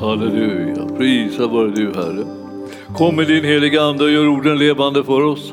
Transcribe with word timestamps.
Halleluja, 0.00 0.86
prisa 0.98 1.46
vare 1.46 1.70
du 1.70 1.92
Herre. 1.94 2.24
Kom 2.96 3.16
med 3.16 3.26
din 3.26 3.44
heliga 3.44 3.82
Ande 3.82 4.04
och 4.04 4.10
gör 4.10 4.28
orden 4.28 4.58
levande 4.58 5.04
för 5.04 5.22
oss. 5.22 5.52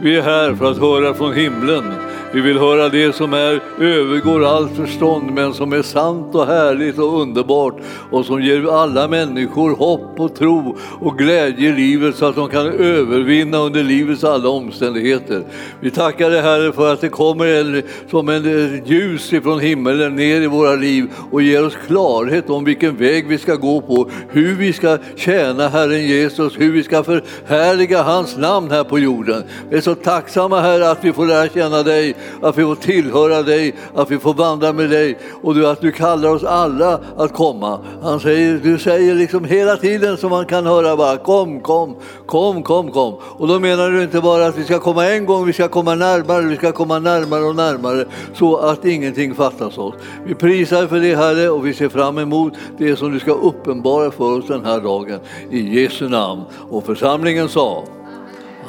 Vi 0.00 0.16
är 0.16 0.22
här 0.22 0.54
för 0.54 0.70
att 0.70 0.78
höra 0.78 1.14
från 1.14 1.34
himlen. 1.34 1.84
Vi 2.32 2.40
vill 2.40 2.58
höra 2.58 2.88
det 2.88 3.12
som 3.12 3.32
är, 3.32 3.60
övergår 3.80 4.44
allt 4.44 4.76
förstånd 4.76 5.30
men 5.30 5.54
som 5.54 5.72
är 5.72 5.82
sant 5.82 6.34
och 6.34 6.46
härligt 6.46 6.98
och 6.98 7.20
underbart 7.20 7.76
och 8.10 8.24
som 8.24 8.42
ger 8.42 8.80
alla 8.80 9.08
människor 9.08 9.76
hopp 9.76 10.20
och 10.20 10.34
tro 10.34 10.76
och 11.00 11.18
glädje 11.18 11.68
i 11.68 11.72
livet 11.72 12.16
så 12.16 12.26
att 12.26 12.36
de 12.36 12.48
kan 12.48 12.66
övervinna 12.66 13.58
under 13.58 13.82
livets 13.82 14.24
alla 14.24 14.48
omständigheter. 14.48 15.44
Vi 15.80 15.90
tackar 15.90 16.30
dig 16.30 16.40
Herre 16.40 16.72
för 16.72 16.92
att 16.92 17.00
det 17.00 17.08
kommer 17.08 17.46
en, 17.46 17.82
som 18.10 18.28
en 18.28 18.82
ljus 18.86 19.32
ifrån 19.32 19.60
himmelen 19.60 20.16
ner 20.16 20.40
i 20.40 20.46
våra 20.46 20.74
liv 20.74 21.06
och 21.30 21.42
ger 21.42 21.66
oss 21.66 21.76
klarhet 21.86 22.50
om 22.50 22.64
vilken 22.64 22.96
väg 22.96 23.28
vi 23.28 23.38
ska 23.38 23.54
gå 23.54 23.80
på, 23.80 24.10
hur 24.28 24.54
vi 24.54 24.72
ska 24.72 24.98
tjäna 25.16 25.68
Herren 25.68 26.06
Jesus, 26.06 26.60
hur 26.60 26.72
vi 26.72 26.82
ska 26.82 27.02
förhärliga 27.02 28.02
hans 28.02 28.36
namn 28.36 28.70
här 28.70 28.84
på 28.84 28.98
jorden. 28.98 29.42
Vi 29.70 29.76
är 29.76 29.80
så 29.80 29.94
tacksamma 29.94 30.60
Herre 30.60 30.90
att 30.90 31.04
vi 31.04 31.12
får 31.12 31.26
lära 31.26 31.48
känna 31.48 31.82
dig 31.82 32.15
att 32.42 32.58
vi 32.58 32.62
får 32.62 32.74
tillhöra 32.74 33.42
dig, 33.42 33.74
att 33.94 34.10
vi 34.10 34.18
får 34.18 34.34
vandra 34.34 34.72
med 34.72 34.90
dig 34.90 35.18
och 35.42 35.54
du, 35.54 35.66
att 35.66 35.80
du 35.80 35.92
kallar 35.92 36.28
oss 36.28 36.44
alla 36.44 37.00
att 37.16 37.32
komma. 37.32 37.78
Han 38.02 38.20
säger, 38.20 38.60
du 38.62 38.78
säger 38.78 39.14
liksom 39.14 39.44
hela 39.44 39.76
tiden 39.76 40.16
som 40.16 40.30
man 40.30 40.46
kan 40.46 40.66
höra 40.66 40.96
bara 40.96 41.16
kom, 41.16 41.60
kom, 41.60 41.96
kom, 42.26 42.62
kom, 42.62 42.92
kom. 42.92 43.14
Och 43.22 43.48
då 43.48 43.58
menar 43.58 43.90
du 43.90 44.02
inte 44.02 44.20
bara 44.20 44.46
att 44.46 44.58
vi 44.58 44.64
ska 44.64 44.78
komma 44.78 45.06
en 45.06 45.26
gång, 45.26 45.46
vi 45.46 45.52
ska 45.52 45.68
komma 45.68 45.94
närmare, 45.94 46.42
vi 46.42 46.56
ska 46.56 46.72
komma 46.72 46.98
närmare 46.98 47.44
och 47.44 47.56
närmare 47.56 48.04
så 48.34 48.56
att 48.56 48.84
ingenting 48.84 49.34
fattas 49.34 49.78
oss. 49.78 49.94
Vi 50.24 50.34
prisar 50.34 50.86
för 50.86 51.00
det 51.00 51.16
Herre 51.16 51.50
och 51.50 51.66
vi 51.66 51.74
ser 51.74 51.88
fram 51.88 52.18
emot 52.18 52.52
det 52.78 52.96
som 52.96 53.12
du 53.12 53.20
ska 53.20 53.32
uppenbara 53.32 54.10
för 54.10 54.38
oss 54.38 54.46
den 54.46 54.64
här 54.64 54.80
dagen. 54.80 55.20
I 55.50 55.80
Jesu 55.80 56.08
namn. 56.08 56.42
Och 56.70 56.84
församlingen 56.84 57.48
sa 57.48 57.84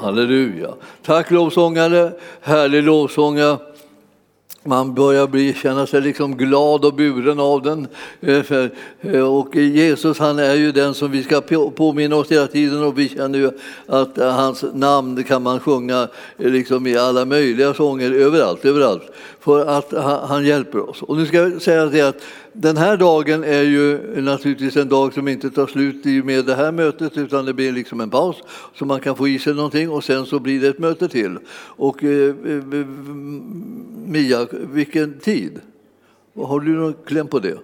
Halleluja. 0.02 0.74
Tack 1.06 1.32
lovsångare, 1.32 2.12
härlig 2.42 2.84
lovsångare. 2.84 3.58
Man 4.68 4.94
börjar 4.94 5.28
bli, 5.28 5.54
känna 5.54 5.88
sig 5.88 6.02
liksom 6.02 6.38
glad 6.38 6.86
och 6.86 6.94
buren 6.94 7.40
av 7.40 7.62
den. 7.62 7.88
Eh, 8.22 8.54
eh, 9.02 9.22
och 9.22 9.56
Jesus 9.56 10.20
han 10.20 10.40
är 10.40 10.56
ju 10.56 10.72
den 10.72 10.94
som 10.94 11.12
vi 11.12 11.24
ska 11.24 11.42
påminna 11.76 12.16
oss 12.16 12.32
hela 12.32 12.48
tiden 12.48 12.84
och 12.84 13.00
vi 13.00 13.10
känner 13.10 13.40
ju 13.40 13.52
att 13.88 14.18
eh, 14.18 14.32
hans 14.32 14.66
namn 14.74 15.24
kan 15.24 15.44
man 15.44 15.60
sjunga 15.60 16.08
liksom 16.38 16.88
i 16.88 16.98
alla 16.98 17.26
möjliga 17.26 17.74
sånger 17.74 18.12
överallt, 18.12 18.66
överallt. 18.66 19.12
För 19.40 19.66
att 19.66 19.94
han 20.30 20.46
hjälper 20.46 20.90
oss. 20.90 21.02
Och 21.02 21.18
nu 21.18 21.26
ska 21.26 21.38
jag 21.38 21.62
säga 21.62 21.86
det 21.86 22.02
att 22.02 22.22
den 22.54 22.78
här 22.78 22.98
dagen 22.98 23.44
är 23.44 23.62
ju 23.62 24.22
naturligtvis 24.22 24.78
en 24.78 24.90
dag 24.90 25.14
som 25.14 25.28
inte 25.28 25.50
tar 25.50 25.68
slut 25.68 26.06
i 26.06 26.24
med 26.24 26.46
det 26.46 26.56
här 26.56 26.72
mötet 26.72 27.18
utan 27.18 27.46
det 27.46 27.54
blir 27.54 27.72
liksom 27.72 28.02
en 28.02 28.10
paus 28.10 28.36
så 28.76 28.86
man 28.86 29.00
kan 29.00 29.16
få 29.16 29.28
i 29.28 29.40
sig 29.40 29.54
någonting 29.54 29.90
och 29.90 30.04
sen 30.04 30.26
så 30.26 30.40
blir 30.40 30.62
det 30.62 30.68
ett 30.68 30.80
möte 30.80 31.08
till. 31.08 31.38
Och 31.60 32.04
eh, 32.04 32.36
eh, 32.46 32.80
eh 32.80 32.86
Mia, 34.08 34.48
vilken 34.52 35.20
tid? 35.20 35.60
Har 36.36 36.60
du 36.60 36.72
någon 36.72 36.96
kläm 37.06 37.28
på 37.28 37.40
det? 37.40 37.58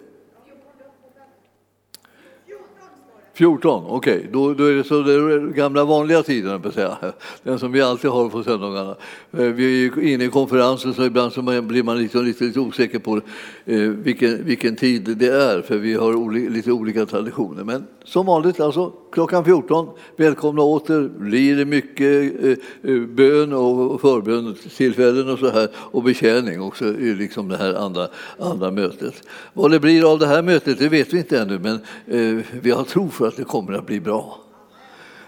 14, 3.33 3.85
okej. 3.87 4.17
Okay. 4.17 4.27
Då, 4.31 4.53
då, 4.53 4.65
är 4.65 4.73
det 4.73 4.83
så 4.83 5.01
den 5.01 5.53
gamla 5.53 5.83
vanliga 5.83 6.23
tiden, 6.23 6.61
på 6.61 6.71
säga. 6.71 6.97
den 7.43 7.59
som 7.59 7.71
vi 7.71 7.81
alltid 7.81 8.09
har 8.09 8.29
på 8.29 8.43
söndagarna. 8.43 8.95
Eh, 9.31 9.39
vi 9.39 9.85
är 9.85 10.01
inne 10.01 10.23
i 10.23 10.29
konferensen 10.29 10.93
så 10.93 11.05
ibland 11.05 11.33
så 11.33 11.41
blir 11.61 11.83
man 11.83 11.97
lite, 11.97 12.17
lite, 12.17 12.43
lite 12.43 12.59
osäker 12.59 12.99
på 12.99 13.21
eh, 13.65 13.79
vilken, 13.79 14.45
vilken 14.45 14.75
tid 14.75 15.17
det 15.17 15.27
är 15.27 15.61
för 15.61 15.77
vi 15.77 15.93
har 15.93 16.15
oli, 16.15 16.49
lite 16.49 16.71
olika 16.71 17.05
traditioner. 17.05 17.63
Men 17.63 17.87
som 18.03 18.25
vanligt, 18.25 18.59
alltså, 18.59 18.91
klockan 19.13 19.45
14, 19.45 19.89
välkomna 20.17 20.61
åter. 20.61 21.09
Blir 21.17 21.55
det 21.55 21.65
mycket 21.65 22.43
eh, 22.43 22.91
eh, 22.91 23.01
bön 23.01 23.53
och 23.53 24.01
förbönstillfällen 24.01 25.29
och 25.29 25.39
så 25.39 25.49
här 25.49 25.69
och 25.75 26.03
betjäning 26.03 26.61
också 26.61 26.85
i 26.85 27.15
liksom 27.15 27.47
det 27.47 27.57
här 27.57 27.73
andra, 27.73 28.07
andra 28.39 28.71
mötet. 28.71 29.13
Vad 29.53 29.71
det 29.71 29.79
blir 29.79 30.11
av 30.11 30.19
det 30.19 30.27
här 30.27 30.41
mötet 30.41 30.79
det 30.79 30.89
vet 30.89 31.13
vi 31.13 31.17
inte 31.17 31.39
ännu 31.39 31.59
men 31.59 31.73
eh, 32.07 32.45
vi 32.61 32.71
har 32.71 32.83
tro 32.83 33.09
för 33.09 33.27
att 33.27 33.37
det 33.37 33.43
kommer 33.43 33.73
att 33.73 33.85
bli 33.85 33.99
bra. 33.99 34.39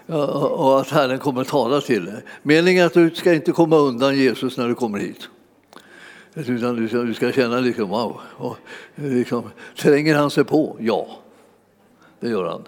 och 0.06 0.80
att 0.80 0.90
Herren 0.90 1.18
kommer 1.18 1.40
att 1.40 1.48
tala 1.48 1.80
till 1.80 2.04
dig. 2.04 2.24
Meningen 2.42 2.82
är 2.82 2.86
att 2.86 2.94
du 2.94 3.10
ska 3.10 3.34
inte 3.34 3.52
komma 3.52 3.76
undan 3.76 4.16
Jesus 4.16 4.56
när 4.56 4.68
du 4.68 4.74
kommer 4.74 4.98
hit. 4.98 5.28
Utan 6.34 6.76
du 6.76 6.88
ska, 6.88 6.98
du 6.98 7.14
ska 7.14 7.32
känna 7.32 7.60
liksom, 7.60 7.88
wow, 7.88 8.20
och, 8.36 8.56
liksom, 8.94 9.42
tränger 9.76 10.14
han 10.14 10.30
sig 10.30 10.44
på? 10.44 10.76
Ja, 10.80 11.08
det 12.20 12.28
gör 12.28 12.44
han. 12.44 12.62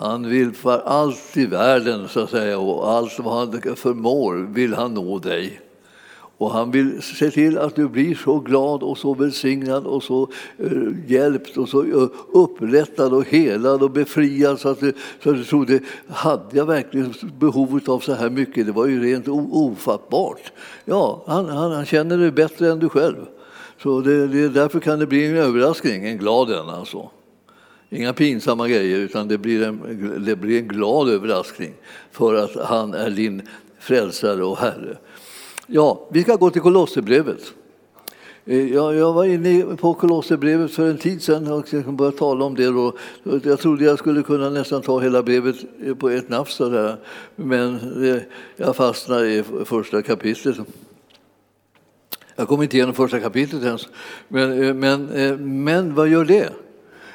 Han 0.00 0.28
vill 0.28 0.52
för 0.52 0.78
allt 0.78 1.36
i 1.36 1.46
världen 1.46 2.08
så 2.08 2.20
att 2.20 2.30
säga, 2.30 2.58
och 2.58 2.90
allt 2.90 3.18
vad 3.18 3.34
han 3.34 3.76
förmår 3.76 4.34
vill 4.34 4.74
han 4.74 4.94
nå 4.94 5.18
dig. 5.18 5.60
Och 6.12 6.50
han 6.50 6.70
vill 6.70 7.02
se 7.02 7.30
till 7.30 7.58
att 7.58 7.76
du 7.76 7.88
blir 7.88 8.14
så 8.14 8.38
glad 8.38 8.82
och 8.82 8.98
så 8.98 9.14
välsignad 9.14 9.86
och 9.86 10.02
så 10.02 10.28
eh, 10.58 10.70
hjälpt 11.06 11.56
och 11.56 11.68
så 11.68 11.82
eh, 11.82 12.08
upprättad 12.32 13.12
och 13.12 13.24
helad 13.24 13.82
och 13.82 13.90
befriad 13.90 14.60
så 14.60 14.68
att 14.68 14.80
du, 14.80 14.92
så 15.22 15.30
att 15.30 15.36
du 15.36 15.44
trodde, 15.44 15.80
hade 16.08 16.56
jag 16.56 16.66
verkligen 16.66 17.14
behov 17.38 17.80
av 17.86 18.00
så 18.00 18.12
här 18.12 18.30
mycket? 18.30 18.66
Det 18.66 18.72
var 18.72 18.86
ju 18.86 19.02
rent 19.02 19.28
ofattbart. 19.28 20.52
Ja, 20.84 21.22
han, 21.26 21.48
han, 21.48 21.72
han 21.72 21.84
känner 21.84 22.18
det 22.18 22.32
bättre 22.32 22.70
än 22.70 22.78
du 22.78 22.88
själv. 22.88 23.26
Så 23.82 24.00
det, 24.00 24.26
det, 24.26 24.48
därför 24.48 24.80
kan 24.80 24.98
det 24.98 25.06
bli 25.06 25.26
en 25.26 25.36
överraskning, 25.36 26.06
en 26.06 26.18
glad 26.18 26.50
en 26.50 26.68
alltså. 26.68 27.10
Inga 27.90 28.12
pinsamma 28.12 28.68
grejer, 28.68 28.98
utan 28.98 29.28
det 29.28 29.38
blir, 29.38 29.62
en, 29.62 30.24
det 30.24 30.36
blir 30.36 30.58
en 30.58 30.68
glad 30.68 31.08
överraskning 31.08 31.74
för 32.12 32.34
att 32.34 32.56
han 32.66 32.94
är 32.94 33.10
din 33.10 33.42
frälsare 33.78 34.44
och 34.44 34.58
Herre. 34.58 34.96
Ja, 35.66 36.08
vi 36.12 36.22
ska 36.22 36.36
gå 36.36 36.50
till 36.50 36.62
Kolosserbrevet. 36.62 37.52
Eh, 38.44 38.72
jag, 38.74 38.94
jag 38.94 39.12
var 39.12 39.24
inne 39.24 39.76
på 39.76 39.94
Kolosserbrevet 39.94 40.70
för 40.70 40.90
en 40.90 40.98
tid 40.98 41.22
sedan 41.22 41.52
och 41.52 41.92
började 41.94 42.16
tala 42.16 42.44
om 42.44 42.54
det. 42.54 42.66
Då. 42.66 42.92
Jag 43.42 43.58
trodde 43.58 43.84
jag 43.84 43.98
skulle 43.98 44.22
kunna 44.22 44.50
nästan 44.50 44.82
ta 44.82 45.00
hela 45.00 45.22
brevet 45.22 45.56
eh, 45.84 45.94
på 45.94 46.10
ett 46.10 46.28
nafs, 46.28 46.58
där. 46.58 46.96
men 47.36 47.74
eh, 48.04 48.22
jag 48.56 48.76
fastnade 48.76 49.30
i 49.30 49.44
första 49.64 50.02
kapitlet. 50.02 50.56
Jag 52.36 52.48
kom 52.48 52.62
inte 52.62 52.76
igenom 52.76 52.94
första 52.94 53.20
kapitlet 53.20 53.62
ens. 53.62 53.88
Men, 54.28 54.78
men, 54.78 55.04
men 55.64 55.94
vad 55.94 56.08
gör 56.08 56.24
det? 56.24 56.50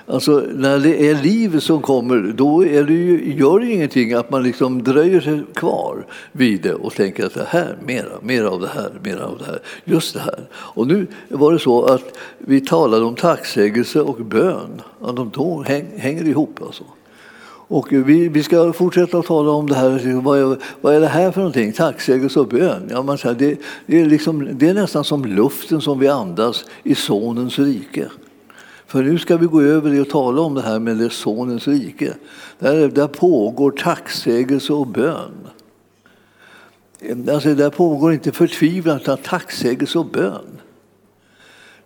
Alltså, 0.08 0.44
när 0.54 0.80
det 0.80 1.10
är 1.10 1.24
liv 1.24 1.60
som 1.60 1.82
kommer, 1.82 2.34
då 2.38 2.66
är 2.66 2.84
det 2.84 2.94
ju, 2.94 3.34
gör 3.34 3.60
det 3.60 3.72
ingenting 3.72 4.14
att 4.14 4.30
man 4.32 4.44
liksom 4.44 4.84
dröjer 4.84 5.22
sig 5.22 5.44
kvar 5.54 6.06
vid 6.32 6.62
det 6.62 6.74
och 6.74 6.94
tänker 6.94 7.26
att 7.26 7.34
det 7.34 7.48
här, 7.50 7.78
mera, 7.86 8.06
mera 8.22 8.50
av 8.50 8.62
det 8.62 8.68
här, 8.68 8.92
mera 9.04 9.26
av 9.26 9.38
det 9.38 9.46
här, 9.46 9.60
just 9.84 10.14
det 10.14 10.20
här. 10.20 10.40
Och 10.54 10.88
nu 10.88 11.08
var 11.30 11.54
det 11.54 11.60
så 11.60 11.84
att 11.84 12.18
vi 12.38 12.62
talade 12.62 13.06
om 13.06 13.16
tacksägelse 13.16 14.02
och 14.02 14.18
bön, 14.18 14.82
att 15.02 15.16
de 15.16 15.32
då 15.34 15.64
häng, 15.68 15.88
hänger 15.98 16.28
ihop. 16.28 16.60
Alltså. 16.62 16.84
Och 17.68 17.88
vi, 17.92 18.28
vi 18.28 18.44
ska 18.44 18.74
fortsätta 18.74 19.18
att 19.18 19.26
tala 19.26 19.52
om 19.52 19.70
det 19.70 19.76
här. 19.76 20.22
Vad 20.22 20.40
är, 20.40 20.58
vad 20.82 20.96
är 20.96 21.00
det 21.00 21.08
här 21.08 21.32
för 21.32 21.40
någonting? 21.40 21.74
Tacksägelse 21.74 22.40
och 22.40 22.48
bön. 22.48 22.88
Ja, 22.92 23.02
man 23.02 23.18
säger, 23.18 23.36
det, 23.36 23.58
det, 23.86 24.02
är 24.02 24.06
liksom, 24.06 24.50
det 24.52 24.70
är 24.70 24.74
nästan 24.74 25.04
som 25.04 25.26
luften 25.26 25.82
som 25.82 26.00
vi 26.00 26.08
andas 26.08 26.66
i 26.84 26.96
Sonens 26.96 27.60
rike. 27.60 28.08
För 28.96 29.04
nu 29.04 29.20
ska 29.20 29.38
vi 29.38 29.46
gå 29.46 29.62
över 29.62 30.02
och 30.02 30.10
tala 30.10 30.42
om 30.42 30.54
det 30.54 30.62
här 30.62 30.80
med 30.80 30.98
det 30.98 31.10
Sonens 31.10 31.68
rike. 31.68 32.14
Där, 32.60 32.88
där 32.88 33.08
pågår 33.08 33.72
tacksägelse 33.72 34.74
och 34.74 34.88
bön. 34.88 35.48
Alltså 37.32 37.56
där 37.56 37.70
pågår 37.70 38.14
inte 38.14 38.32
förtvivlan 38.32 38.98
utan 38.98 39.18
tacksägelse 39.18 40.00
och 40.00 40.06
bön. 40.06 40.62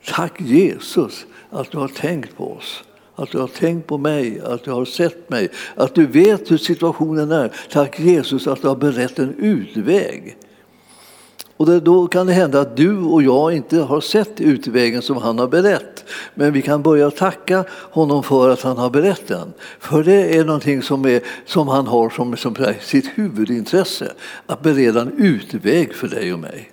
Tack 0.06 0.42
Jesus 0.42 1.25
att 1.50 1.72
du 1.72 1.78
har 1.78 1.88
tänkt 1.88 2.38
på 2.38 2.52
oss, 2.52 2.84
att 3.16 3.31
du 3.31 3.38
har 3.38 3.48
tänkt 3.48 3.88
på 3.88 3.98
mig, 3.98 4.42
att 4.42 4.64
du 4.64 4.72
har 4.72 4.86
sett 4.86 5.30
mig, 5.30 5.50
att 5.75 5.95
du 5.95 6.06
vet 6.06 6.51
hur 6.51 6.57
situationen 6.57 7.31
är. 7.31 7.51
Tack 7.72 8.00
Jesus 8.00 8.48
att 8.48 8.62
du 8.62 8.68
har 8.68 8.75
berett 8.75 9.19
en 9.19 9.36
utväg. 9.38 10.38
Och 11.60 11.82
då 11.82 12.08
kan 12.08 12.28
det 12.28 12.34
hända 12.34 12.62
att 12.62 12.78
du 12.78 12.98
och 12.98 13.24
jag 13.24 13.54
inte 13.54 13.80
har 13.80 14.02
sett 14.02 14.42
utvägen 14.42 15.02
som 15.02 15.18
han 15.18 15.40
har 15.40 15.48
berett. 15.48 16.06
Men 16.34 16.54
vi 16.54 16.62
kan 16.62 16.82
börja 16.82 17.12
tacka 17.12 17.66
honom 17.70 18.24
för 18.24 18.50
att 18.50 18.62
han 18.62 18.78
har 18.78 18.90
berett 18.90 19.28
den. 19.28 19.54
För 19.80 20.04
det 20.04 20.38
är 20.38 20.46
någonting 20.46 20.82
som, 20.82 21.06
är, 21.06 21.22
som 21.46 21.68
han 21.68 21.88
har 21.88 22.10
som, 22.10 22.38
som 22.38 22.56
sitt 22.82 23.06
huvudintresse. 23.16 24.12
Att 24.46 24.62
bereda 24.62 25.02
en 25.02 25.14
utväg 25.18 25.94
för 25.94 26.08
dig 26.08 26.34
och 26.34 26.40
mig. 26.40 26.72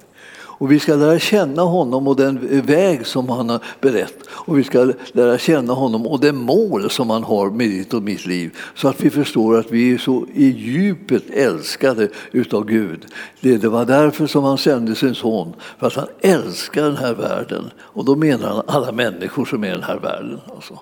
Och 0.59 0.73
vi 0.73 0.79
ska 0.79 0.95
lära 0.95 1.19
känna 1.19 1.63
honom 1.63 2.09
och 2.09 2.17
den 2.17 2.63
väg 2.63 3.07
som 3.07 3.29
han 3.29 3.49
har 3.49 3.61
berett. 3.81 4.19
Och 4.29 4.59
vi 4.59 4.65
ska 4.65 4.93
lära 5.13 5.39
känna 5.39 5.73
honom 5.73 6.07
och 6.07 6.21
det 6.21 6.33
mål 6.33 6.91
som 6.91 7.11
han 7.11 7.25
har 7.25 7.51
med 7.51 7.71
ditt 7.71 7.95
och 7.95 8.03
mitt 8.03 8.27
liv. 8.27 8.57
Så 8.75 8.89
att 8.89 9.01
vi 9.01 9.11
förstår 9.11 9.59
att 9.59 9.71
vi 9.71 9.95
är 9.95 9.99
så 9.99 10.27
i 10.35 10.45
djupet 10.45 11.31
älskade 11.31 12.09
utav 12.33 12.65
Gud. 12.65 13.07
Det 13.41 13.65
var 13.65 13.85
därför 13.85 14.27
som 14.27 14.45
han 14.45 14.59
sände 14.59 14.95
sin 14.95 15.15
son. 15.15 15.53
För 15.79 15.87
att 15.87 15.95
han 15.95 16.09
älskar 16.21 16.83
den 16.83 16.97
här 16.97 17.15
världen. 17.15 17.71
Och 17.79 18.05
då 18.05 18.17
menar 18.17 18.49
han 18.49 18.63
alla 18.67 18.93
människor 18.93 19.45
som 19.45 19.65
är 19.65 19.69
i 19.69 19.71
den 19.71 19.83
här 19.83 19.99
världen. 19.99 20.41
Alltså. 20.55 20.79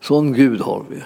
Sån 0.00 0.32
Gud 0.32 0.60
har 0.60 0.84
vi. 0.90 1.02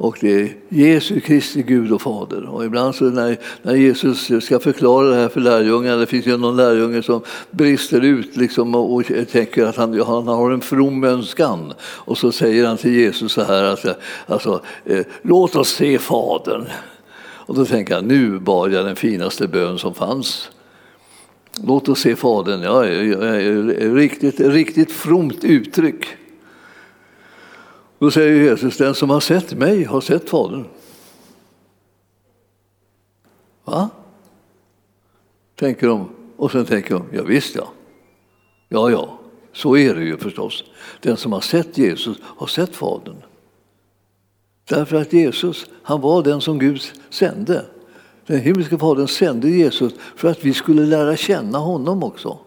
Och 0.00 0.18
det 0.20 0.40
är 0.40 0.56
Jesu 0.68 1.20
Kristi 1.20 1.62
Gud 1.62 1.92
och 1.92 2.02
Fader. 2.02 2.48
Och 2.48 2.64
ibland 2.64 2.94
så 2.94 3.04
när, 3.04 3.36
när 3.62 3.74
Jesus 3.74 4.44
ska 4.44 4.58
förklara 4.58 5.08
det 5.08 5.14
här 5.14 5.28
för 5.28 5.40
lärjungarna, 5.40 5.96
det 5.96 6.06
finns 6.06 6.26
ju 6.26 6.36
någon 6.36 6.56
lärjunge 6.56 7.02
som 7.02 7.20
brister 7.50 8.00
ut 8.00 8.36
liksom 8.36 8.74
och, 8.74 8.94
och 8.94 9.04
tänker 9.32 9.64
att 9.64 9.76
han, 9.76 10.00
han 10.00 10.28
har 10.28 10.50
en 10.50 10.60
from 10.60 11.04
önskan. 11.04 11.72
Och 11.80 12.18
så 12.18 12.32
säger 12.32 12.66
han 12.66 12.76
till 12.76 12.94
Jesus 12.94 13.32
så 13.32 13.42
här, 13.42 13.64
alltså, 13.64 13.94
alltså 14.26 14.60
eh, 14.84 15.06
låt 15.22 15.56
oss 15.56 15.68
se 15.68 15.98
Fadern. 15.98 16.64
Och 17.20 17.54
då 17.54 17.64
tänker 17.64 17.94
jag, 17.94 18.04
nu 18.04 18.38
bad 18.38 18.72
jag 18.72 18.84
den 18.84 18.96
finaste 18.96 19.48
bön 19.48 19.78
som 19.78 19.94
fanns. 19.94 20.50
Låt 21.66 21.88
oss 21.88 22.00
se 22.00 22.16
Fadern. 22.16 22.62
Ja, 22.62 22.82
riktigt, 23.94 24.40
riktigt 24.40 24.92
fromt 24.92 25.44
uttryck. 25.44 26.06
Då 27.98 28.10
säger 28.10 28.42
Jesus, 28.42 28.76
den 28.76 28.94
som 28.94 29.10
har 29.10 29.20
sett 29.20 29.52
mig 29.52 29.84
har 29.84 30.00
sett 30.00 30.30
Fadern. 30.30 30.64
Va? 33.64 33.90
Tänker 35.54 35.86
de. 35.86 36.08
Och 36.36 36.52
sen 36.52 36.64
tänker 36.64 36.94
de, 36.94 37.04
ja 37.12 37.22
visst 37.22 37.54
ja. 37.54 37.68
Ja, 38.68 38.90
ja, 38.90 39.18
så 39.52 39.76
är 39.76 39.94
det 39.94 40.04
ju 40.04 40.16
förstås. 40.16 40.64
Den 41.00 41.16
som 41.16 41.32
har 41.32 41.40
sett 41.40 41.78
Jesus 41.78 42.16
har 42.22 42.46
sett 42.46 42.76
Fadern. 42.76 43.22
Därför 44.68 44.96
att 44.96 45.12
Jesus, 45.12 45.66
han 45.82 46.00
var 46.00 46.22
den 46.22 46.40
som 46.40 46.58
Gud 46.58 46.80
sände. 47.10 47.64
Den 48.26 48.40
himmelske 48.40 48.78
Fadern 48.78 49.08
sände 49.08 49.50
Jesus 49.50 49.92
för 50.16 50.28
att 50.30 50.44
vi 50.44 50.54
skulle 50.54 50.86
lära 50.86 51.16
känna 51.16 51.58
honom 51.58 52.02
också. 52.02 52.38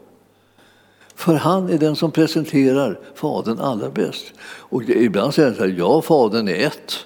För 1.16 1.34
han 1.34 1.70
är 1.70 1.78
den 1.78 1.96
som 1.96 2.12
presenterar 2.12 3.00
Fadern 3.16 3.60
allra 3.60 3.90
bäst. 3.90 4.34
Och 4.44 4.84
ibland 4.84 5.34
säger 5.34 5.50
han 5.50 5.58
så 5.58 5.64
här, 5.64 5.76
ja, 5.78 6.02
Fadern 6.02 6.48
är 6.48 6.68
ett. 6.68 7.06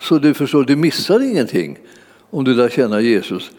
Så 0.00 0.18
du 0.18 0.34
förstår, 0.34 0.64
du 0.64 0.76
missar 0.76 1.20
ingenting 1.22 1.78
om 2.30 2.44
du 2.44 2.54
lär 2.54 2.68
känna 2.68 3.00
Jesus. 3.00 3.50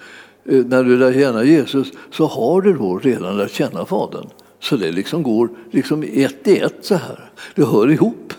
Eh, 0.46 0.66
när 0.66 0.84
du 0.84 0.98
lär 0.98 1.14
känna 1.14 1.44
Jesus 1.44 1.92
så 2.12 2.26
har 2.26 2.62
du 2.62 2.74
då 2.74 2.98
redan 2.98 3.38
lärt 3.38 3.52
känna 3.52 3.86
Fadern. 3.86 4.30
Så 4.60 4.78
det 4.78 4.92
liksom 4.92 5.24
går 5.24 5.50
liksom 5.72 6.04
ett 6.04 6.48
i 6.48 6.60
ett 6.60 6.78
så 6.82 6.96
här. 6.96 7.32
Det 7.56 7.66
hör 7.66 7.92
ihop. 7.92 8.34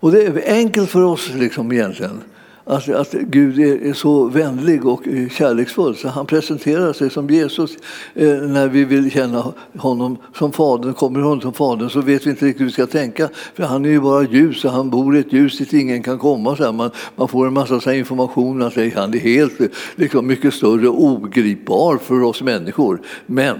Och 0.00 0.12
det 0.12 0.22
är 0.22 0.54
enkelt 0.54 0.90
för 0.90 1.02
oss 1.02 1.30
liksom 1.34 1.72
egentligen 1.72 2.22
att, 2.64 2.88
att 2.88 3.12
Gud 3.12 3.58
är, 3.58 3.88
är, 3.88 3.92
så 3.92 4.24
vänlig 4.24 4.86
och 4.86 5.02
kärleksfull 5.30 5.96
så 5.96 6.08
han 6.08 6.26
presenterar 6.26 6.92
sig 6.92 7.10
som 7.10 7.30
Jesus. 7.30 7.76
Eh, 8.14 8.28
när 8.28 8.68
vi 8.68 8.84
vill 8.84 9.10
känna 9.10 9.52
honom 9.78 10.16
som 10.36 10.52
Fadern, 10.52 10.94
kommer 10.94 11.20
honom 11.20 11.40
som 11.40 11.52
Fadern 11.52 11.90
så 11.90 12.00
vet 12.00 12.26
vi 12.26 12.30
inte 12.30 12.46
riktigt 12.46 12.60
hur 12.60 12.66
vi 12.66 12.72
ska 12.72 12.86
tänka. 12.86 13.28
För 13.54 13.62
han 13.62 13.84
är 13.84 13.88
ju 13.88 14.00
bara 14.00 14.22
ljus 14.22 14.64
och 14.64 14.70
han 14.70 14.90
bor 14.90 15.16
i 15.16 15.20
ett 15.20 15.32
ljus 15.32 15.58
dit 15.58 15.72
ingen 15.72 16.02
kan 16.02 16.18
komma. 16.18 16.56
Så 16.56 16.72
man, 16.72 16.90
man 17.16 17.28
får 17.28 17.46
en 17.46 17.52
massa 17.52 17.80
så 17.80 17.92
information 17.92 18.62
att 18.62 18.74
han 18.94 19.14
är 19.14 19.18
helt 19.18 19.60
liksom, 19.96 20.26
mycket 20.26 20.54
större 20.54 20.88
och 20.88 21.04
ogripbar 21.04 21.98
för 21.98 22.22
oss 22.22 22.42
människor. 22.42 23.02
Men 23.26 23.58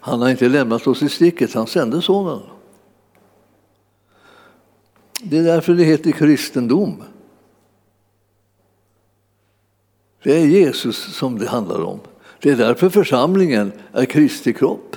han 0.00 0.22
har 0.22 0.30
inte 0.30 0.48
lämnat 0.48 0.86
oss 0.86 1.02
i 1.02 1.08
sticket, 1.08 1.54
han 1.54 1.66
sände 1.66 2.02
sonen. 2.02 2.40
Det 5.22 5.38
är 5.38 5.42
därför 5.42 5.74
det 5.74 5.84
heter 5.84 6.10
kristendom. 6.10 7.02
Det 10.26 10.36
är 10.36 10.46
Jesus 10.46 10.96
som 10.96 11.38
det 11.38 11.48
handlar 11.48 11.84
om. 11.84 12.00
Det 12.42 12.50
är 12.50 12.56
därför 12.56 12.88
församlingen 12.88 13.72
är 13.92 14.04
Kristi 14.04 14.52
kropp. 14.52 14.96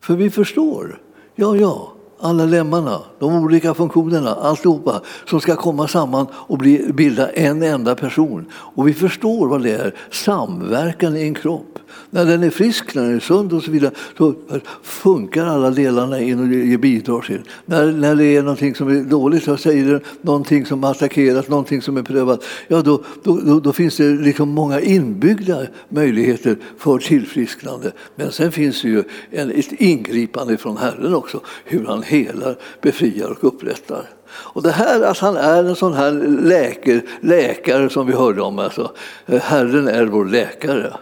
För 0.00 0.14
vi 0.14 0.30
förstår, 0.30 1.00
ja, 1.34 1.56
ja, 1.56 1.92
alla 2.20 2.44
lemmarna, 2.44 3.00
de 3.18 3.44
olika 3.44 3.74
funktionerna, 3.74 4.34
alltihopa 4.34 5.02
som 5.26 5.40
ska 5.40 5.56
komma 5.56 5.88
samman 5.88 6.26
och 6.32 6.58
bli, 6.58 6.92
bilda 6.92 7.30
en 7.30 7.62
enda 7.62 7.94
person. 7.94 8.52
Och 8.52 8.88
vi 8.88 8.94
förstår 8.94 9.48
vad 9.48 9.62
det 9.62 9.72
är, 9.72 9.94
samverkan 10.10 11.16
i 11.16 11.22
en 11.22 11.34
kropp. 11.34 11.78
När 12.10 12.24
den 12.24 12.42
är 12.42 12.50
frisk, 12.50 12.94
när 12.94 13.02
den 13.02 13.16
är 13.16 13.20
sund 13.20 13.52
och 13.52 13.62
så 13.62 13.70
vidare 13.70 13.92
så 14.18 14.34
funkar 14.82 15.46
alla 15.46 15.70
delarna 15.70 16.20
in 16.20 16.40
och 16.40 16.46
ger 16.46 16.78
bidrag 16.78 17.24
till. 17.24 17.40
När, 17.66 17.92
när 17.92 18.16
det 18.16 18.24
är 18.24 18.42
någonting 18.42 18.74
som 18.74 18.88
är 18.88 19.00
dåligt, 19.00 19.44
så 19.44 19.56
säger 19.56 20.02
någonting 20.20 20.66
som 20.66 20.84
attackerat, 20.84 21.48
någonting 21.48 21.82
som 21.82 21.96
är 21.96 22.02
prövat, 22.02 22.44
ja 22.68 22.82
då, 22.82 23.02
då, 23.22 23.40
då, 23.44 23.60
då 23.60 23.72
finns 23.72 23.96
det 23.96 24.08
liksom 24.08 24.48
många 24.48 24.80
inbyggda 24.80 25.66
möjligheter 25.88 26.56
för 26.78 26.98
tillfrisknande. 26.98 27.92
Men 28.14 28.32
sen 28.32 28.52
finns 28.52 28.82
det 28.82 28.88
ju 28.88 29.04
en, 29.30 29.50
ett 29.50 29.72
ingripande 29.72 30.56
från 30.56 30.76
Herren 30.76 31.14
också, 31.14 31.40
hur 31.64 31.86
han 31.86 32.02
helar, 32.02 32.56
befriar 32.82 33.30
och 33.30 33.44
upprättar. 33.44 34.08
Och 34.32 34.62
det 34.62 34.70
här 34.70 35.00
att 35.00 35.18
han 35.18 35.36
är 35.36 35.64
en 35.64 35.76
sån 35.76 35.94
här 35.94 36.12
läker, 36.42 37.02
läkare 37.20 37.90
som 37.90 38.06
vi 38.06 38.12
hörde 38.12 38.42
om, 38.42 38.58
alltså, 38.58 38.92
eh, 39.26 39.40
Herren 39.40 39.88
är 39.88 40.06
vår 40.06 40.24
läkare. 40.24 40.92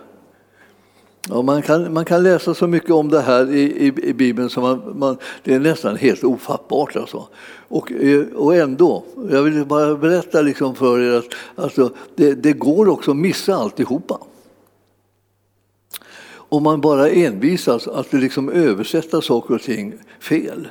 Ja, 1.28 1.42
man, 1.42 1.62
kan, 1.62 1.92
man 1.92 2.04
kan 2.04 2.22
läsa 2.22 2.54
så 2.54 2.66
mycket 2.66 2.90
om 2.90 3.08
det 3.08 3.20
här 3.20 3.52
i, 3.52 3.60
i, 3.60 3.86
i 3.86 4.12
Bibeln 4.12 4.50
så 4.50 4.60
man, 4.60 4.98
man, 4.98 5.16
det 5.44 5.54
är 5.54 5.60
nästan 5.60 5.96
helt 5.96 6.24
ofattbart. 6.24 6.96
Alltså. 6.96 7.28
Och, 7.68 7.92
eh, 7.92 8.26
och 8.34 8.54
ändå, 8.54 9.04
jag 9.30 9.42
vill 9.42 9.64
bara 9.64 9.96
berätta 9.96 10.40
liksom 10.40 10.74
för 10.74 11.00
er 11.00 11.18
att 11.18 11.24
alltså, 11.54 11.90
det, 12.14 12.34
det 12.34 12.52
går 12.52 12.88
också 12.88 13.10
att 13.10 13.16
missa 13.16 13.54
alltihopa. 13.54 14.18
Om 16.32 16.62
man 16.62 16.80
bara 16.80 17.10
envisas 17.10 17.88
att 17.88 18.12
liksom 18.12 18.48
översätta 18.48 19.20
saker 19.20 19.54
och 19.54 19.62
ting 19.62 19.94
fel. 20.20 20.68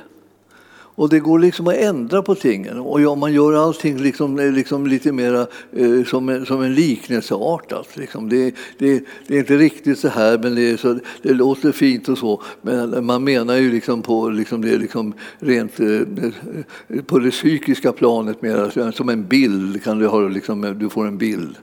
Och 0.94 1.08
det 1.08 1.20
går 1.20 1.38
liksom 1.38 1.66
att 1.66 1.74
ändra 1.74 2.22
på 2.22 2.34
tingen. 2.34 2.78
Och 2.78 3.00
ja, 3.00 3.14
man 3.14 3.32
gör 3.32 3.64
allting 3.64 3.98
liksom, 3.98 4.38
eh, 4.38 4.52
liksom 4.52 4.86
lite 4.86 5.12
mer 5.12 5.46
eh, 5.72 6.04
som, 6.04 6.28
en, 6.28 6.46
som 6.46 6.62
en 6.62 6.74
liknelseartat. 6.74 7.78
Alltså, 7.78 8.00
liksom. 8.00 8.28
Det, 8.28 8.54
det, 8.78 9.04
det, 9.26 9.34
är 9.34 9.38
inte 9.38 9.56
riktigt 9.56 9.98
så 9.98 10.08
här, 10.08 10.38
men 10.38 10.54
det, 10.54 10.80
så, 10.80 10.98
det 11.22 11.34
låter 11.34 11.72
fint 11.72 12.08
och 12.08 12.18
så. 12.18 12.42
Men 12.62 13.04
man 13.06 13.24
menar 13.24 13.56
ju 13.56 13.72
liksom 13.72 14.02
på 14.02 14.28
liksom 14.28 14.62
det 14.62 14.78
liksom 14.78 15.14
rent 15.38 15.80
eh, 15.80 17.02
på 17.06 17.18
det 17.18 17.30
psykiska 17.30 17.92
planet 17.92 18.42
mer, 18.42 18.90
som 18.90 19.08
en 19.08 19.26
bild. 19.26 19.84
Kan 19.84 19.98
du, 19.98 20.06
ha, 20.06 20.20
liksom, 20.20 20.76
du 20.78 20.88
får 20.88 21.06
en 21.06 21.18
bild. 21.18 21.56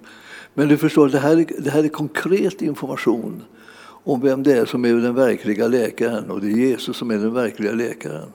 Men 0.54 0.68
du 0.68 0.78
förstår, 0.78 1.10
det 1.10 1.20
här, 1.20 1.46
det 1.60 1.70
här 1.70 1.84
är 1.84 1.88
konkret 1.88 2.62
information 2.62 3.44
om 4.04 4.22
vem 4.22 4.44
det 4.44 4.58
är 4.58 4.66
som 4.66 4.86
är 4.86 4.94
den 4.94 5.16
verkliga 5.16 5.68
läkaren 5.68 6.32
och 6.32 6.42
det 6.42 6.48
är 6.48 6.52
Jesus 6.52 6.98
som 6.98 7.12
är 7.12 7.18
den 7.18 7.34
verkliga 7.34 7.72
läkaren. 7.72 8.30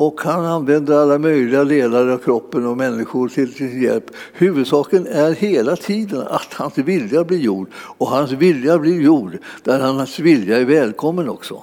Och 0.00 0.20
han 0.20 0.44
använder 0.44 0.94
alla 0.94 1.18
möjliga 1.18 1.64
delar 1.64 2.08
av 2.08 2.18
kroppen 2.18 2.66
och 2.66 2.76
människor 2.76 3.28
till 3.28 3.54
sin 3.54 3.82
hjälp. 3.82 4.04
Huvudsaken 4.32 5.06
är 5.06 5.32
hela 5.32 5.76
tiden 5.76 6.20
att 6.20 6.54
hans 6.54 6.78
vilja 6.78 7.24
blir 7.24 7.38
gjord. 7.38 7.68
Och 7.74 8.08
hans 8.08 8.32
vilja 8.32 8.78
blir 8.78 9.00
gjord 9.00 9.38
där 9.64 9.80
hans 9.80 10.18
vilja 10.18 10.58
är 10.58 10.64
välkommen 10.64 11.28
också. 11.28 11.62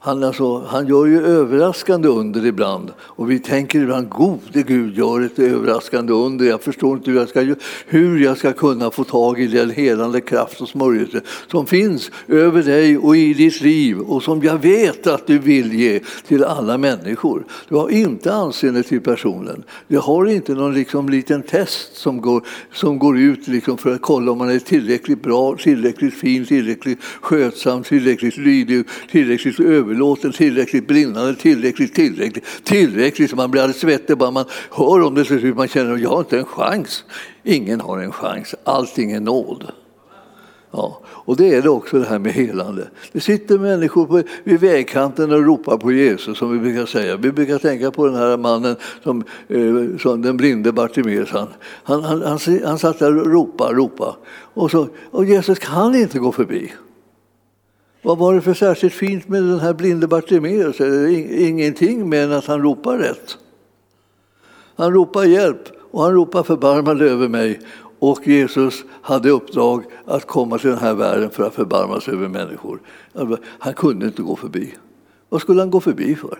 Han, 0.00 0.24
alltså, 0.24 0.58
han 0.58 0.86
gör 0.86 1.06
ju 1.06 1.26
överraskande 1.26 2.08
under 2.08 2.46
ibland. 2.46 2.92
Och 3.00 3.30
vi 3.30 3.38
tänker 3.38 3.80
ibland, 3.80 4.08
gode 4.08 4.62
Gud 4.62 4.98
gör 4.98 5.20
ett 5.20 5.38
överraskande 5.38 6.12
under. 6.12 6.44
Jag 6.44 6.62
förstår 6.62 6.96
inte 6.96 7.10
hur 7.10 7.18
jag 7.18 7.28
ska, 7.28 7.54
hur 7.86 8.18
jag 8.18 8.38
ska 8.38 8.52
kunna 8.52 8.90
få 8.90 9.04
tag 9.04 9.40
i 9.40 9.46
den 9.46 9.70
helande 9.70 10.20
kraft 10.20 10.60
och 10.60 10.68
smörjelse 10.68 11.20
som 11.50 11.66
finns 11.66 12.10
över 12.28 12.62
dig 12.62 12.98
och 12.98 13.16
i 13.16 13.34
ditt 13.34 13.60
liv 13.60 13.98
och 14.00 14.22
som 14.22 14.42
jag 14.42 14.58
vet 14.58 15.06
att 15.06 15.26
du 15.26 15.38
vill 15.38 15.74
ge 15.74 16.00
till 16.26 16.44
alla 16.44 16.78
människor. 16.78 17.44
Du 17.68 17.74
har 17.74 17.88
inte 17.88 18.34
anseende 18.34 18.82
till 18.82 19.00
personen. 19.00 19.64
Du 19.88 19.98
har 19.98 20.26
inte 20.26 20.54
någon 20.54 20.74
liksom 20.74 21.08
liten 21.08 21.42
test 21.42 21.96
som 21.96 22.20
går, 22.20 22.42
som 22.72 22.98
går 22.98 23.18
ut 23.18 23.48
liksom 23.48 23.78
för 23.78 23.94
att 23.94 24.02
kolla 24.02 24.32
om 24.32 24.38
man 24.38 24.50
är 24.50 24.58
tillräckligt 24.58 25.22
bra, 25.22 25.56
tillräckligt 25.56 26.14
fin, 26.14 26.46
tillräckligt 26.46 27.02
skötsam, 27.20 27.82
tillräckligt 27.82 28.36
lydig, 28.36 28.84
tillräckligt 29.10 29.60
över 29.60 29.87
överlåten, 29.88 30.32
tillräckligt 30.32 30.88
brinnande, 30.88 31.34
tillräckligt, 31.34 31.94
tillräckligt, 31.94 32.44
tillräckligt 32.64 33.30
så 33.30 33.36
man 33.36 33.50
blir 33.50 33.62
alldeles 33.62 33.80
svettig 33.80 34.18
bara 34.18 34.30
man 34.30 34.44
hör 34.70 35.02
om 35.02 35.14
det 35.14 35.24
så 35.24 35.34
man 35.34 35.68
känner 35.68 35.92
att 35.92 36.00
jag 36.00 36.10
har 36.10 36.18
inte 36.18 36.38
en 36.38 36.44
chans. 36.44 37.04
Ingen 37.42 37.80
har 37.80 37.98
en 37.98 38.12
chans, 38.12 38.54
allting 38.64 39.12
är 39.12 39.20
nåd. 39.20 39.72
Ja, 40.70 41.00
och 41.06 41.36
det 41.36 41.54
är 41.54 41.62
det 41.62 41.68
också 41.68 41.98
det 41.98 42.04
här 42.04 42.18
med 42.18 42.32
helande. 42.32 42.88
Det 43.12 43.20
sitter 43.20 43.58
människor 43.58 44.06
på, 44.06 44.22
vid 44.44 44.60
vägkanten 44.60 45.32
och 45.32 45.44
ropar 45.44 45.76
på 45.76 45.92
Jesus 45.92 46.38
som 46.38 46.52
vi 46.52 46.58
brukar 46.58 46.86
säga. 46.86 47.16
Vi 47.16 47.32
brukar 47.32 47.58
tänka 47.58 47.90
på 47.90 48.06
den 48.06 48.14
här 48.14 48.36
mannen 48.36 48.76
som, 49.04 49.24
eh, 49.48 49.98
som 49.98 50.22
den 50.22 50.36
blinde 50.36 50.72
Bartimeus. 50.72 51.30
Han, 51.30 51.48
han, 51.82 52.04
han, 52.04 52.22
han, 52.22 52.38
han 52.64 52.78
satt 52.78 52.98
där 52.98 53.16
och 53.16 53.26
ropade, 53.26 53.74
ropade. 53.74 54.16
Och, 54.54 54.70
så, 54.70 54.88
och 55.10 55.24
Jesus 55.24 55.58
kan 55.58 55.94
inte 55.94 56.18
gå 56.18 56.32
förbi. 56.32 56.72
Vad 58.08 58.18
var 58.18 58.34
det 58.34 58.40
för 58.40 58.54
särskilt 58.54 58.94
fint 58.94 59.28
med 59.28 59.42
den 59.42 59.60
här 59.60 59.74
blinde 59.74 60.06
Bartimeus? 60.06 60.80
Ingenting 61.30 62.08
mer 62.08 62.24
än 62.24 62.32
att 62.32 62.46
han 62.46 62.62
ropar 62.62 62.98
rätt. 62.98 63.38
Han 64.76 64.92
ropar 64.92 65.24
hjälp 65.24 65.62
och 65.90 66.02
han 66.02 66.12
ropar 66.12 66.42
förbarmande 66.42 67.10
över 67.10 67.28
mig. 67.28 67.60
Och 67.98 68.26
Jesus 68.26 68.84
hade 69.02 69.30
uppdrag 69.30 69.84
att 70.04 70.26
komma 70.26 70.58
till 70.58 70.70
den 70.70 70.78
här 70.78 70.94
världen 70.94 71.30
för 71.30 71.42
att 71.46 71.54
förbarma 71.54 72.00
sig 72.00 72.14
över 72.14 72.28
människor. 72.28 72.80
Alltså, 73.14 73.42
han 73.44 73.74
kunde 73.74 74.06
inte 74.06 74.22
gå 74.22 74.36
förbi. 74.36 74.74
Vad 75.28 75.40
skulle 75.40 75.60
han 75.60 75.70
gå 75.70 75.80
förbi 75.80 76.14
för? 76.14 76.38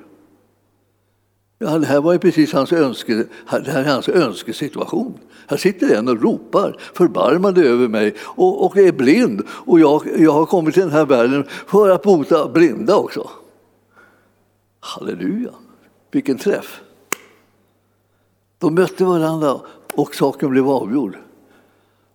Ja, 1.58 1.78
det 1.78 1.86
här 1.86 2.00
var 2.00 2.12
ju 2.12 2.18
precis 2.18 2.52
hans, 2.52 2.72
önske, 2.72 3.14
det 3.14 3.70
här 3.70 3.84
är 3.84 3.92
hans 3.92 4.08
önskesituation. 4.08 5.18
Här 5.46 5.56
sitter 5.56 5.94
en 5.94 6.08
och 6.08 6.22
ropar 6.22 6.76
förbarmande 6.94 7.62
över 7.62 7.88
mig 7.88 8.14
och, 8.20 8.64
och 8.66 8.76
är 8.76 8.92
blind. 8.92 9.42
Och 9.50 9.80
jag, 9.80 10.02
jag 10.18 10.32
har 10.32 10.46
kommit 10.46 10.74
till 10.74 10.82
den 10.82 10.92
här 10.92 11.06
världen 11.06 11.44
för 11.66 11.90
att 11.90 12.02
bota 12.02 12.48
blinda 12.48 12.96
också. 12.96 13.30
Halleluja, 14.80 15.50
vilken 16.10 16.38
träff! 16.38 16.80
De 18.58 18.74
mötte 18.74 19.04
varandra 19.04 19.60
och 19.94 20.14
saken 20.14 20.50
blev 20.50 20.68
avgjord. 20.68 21.18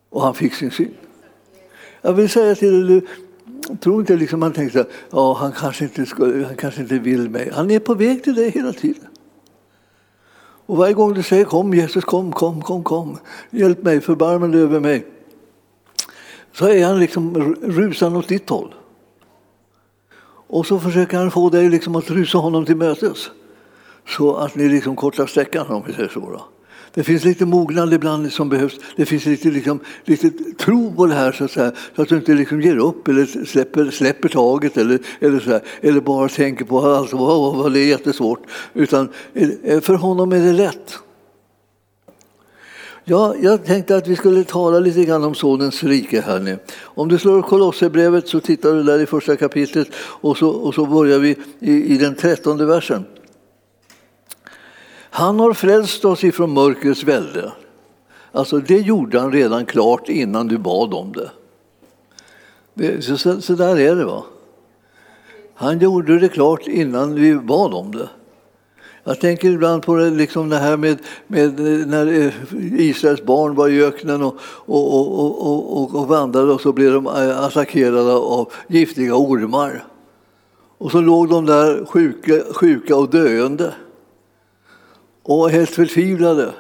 Och 0.10 0.22
han 0.22 0.34
fick 0.34 0.54
sin 0.54 0.72
syn. 0.72 0.94
Jag 2.02 2.14
vill 2.14 2.30
säga 2.30 2.56
till 2.56 2.88
dig, 2.88 3.02
tro 3.80 4.00
inte 4.00 4.16
liksom 4.16 4.40
man 4.40 4.54
tänkte 4.54 4.82
att 4.82 4.90
ja, 5.12 5.34
han, 5.34 5.52
kanske 5.52 5.84
inte 5.84 6.06
skulle, 6.06 6.46
han 6.46 6.56
kanske 6.56 6.82
inte 6.82 7.00
vill 7.00 7.30
mig. 7.30 7.52
Han 7.54 7.72
är 7.72 7.80
på 7.80 7.94
väg 7.94 8.24
till 8.24 8.36
dig 8.36 8.50
hela 8.50 8.74
tiden. 8.74 9.08
Och 10.66 10.78
varje 10.78 10.94
gång 10.94 11.14
du 11.14 11.24
säger 11.24 11.46
kom 11.46 11.74
Jesus, 11.74 12.04
kom, 12.04 12.32
kom, 12.32 12.62
kom, 12.62 12.84
kom, 12.84 13.18
hjälp 13.50 13.84
mig, 13.84 14.02
förbarma 14.02 14.48
dig 14.48 14.62
över 14.62 14.80
mig. 14.80 15.06
Så 16.54 16.68
är 16.68 16.86
han 16.86 17.00
liksom 17.00 17.56
rusande 17.62 18.20
åt 18.20 18.28
ditt 18.28 18.50
håll. 18.50 18.74
Och 20.48 20.66
så 20.66 20.80
försöker 20.80 21.18
han 21.18 21.32
få 21.32 21.50
dig 21.50 21.70
liksom 21.70 21.96
att 21.96 22.10
rusa 22.10 22.38
honom 22.38 22.66
till 22.66 22.76
mötes. 22.76 23.32
Så 24.08 24.36
att 24.36 24.56
ni 24.56 24.70
liksom 24.70 24.96
kortar 24.96 25.26
sträckan 25.26 25.68
om 25.68 25.84
vi 25.88 25.94
säger 25.94 26.10
så. 26.10 26.20
Då. 26.20 26.46
Det 26.96 27.04
finns 27.04 27.24
lite 27.24 27.46
mognad 27.46 27.94
ibland 27.94 28.32
som 28.32 28.50
behövs. 28.50 28.80
Det 28.96 29.06
finns 29.06 29.26
lite, 29.26 29.50
liksom, 29.50 29.80
lite 30.06 30.30
tro 30.58 30.94
på 30.96 31.06
det 31.06 31.14
här 31.14 31.32
så 31.32 31.44
att, 31.44 31.52
säga, 31.52 31.72
så 31.96 32.02
att 32.02 32.10
du 32.10 32.16
inte 32.16 32.34
liksom 32.34 32.62
ger 32.62 32.78
upp 32.78 33.08
eller 33.08 33.46
släpper, 33.46 33.92
släpper 33.92 34.30
taget 34.30 34.78
eller, 34.78 35.00
eller, 35.20 35.40
så 35.40 35.50
här, 35.50 35.62
eller 35.82 36.02
bara 36.02 36.30
tänker 36.30 36.66
på 36.66 36.80
att 36.80 36.86
alltså, 36.86 37.18
wow, 37.18 37.56
wow, 37.56 37.72
det 37.72 37.80
är 37.80 37.86
jättesvårt. 37.86 38.40
Utan 38.74 39.10
eh, 39.34 39.80
för 39.82 39.94
honom 39.94 40.32
är 40.32 40.40
det 40.40 40.54
lätt. 40.54 41.00
Ja, 43.06 43.36
jag 43.42 43.66
tänkte 43.66 43.96
att 43.96 44.08
vi 44.08 44.16
skulle 44.16 44.44
tala 44.44 44.80
lite 44.80 45.04
grann 45.04 45.24
om 45.24 45.36
Sonens 45.36 45.84
rike 45.84 46.22
här 46.22 46.40
nu. 46.40 46.58
Om 46.82 47.08
du 47.08 47.18
slår 47.18 47.42
Kolosserbrevet 47.42 48.28
så 48.28 48.40
tittar 48.40 48.74
du 48.74 48.84
där 48.84 49.00
i 49.00 49.06
första 49.06 49.36
kapitlet 49.36 49.88
och 49.96 50.38
så, 50.38 50.50
och 50.50 50.74
så 50.74 50.86
börjar 50.86 51.20
vi 51.20 51.36
i, 51.60 51.94
i 51.94 51.98
den 51.98 52.16
trettonde 52.16 52.66
versen. 52.66 53.06
Han 55.16 55.40
har 55.40 55.54
frälst 55.54 56.06
oss 56.06 56.24
ifrån 56.24 56.54
mörkrets 56.54 57.04
välde. 57.04 57.52
Alltså 58.32 58.60
det 58.60 58.78
gjorde 58.78 59.20
han 59.20 59.32
redan 59.32 59.66
klart 59.66 60.10
innan 60.10 60.48
du 60.48 60.58
bad 60.58 60.94
om 60.94 61.12
det. 61.12 61.32
det 62.74 63.02
så, 63.02 63.42
så 63.42 63.54
där 63.54 63.80
är 63.80 63.96
det. 63.96 64.06
va. 64.06 64.24
Han 65.56 65.80
gjorde 65.80 66.20
det 66.20 66.30
klart 66.30 66.68
innan 66.68 67.16
vi 67.16 67.36
bad 67.36 67.74
om 67.74 67.92
det. 67.92 68.10
Jag 69.04 69.20
tänker 69.20 69.52
ibland 69.52 69.84
på 69.84 69.96
det, 69.96 70.10
liksom 70.10 70.50
det 70.50 70.58
här 70.58 70.78
med, 70.78 70.98
med 71.28 71.60
eh, 71.60 71.88
när 71.88 72.08
eh, 72.08 72.34
Israels 72.82 73.24
barn 73.24 73.56
var 73.56 73.70
i 73.70 73.84
öknen 73.84 74.24
och, 74.24 74.36
och, 74.66 75.20
och, 75.20 75.78
och, 75.78 75.96
och 75.96 76.08
vandrade 76.08 76.52
och 76.52 76.62
så 76.62 76.72
blev 76.72 76.92
de 76.94 77.08
eh, 77.08 77.44
attackerade 77.44 78.14
av 78.14 78.52
giftiga 78.68 79.16
ormar. 79.16 79.84
Och 80.78 80.92
så 80.92 81.02
låg 81.02 81.30
de 81.30 81.46
där 81.46 81.86
sjuka, 81.86 82.54
sjuka 82.54 82.96
och 82.96 83.10
döende 83.10 83.74
och 85.24 85.50
helt 85.50 85.70
förtvivlade. 85.70 86.54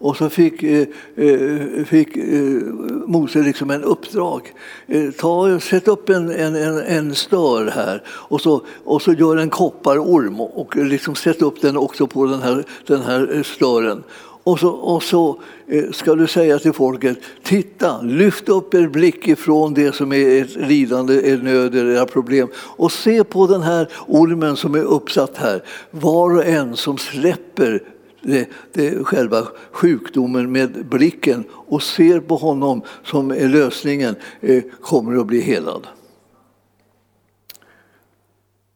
Och 0.00 0.16
så 0.16 0.30
fick, 0.30 0.62
eh, 0.62 0.86
eh, 1.16 1.84
fick 1.84 2.16
eh, 2.16 2.62
Mose 3.06 3.38
liksom 3.38 3.70
en 3.70 3.84
uppdrag. 3.84 4.52
Eh, 4.86 5.10
ta, 5.10 5.60
sätt 5.60 5.88
upp 5.88 6.08
en, 6.08 6.30
en, 6.30 6.56
en, 6.56 6.78
en 6.78 7.14
stör 7.14 7.70
här 7.74 8.02
och 8.08 8.40
så, 8.40 8.62
och 8.84 9.02
så 9.02 9.12
gör 9.12 9.36
en 9.36 9.50
kopparorm 9.50 10.40
och 10.40 10.76
liksom 10.76 11.14
sätt 11.14 11.42
upp 11.42 11.60
den 11.60 11.76
också 11.76 12.06
på 12.06 12.26
den 12.26 12.42
här, 12.42 12.64
den 12.86 13.02
här 13.02 13.36
eh, 13.36 13.42
stören. 13.42 14.02
Och 14.48 14.60
så, 14.60 14.70
och 14.70 15.02
så 15.02 15.40
eh, 15.66 15.90
ska 15.90 16.14
du 16.14 16.26
säga 16.26 16.58
till 16.58 16.72
folket, 16.72 17.18
titta, 17.42 18.02
lyft 18.02 18.48
upp 18.48 18.74
er 18.74 18.88
blick 18.88 19.28
ifrån 19.28 19.74
det 19.74 19.94
som 19.94 20.12
är 20.12 20.42
ert 20.42 20.56
lidande, 20.56 21.30
er 21.30 21.36
nöd, 21.36 21.74
era 21.74 22.06
problem 22.06 22.48
och 22.56 22.92
se 22.92 23.24
på 23.24 23.46
den 23.46 23.62
här 23.62 23.88
ormen 24.06 24.56
som 24.56 24.74
är 24.74 24.82
uppsatt 24.82 25.36
här. 25.36 25.64
Var 25.90 26.36
och 26.36 26.44
en 26.44 26.76
som 26.76 26.98
släpper 26.98 27.82
det, 28.20 28.48
det, 28.72 29.04
själva 29.04 29.48
sjukdomen 29.70 30.52
med 30.52 30.86
blicken 30.86 31.44
och 31.50 31.82
ser 31.82 32.20
på 32.20 32.36
honom 32.36 32.82
som 33.04 33.30
är 33.30 33.48
lösningen 33.48 34.16
eh, 34.40 34.62
kommer 34.80 35.20
att 35.20 35.26
bli 35.26 35.40
helad. 35.40 35.86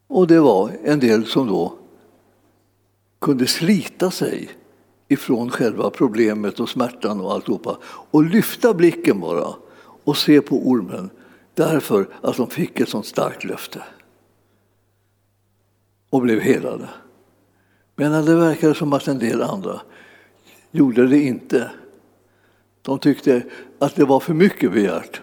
Och 0.09 0.27
det 0.27 0.41
var 0.41 0.71
en 0.85 1.01
del 1.01 1.27
som 1.27 1.47
då 1.47 1.75
kunde 3.21 3.47
slita 3.47 4.11
sig 4.11 4.49
ifrån 5.13 5.51
själva 5.51 5.91
problemet 5.91 6.61
och 6.61 6.69
smärtan 6.69 7.21
och 7.21 7.33
alltihopa 7.33 7.79
och 7.85 8.25
lyfta 8.25 8.75
blicken 8.75 9.21
bara 9.21 9.49
och 10.05 10.17
se 10.17 10.41
på 10.41 10.69
ormen 10.69 11.11
därför 11.55 12.09
att 12.21 12.37
de 12.37 12.51
fick 12.51 12.81
ett 12.81 12.89
sånt 12.89 13.07
starkt 13.07 13.45
löfte 13.45 13.83
och 16.11 16.23
blev 16.23 16.41
helade. 16.41 16.89
Men 17.97 18.25
det 18.25 18.35
verkade 18.35 18.75
som 18.75 18.93
att 18.93 19.09
en 19.09 19.19
del 19.19 19.43
andra 19.43 19.81
gjorde 20.71 21.07
det 21.07 21.19
inte. 21.19 21.71
De 22.83 22.99
tyckte 22.99 23.43
att 23.79 23.95
det 23.95 24.05
var 24.05 24.21
för 24.21 24.35
mycket 24.35 24.73
begärt 24.73 25.21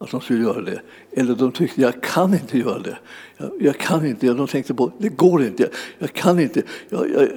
att 0.00 0.10
de 0.10 0.20
skulle 0.20 0.42
göra 0.42 0.60
det. 0.60 0.80
Eller 1.12 1.34
de 1.34 1.52
tyckte 1.52 1.80
jag 1.80 2.02
kan 2.02 2.34
inte 2.34 2.58
göra 2.58 2.78
det. 2.78 2.98
Jag, 3.36 3.50
jag 3.60 3.78
kan 3.78 4.06
inte. 4.06 4.26
De 4.26 4.46
tänkte 4.46 4.74
på 4.74 4.92
det 4.98 5.08
går 5.08 5.42
inte. 5.44 5.62
Jag, 5.62 5.72
jag 5.98 6.12
kan 6.12 6.40
inte. 6.40 6.62
Jag, 6.88 7.10
jag, 7.10 7.28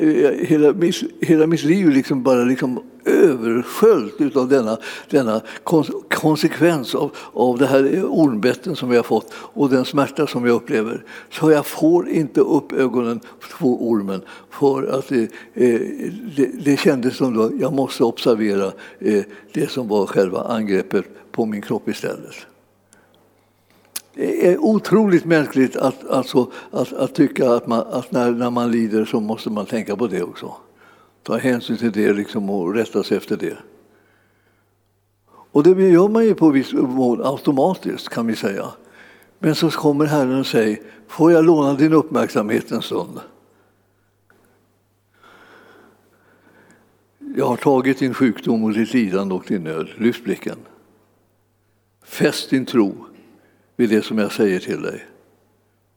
hela, 0.46 0.74
mitt, 0.74 0.96
hela 1.22 1.48
mitt 1.48 1.64
liv 1.64 1.90
liksom 1.90 2.24
bara 2.24 2.44
liksom 2.44 2.80
översköljt 3.06 4.36
av 4.36 4.50
denna, 4.50 4.78
denna 5.10 5.42
konsekvens 6.10 6.96
av, 6.96 7.12
av 7.34 7.58
det 7.58 7.66
här 7.66 8.04
ormbetten 8.06 8.76
som 8.76 8.92
jag 8.92 8.98
har 8.98 9.04
fått 9.04 9.34
och 9.34 9.70
den 9.70 9.86
smärta 9.86 10.28
som 10.28 10.46
jag 10.46 10.56
upplever. 10.56 11.04
Så 11.30 11.52
jag 11.52 11.66
får 11.66 12.10
inte 12.10 12.42
upp 12.42 12.72
ögonen 12.74 13.20
på 13.60 13.90
ormen 13.90 14.22
för 14.50 15.00
att 15.00 15.08
det, 15.08 15.22
eh, 15.54 15.80
det, 16.36 16.52
det 16.66 16.80
kändes 16.80 17.16
som 17.16 17.42
att 17.42 17.60
jag 17.60 17.74
måste 17.74 18.04
observera 18.04 18.72
eh, 19.00 19.24
det 19.54 19.72
som 19.72 19.88
var 19.88 20.06
själva 20.06 20.42
angreppet 20.42 21.06
på 21.32 21.46
min 21.46 21.62
kropp 21.62 21.90
istället. 21.90 22.53
Det 24.16 24.48
är 24.48 24.58
otroligt 24.58 25.26
mänskligt 25.26 25.76
att, 25.76 26.10
alltså, 26.10 26.52
att, 26.72 26.94
att 26.94 27.16
tycka 27.16 27.52
att, 27.52 27.68
man, 27.68 27.80
att 27.80 28.12
när, 28.12 28.32
när 28.32 28.50
man 28.50 28.72
lider 28.72 29.06
så 29.06 29.20
måste 29.20 29.50
man 29.50 29.66
tänka 29.66 29.96
på 29.96 30.08
det 30.08 30.24
också. 30.24 30.54
Ta 31.24 31.38
hänsyn 31.38 31.78
till 31.78 31.92
det 31.92 32.14
liksom 32.14 32.50
och 32.50 32.74
rätta 32.74 33.04
sig 33.04 33.18
efter 33.18 33.38
det. 33.38 33.58
Och 35.28 35.64
det 35.64 35.90
gör 35.90 36.08
man 36.08 36.26
ju 36.26 36.36
på 36.36 36.50
viss 36.50 36.74
mån 36.74 37.26
automatiskt 37.26 38.10
kan 38.10 38.28
vi 38.28 38.36
säga. 38.36 38.66
Men 39.40 39.56
så 39.56 39.70
kommer 39.70 40.06
Herren 40.06 40.40
och 40.40 40.48
säger, 40.48 40.80
får 41.08 41.32
jag 41.32 41.46
låna 41.46 41.74
din 41.74 41.94
uppmärksamhet 41.94 42.72
en 42.72 42.82
stund? 42.82 43.20
Jag 47.36 47.46
har 47.46 47.58
tagit 47.58 48.00
din 48.00 48.14
sjukdom 48.14 48.64
och 48.64 48.74
ditt 48.74 48.94
lidande 48.94 49.36
och 49.36 49.46
din 49.48 49.64
nöd. 49.64 49.88
Lyft 49.98 50.24
blicken. 50.24 50.58
Fäst 52.04 52.50
din 52.50 52.66
tro 52.66 53.06
vid 53.76 53.90
det 53.90 54.02
som 54.02 54.18
jag 54.18 54.32
säger 54.32 54.60
till 54.60 54.82
dig 54.82 55.06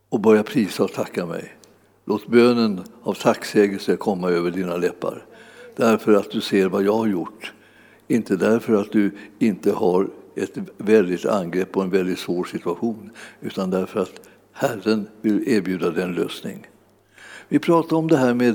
och 0.08 0.20
börja 0.20 0.42
prisa 0.42 0.84
och 0.84 0.92
tacka 0.92 1.26
mig. 1.26 1.56
Låt 2.04 2.26
bönen 2.26 2.80
av 3.02 3.14
tacksägelse 3.14 3.96
komma 3.96 4.30
över 4.30 4.50
dina 4.50 4.76
läppar 4.76 5.24
därför 5.76 6.12
att 6.12 6.30
du 6.30 6.40
ser 6.40 6.68
vad 6.68 6.82
jag 6.82 6.96
har 6.96 7.06
gjort. 7.06 7.52
Inte 8.08 8.36
därför 8.36 8.74
att 8.74 8.92
du 8.92 9.10
inte 9.38 9.72
har 9.72 10.08
ett 10.34 10.58
väldigt 10.76 11.26
angrepp 11.26 11.76
och 11.76 11.82
en 11.82 11.90
väldigt 11.90 12.18
svår 12.18 12.44
situation 12.44 13.10
utan 13.40 13.70
därför 13.70 14.00
att 14.00 14.20
Herren 14.52 15.08
vill 15.20 15.48
erbjuda 15.48 15.90
dig 15.90 16.04
en 16.04 16.14
lösning. 16.14 16.66
Vi 17.48 17.58
pratade 17.58 17.94
om 17.94 18.08
det 18.08 18.16
här 18.16 18.34
med 18.34 18.54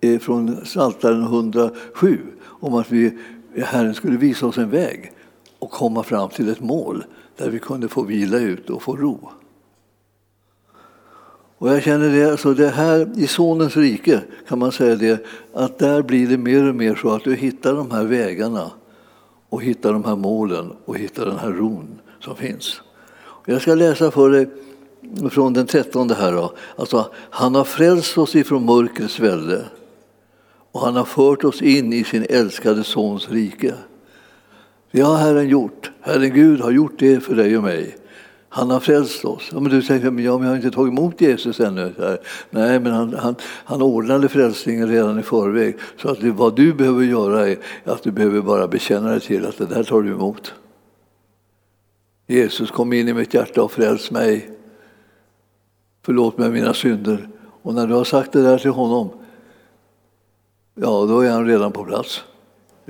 eh, 0.00 0.18
från 0.18 0.64
Psaltaren 0.64 1.22
107 1.22 2.18
om 2.42 2.74
att 2.74 2.90
vi, 2.90 3.18
Herren 3.56 3.94
skulle 3.94 4.16
visa 4.16 4.46
oss 4.46 4.58
en 4.58 4.70
väg 4.70 5.12
och 5.58 5.70
komma 5.70 6.02
fram 6.02 6.28
till 6.28 6.48
ett 6.48 6.60
mål 6.60 7.04
där 7.40 7.50
vi 7.50 7.58
kunde 7.58 7.88
få 7.88 8.02
vila 8.02 8.38
ut 8.38 8.70
och 8.70 8.82
få 8.82 8.96
ro. 8.96 9.30
Och 11.58 11.68
jag 11.68 11.82
känner 11.82 12.08
det, 12.08 12.30
alltså 12.30 12.54
det 12.54 12.68
här 12.68 13.10
i 13.16 13.26
Sonens 13.26 13.76
rike 13.76 14.20
kan 14.48 14.58
man 14.58 14.72
säga 14.72 14.96
det, 14.96 15.26
att 15.54 15.78
där 15.78 16.02
blir 16.02 16.28
det 16.28 16.38
mer 16.38 16.68
och 16.68 16.74
mer 16.74 16.94
så 16.94 17.10
att 17.10 17.24
du 17.24 17.34
hittar 17.34 17.74
de 17.74 17.90
här 17.90 18.04
vägarna 18.04 18.70
och 19.48 19.62
hittar 19.62 19.92
de 19.92 20.04
här 20.04 20.16
målen 20.16 20.72
och 20.84 20.98
hittar 20.98 21.26
den 21.26 21.38
här 21.38 21.52
ron 21.52 22.00
som 22.20 22.36
finns. 22.36 22.80
Jag 23.46 23.62
ska 23.62 23.74
läsa 23.74 24.10
för 24.10 24.30
dig 24.30 24.48
från 25.30 25.52
den 25.52 25.66
trettonde 25.66 26.14
här. 26.14 26.32
Då. 26.32 26.52
Alltså, 26.76 27.10
han 27.14 27.54
har 27.54 27.64
frälst 27.64 28.18
oss 28.18 28.34
ifrån 28.34 28.64
mörkrets 28.64 29.20
välde 29.20 29.64
och 30.72 30.80
han 30.80 30.96
har 30.96 31.04
fört 31.04 31.44
oss 31.44 31.62
in 31.62 31.92
i 31.92 32.04
sin 32.04 32.26
älskade 32.28 32.84
Sons 32.84 33.28
rike. 33.28 33.74
Det 34.90 35.00
har 35.00 35.16
Herren 35.16 35.48
gjort. 35.48 35.90
Herren 36.00 36.34
Gud 36.34 36.60
har 36.60 36.70
gjort 36.70 36.98
det 36.98 37.20
för 37.20 37.34
dig 37.34 37.56
och 37.56 37.62
mig. 37.62 37.96
Han 38.52 38.70
har 38.70 38.80
frälst 38.80 39.24
oss. 39.24 39.48
Ja, 39.52 39.60
men 39.60 39.70
du 39.70 39.82
säger, 39.82 40.10
men 40.10 40.24
jag 40.24 40.38
har 40.38 40.56
inte 40.56 40.70
tagit 40.70 40.92
emot 40.92 41.20
Jesus 41.20 41.60
ännu. 41.60 42.18
Nej, 42.50 42.80
men 42.80 42.92
han, 42.92 43.14
han, 43.14 43.34
han 43.42 43.82
ordnade 43.82 44.28
frälsningen 44.28 44.88
redan 44.88 45.18
i 45.18 45.22
förväg. 45.22 45.76
Så 45.96 46.08
att 46.10 46.20
det, 46.20 46.30
vad 46.30 46.56
du 46.56 46.72
behöver 46.72 47.04
göra 47.04 47.48
är 47.48 47.58
att 47.84 48.02
du 48.02 48.10
behöver 48.10 48.40
bara 48.40 48.68
bekänna 48.68 49.10
dig 49.10 49.20
till 49.20 49.46
att 49.46 49.58
det 49.58 49.66
där 49.66 49.84
tar 49.84 50.02
du 50.02 50.10
emot. 50.10 50.54
Jesus 52.26 52.70
kom 52.70 52.92
in 52.92 53.08
i 53.08 53.12
mitt 53.12 53.34
hjärta 53.34 53.62
och 53.62 53.72
fräls 53.72 54.10
mig. 54.10 54.50
Förlåt 56.04 56.38
mig 56.38 56.50
mina 56.50 56.74
synder. 56.74 57.28
Och 57.62 57.74
när 57.74 57.86
du 57.86 57.94
har 57.94 58.04
sagt 58.04 58.32
det 58.32 58.42
där 58.42 58.58
till 58.58 58.70
honom, 58.70 59.10
ja 60.74 61.06
då 61.06 61.20
är 61.20 61.30
han 61.30 61.46
redan 61.46 61.72
på 61.72 61.84
plats. 61.84 62.24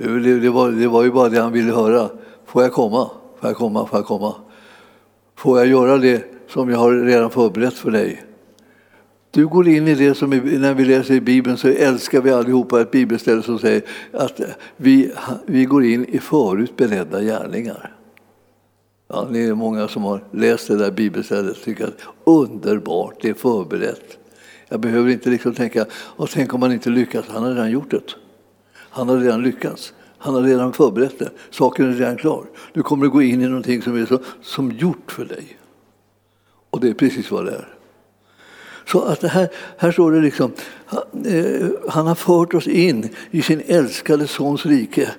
Det, 0.01 0.39
det, 0.39 0.49
var, 0.49 0.71
det 0.71 0.87
var 0.87 1.03
ju 1.03 1.11
bara 1.11 1.29
det 1.29 1.41
han 1.41 1.51
ville 1.51 1.73
höra. 1.73 2.09
Får 2.45 2.63
jag 2.63 2.73
komma? 2.73 3.09
Får 3.39 3.49
jag 3.49 3.57
komma? 3.57 3.85
Får 3.85 3.99
jag 3.99 4.05
komma? 4.05 4.35
Får 5.35 5.59
jag 5.59 5.67
göra 5.67 5.97
det 5.97 6.23
som 6.47 6.69
jag 6.69 6.77
har 6.77 6.93
redan 6.93 7.29
förberett 7.29 7.73
för 7.73 7.91
dig? 7.91 8.23
Du 9.31 9.47
går 9.47 9.67
in 9.67 9.87
i 9.87 9.95
det 9.95 10.15
som 10.15 10.29
när 10.29 10.73
vi 10.73 10.85
läser 10.85 11.13
i 11.13 11.21
Bibeln 11.21 11.57
så 11.57 11.67
älskar 11.67 12.21
vi 12.21 12.31
allihopa 12.31 12.81
ett 12.81 12.91
bibelställe 12.91 13.41
som 13.41 13.59
säger 13.59 13.81
att 14.13 14.41
vi, 14.77 15.11
vi 15.45 15.65
går 15.65 15.85
in 15.85 16.05
i 16.05 16.19
förut 16.19 16.77
beredda 16.77 17.21
gärningar. 17.21 17.95
Ja, 19.07 19.27
det 19.31 19.45
är 19.45 19.53
många 19.53 19.87
som 19.87 20.03
har 20.03 20.23
läst 20.31 20.67
det 20.67 20.77
där 20.77 20.91
bibelstället 20.91 21.57
och 21.57 21.63
tycker 21.63 21.87
att 21.87 22.01
underbart, 22.23 23.15
det 23.21 23.29
är 23.29 23.33
förberett. 23.33 24.17
Jag 24.67 24.79
behöver 24.79 25.09
inte 25.09 25.29
liksom 25.29 25.53
tänka, 25.53 25.85
och 25.93 26.29
tänk 26.29 26.53
om 26.53 26.59
man 26.59 26.71
inte 26.71 26.89
lyckas, 26.89 27.25
han 27.27 27.43
har 27.43 27.49
redan 27.49 27.71
gjort 27.71 27.91
det. 27.91 28.15
Han 28.91 29.09
har 29.09 29.17
redan 29.17 29.43
lyckats. 29.43 29.93
Han 30.17 30.35
har 30.35 30.41
redan 30.41 30.73
förberett 30.73 31.19
det. 31.19 31.31
Saken 31.49 31.89
är 31.89 31.93
redan 31.93 32.17
klar. 32.17 32.45
Du 32.73 32.83
kommer 32.83 33.05
att 33.05 33.11
gå 33.11 33.21
in 33.21 33.41
i 33.41 33.47
någonting 33.47 33.81
som 33.81 34.01
är 34.01 34.05
så, 34.05 34.19
som 34.41 34.71
gjort 34.71 35.11
för 35.11 35.25
dig. 35.25 35.57
Och 36.69 36.79
det 36.79 36.89
är 36.89 36.93
precis 36.93 37.31
vad 37.31 37.45
det 37.45 37.51
är. 37.51 37.67
Så 38.85 39.01
att 39.01 39.23
här, 39.23 39.49
här 39.77 39.91
står 39.91 40.11
det 40.11 40.21
liksom, 40.21 40.51
eh, 41.25 41.69
han 41.89 42.07
har 42.07 42.15
fört 42.15 42.53
oss 42.53 42.67
in 42.67 43.09
i 43.31 43.41
sin 43.41 43.61
älskade 43.65 44.27
sons 44.27 44.65
rike. 44.65 45.11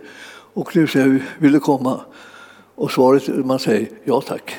Och 0.55 0.77
nu 0.77 0.87
säger 0.87 1.09
vi, 1.09 1.23
vill 1.39 1.53
du 1.53 1.61
komma? 1.61 2.01
Och 2.75 2.91
svaret 2.91 3.29
man 3.29 3.59
säger, 3.59 3.89
ja 4.05 4.21
tack. 4.21 4.57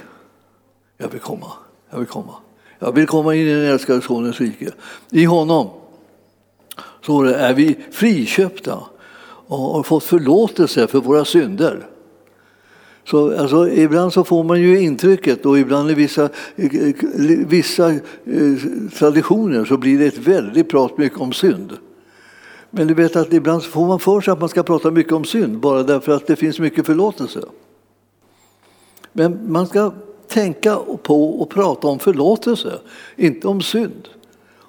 Jag 0.97 1.09
vill 1.09 1.19
komma. 1.19 1.51
Jag 1.89 1.97
vill 1.97 2.07
komma. 2.07 2.33
Jag 2.79 2.91
vill 2.91 3.07
komma 3.07 3.35
in 3.35 3.47
i 3.47 3.53
den 3.53 3.65
älskade 3.65 4.01
sonens 4.01 4.41
rike. 4.41 4.71
I 5.09 5.25
honom 5.25 5.69
så 7.01 7.23
är 7.23 7.53
vi 7.53 7.77
friköpta 7.91 8.83
och 9.47 9.57
har 9.57 9.83
fått 9.83 10.03
förlåtelse 10.03 10.87
för 10.87 10.99
våra 10.99 11.25
synder. 11.25 11.87
Så, 13.05 13.37
alltså, 13.37 13.69
ibland 13.69 14.13
så 14.13 14.23
får 14.23 14.43
man 14.43 14.61
ju 14.61 14.81
intrycket, 14.81 15.45
och 15.45 15.59
ibland 15.59 15.91
i 15.91 15.93
vissa, 15.93 16.29
vissa 17.47 17.89
eh, 17.89 17.99
traditioner 18.97 19.65
så 19.65 19.77
blir 19.77 19.99
det 19.99 20.05
ett 20.05 20.17
väldigt 20.17 20.69
prat 20.69 20.97
mycket 20.97 21.19
om 21.19 21.33
synd. 21.33 21.77
Men 22.69 22.87
du 22.87 22.93
vet 22.93 23.15
att 23.15 23.33
ibland 23.33 23.63
får 23.63 23.87
man 23.87 23.99
för 23.99 24.21
sig 24.21 24.31
att 24.31 24.39
man 24.39 24.49
ska 24.49 24.63
prata 24.63 24.91
mycket 24.91 25.13
om 25.13 25.25
synd 25.25 25.59
bara 25.59 25.83
därför 25.83 26.11
att 26.11 26.27
det 26.27 26.35
finns 26.35 26.59
mycket 26.59 26.85
förlåtelse. 26.85 27.39
Men 29.11 29.51
man 29.51 29.67
ska 29.67 29.93
tänka 30.27 30.79
på 31.03 31.41
och 31.41 31.49
prata 31.49 31.87
om 31.87 31.99
förlåtelse, 31.99 32.79
inte 33.15 33.47
om 33.47 33.61
synd 33.61 34.09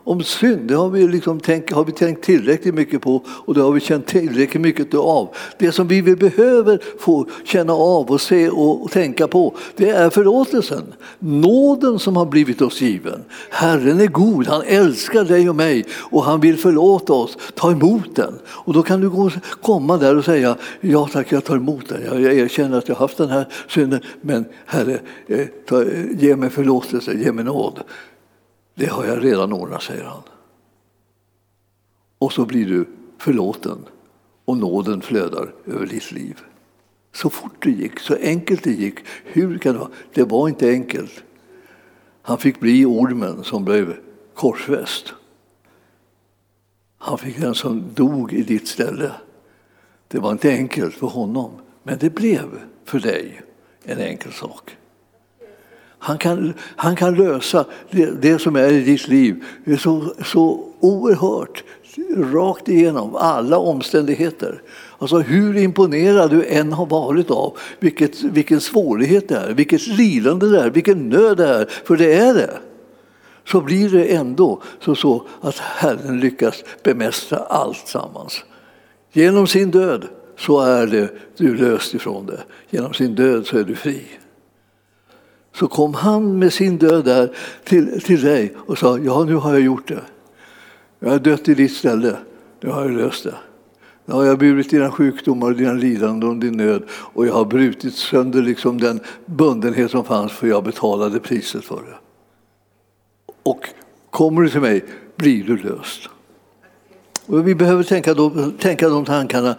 om 0.04 0.22
synd, 0.22 0.68
det 0.68 0.74
har 0.74 0.90
vi, 0.90 1.08
liksom 1.08 1.40
tänkt, 1.40 1.72
har 1.72 1.84
vi 1.84 1.92
tänkt 1.92 2.24
tillräckligt 2.24 2.74
mycket 2.74 3.00
på 3.00 3.22
och 3.26 3.54
det 3.54 3.60
har 3.60 3.72
vi 3.72 3.80
känt 3.80 4.06
tillräckligt 4.06 4.62
mycket 4.62 4.94
av. 4.94 5.34
Det 5.58 5.72
som 5.72 5.88
vi 5.88 6.02
behöver 6.02 6.80
få 6.98 7.26
känna 7.44 7.72
av 7.72 8.10
och 8.10 8.20
se 8.20 8.48
och 8.48 8.90
tänka 8.90 9.28
på, 9.28 9.54
det 9.76 9.90
är 9.90 10.10
förlåtelsen. 10.10 10.82
Nåden 11.18 11.98
som 11.98 12.16
har 12.16 12.26
blivit 12.26 12.62
oss 12.62 12.80
given. 12.80 13.24
Herren 13.50 14.00
är 14.00 14.06
god, 14.06 14.46
han 14.46 14.62
älskar 14.66 15.24
dig 15.24 15.48
och 15.48 15.56
mig 15.56 15.84
och 15.92 16.24
han 16.24 16.40
vill 16.40 16.58
förlåta 16.58 17.12
oss. 17.12 17.38
Ta 17.54 17.72
emot 17.72 18.16
den. 18.16 18.34
Och 18.46 18.72
då 18.72 18.82
kan 18.82 19.00
du 19.00 19.10
gå, 19.10 19.30
komma 19.62 19.96
där 19.96 20.16
och 20.16 20.24
säga, 20.24 20.56
ja 20.80 21.08
tack 21.12 21.32
jag 21.32 21.44
tar 21.44 21.56
emot 21.56 21.88
den. 21.88 22.00
Jag, 22.04 22.20
jag 22.20 22.34
erkänner 22.34 22.78
att 22.78 22.88
jag 22.88 22.94
har 22.94 23.00
haft 23.00 23.18
den 23.18 23.30
här 23.30 23.48
synden, 23.68 24.00
men 24.20 24.44
Herre, 24.66 24.98
eh, 25.26 25.46
ta, 25.68 25.84
ge 26.18 26.36
mig 26.36 26.50
förlåtelse, 26.50 27.14
ge 27.14 27.32
mig 27.32 27.44
nåd. 27.44 27.80
Det 28.74 28.86
har 28.86 29.04
jag 29.04 29.24
redan 29.24 29.52
ordnat, 29.52 29.82
säger 29.82 30.04
han. 30.04 30.22
Och 32.18 32.32
så 32.32 32.44
blir 32.44 32.66
du 32.66 32.86
förlåten 33.18 33.78
och 34.44 34.56
nåden 34.56 35.00
flödar 35.00 35.54
över 35.66 35.86
ditt 35.86 36.12
liv. 36.12 36.40
Så 37.12 37.30
fort 37.30 37.62
det 37.62 37.70
gick, 37.70 38.00
så 38.00 38.14
enkelt 38.14 38.64
det 38.64 38.72
gick. 38.72 38.98
Hur 39.24 39.58
kan 39.58 39.72
det 39.72 39.78
vara? 39.78 39.90
Det 40.14 40.22
var 40.22 40.48
inte 40.48 40.70
enkelt. 40.70 41.24
Han 42.22 42.38
fick 42.38 42.60
bli 42.60 42.84
ormen 42.84 43.44
som 43.44 43.64
blev 43.64 43.96
korsfäst. 44.34 45.14
Han 46.98 47.18
fick 47.18 47.40
den 47.40 47.54
som 47.54 47.94
dog 47.94 48.32
i 48.32 48.42
ditt 48.42 48.68
ställe. 48.68 49.12
Det 50.08 50.18
var 50.18 50.32
inte 50.32 50.50
enkelt 50.50 50.94
för 50.94 51.06
honom, 51.06 51.50
men 51.82 51.98
det 51.98 52.10
blev 52.10 52.60
för 52.84 52.98
dig 52.98 53.42
en 53.82 53.98
enkel 53.98 54.32
sak. 54.32 54.76
Han 56.04 56.18
kan, 56.18 56.54
han 56.76 56.96
kan 56.96 57.14
lösa 57.14 57.64
det, 57.90 58.22
det, 58.22 58.38
som 58.38 58.56
är 58.56 58.72
i 58.72 58.80
ditt 58.80 59.08
liv 59.08 59.44
det 59.64 59.72
är 59.72 59.76
så, 59.76 60.14
så 60.24 60.68
oerhört 60.80 61.64
rakt 62.16 62.68
igenom 62.68 63.14
alla 63.14 63.58
omständigheter. 63.58 64.62
Alltså 64.98 65.18
hur 65.18 65.56
imponerad 65.56 66.30
du 66.30 66.46
än 66.46 66.72
har 66.72 66.86
varit 66.86 67.30
av 67.30 67.58
vilket, 67.80 68.22
vilken 68.22 68.60
svårighet 68.60 69.28
det 69.28 69.36
är, 69.36 69.54
vilket 69.54 69.86
lidande 69.86 70.46
det 70.46 70.60
är, 70.60 70.70
vilken 70.70 71.08
nöd 71.08 71.36
det 71.36 71.48
är, 71.48 71.66
för 71.84 71.96
det 71.96 72.14
är 72.14 72.34
det. 72.34 72.58
Så 73.44 73.60
blir 73.60 73.90
det 73.90 74.04
ändå 74.04 74.62
så, 74.80 74.94
så 74.94 75.26
att 75.40 75.58
Herren 75.58 76.20
lyckas 76.20 76.64
bemästra 76.82 77.38
allt 77.38 77.88
sammans. 77.88 78.44
Genom 79.12 79.46
sin 79.46 79.70
död 79.70 80.04
så 80.38 80.60
är 80.60 80.86
det, 80.86 81.10
du 81.36 81.56
löst 81.56 81.94
ifrån 81.94 82.26
det. 82.26 82.40
Genom 82.70 82.94
sin 82.94 83.14
död 83.14 83.46
så 83.46 83.58
är 83.58 83.64
du 83.64 83.74
fri 83.74 84.02
så 85.54 85.68
kom 85.68 85.94
han 85.94 86.38
med 86.38 86.52
sin 86.52 86.78
död 86.78 87.04
där 87.04 87.36
till, 87.64 88.00
till 88.00 88.22
dig 88.22 88.54
och 88.56 88.78
sa, 88.78 88.98
ja 88.98 89.24
nu 89.24 89.34
har 89.34 89.52
jag 89.52 89.62
gjort 89.62 89.88
det. 89.88 90.02
Jag 90.98 91.10
har 91.10 91.18
dött 91.18 91.48
i 91.48 91.54
ditt 91.54 91.72
ställe, 91.72 92.16
nu 92.60 92.70
har 92.70 92.82
jag 92.82 92.90
löst 92.90 93.24
det. 93.24 93.34
Nu 94.06 94.14
har 94.14 94.24
jag 94.24 94.38
burit 94.38 94.70
dina 94.70 94.90
sjukdomar, 94.90 95.50
dina 95.50 95.72
lidanden 95.72 96.28
och 96.28 96.36
din 96.36 96.56
nöd 96.56 96.82
och 96.90 97.26
jag 97.26 97.34
har 97.34 97.44
brutit 97.44 97.94
sönder 97.94 98.42
liksom 98.42 98.80
den 98.80 99.00
bundenhet 99.26 99.90
som 99.90 100.04
fanns 100.04 100.32
för 100.32 100.46
jag 100.46 100.64
betalade 100.64 101.20
priset 101.20 101.64
för 101.64 101.76
det. 101.76 101.96
Och 103.42 103.68
kommer 104.10 104.42
du 104.42 104.48
till 104.48 104.60
mig 104.60 104.84
blir 105.16 105.44
du 105.44 105.56
löst. 105.56 106.08
Och 107.26 107.48
vi 107.48 107.54
behöver 107.54 107.82
tänka, 107.82 108.14
då, 108.14 108.30
tänka 108.60 108.88
de 108.88 109.04
tankarna 109.04 109.56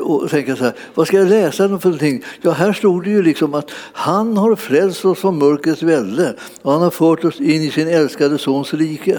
och 0.00 0.30
tänka 0.30 0.56
så 0.56 0.64
här, 0.64 0.72
vad 0.94 1.06
ska 1.06 1.16
jag 1.16 1.28
läsa 1.28 1.56
för 1.56 1.88
någonting? 1.88 2.24
Ja, 2.42 2.50
här 2.50 2.72
stod 2.72 3.04
det 3.04 3.10
ju 3.10 3.22
liksom 3.22 3.54
att 3.54 3.70
han 3.92 4.36
har 4.36 4.56
frälst 4.56 5.04
oss 5.04 5.18
från 5.18 5.38
mörkrets 5.38 5.82
välde 5.82 6.34
och 6.62 6.72
han 6.72 6.82
har 6.82 6.90
fört 6.90 7.24
oss 7.24 7.40
in 7.40 7.62
i 7.62 7.70
sin 7.70 7.88
älskade 7.88 8.38
sons 8.38 8.74
rike. 8.74 9.18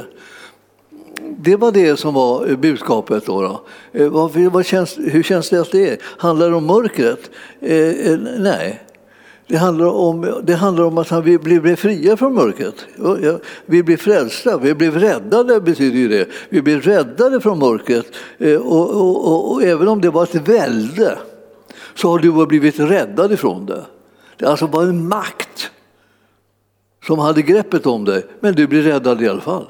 Det 1.40 1.56
var 1.56 1.72
det 1.72 1.98
som 1.98 2.14
var 2.14 2.50
eh, 2.50 2.58
budskapet. 2.58 3.26
Då, 3.26 3.42
då. 3.42 3.62
Eh, 3.92 4.10
vad, 4.10 4.32
vad 4.32 4.66
känns, 4.66 4.98
hur 4.98 5.24
känns 5.24 5.50
det 5.50 5.62
att 5.62 5.72
det 5.72 5.90
är? 5.90 5.98
Handlar 6.04 6.50
det 6.50 6.56
om 6.56 6.66
mörkret? 6.66 7.30
Eh, 7.60 7.78
eh 7.78 8.20
nej, 8.38 8.82
det 9.48 9.58
handlar 9.58 9.86
om, 9.86 10.42
det 10.44 10.56
handlar 10.56 10.84
om 10.84 10.98
att 10.98 11.12
vi 11.12 11.38
blir 11.38 11.76
fria 11.76 12.18
från 12.18 12.34
mörkret. 12.34 12.76
Vi 13.66 13.84
blir 13.84 13.98
frälsta, 13.98 14.58
vi 14.58 14.74
blir 14.74 14.92
räddade 14.92 15.62
betyder 15.62 15.98
ju 15.98 16.08
det. 16.08 16.28
Vi 16.50 16.62
blir 16.62 16.82
räddade 16.82 17.42
från 17.42 17.60
mörkret. 17.60 18.06
Eh, 18.38 18.56
och, 18.56 18.90
och, 18.90 19.28
och, 19.28 19.52
och 19.52 19.64
även 19.64 19.88
om 19.88 20.02
det 20.02 20.10
var 20.10 20.24
ett 20.24 20.36
välde 20.36 21.18
så 21.96 22.10
har 22.10 22.20
du 22.20 22.46
blivit 22.46 22.80
räddad 22.80 23.32
ifrån 23.32 23.66
det. 23.66 23.86
Det 24.38 24.46
alltså 24.46 24.68
var 24.68 24.84
en 24.84 25.08
makt 25.08 25.72
som 27.06 27.20
hade 27.20 27.42
greppet 27.42 27.86
om 27.86 28.06
dig, 28.06 28.26
men 28.40 28.56
du 28.56 28.68
blir 28.68 28.82
räddad 28.82 29.22
i 29.22 29.28
alla 29.28 29.42
fall. 29.42 29.66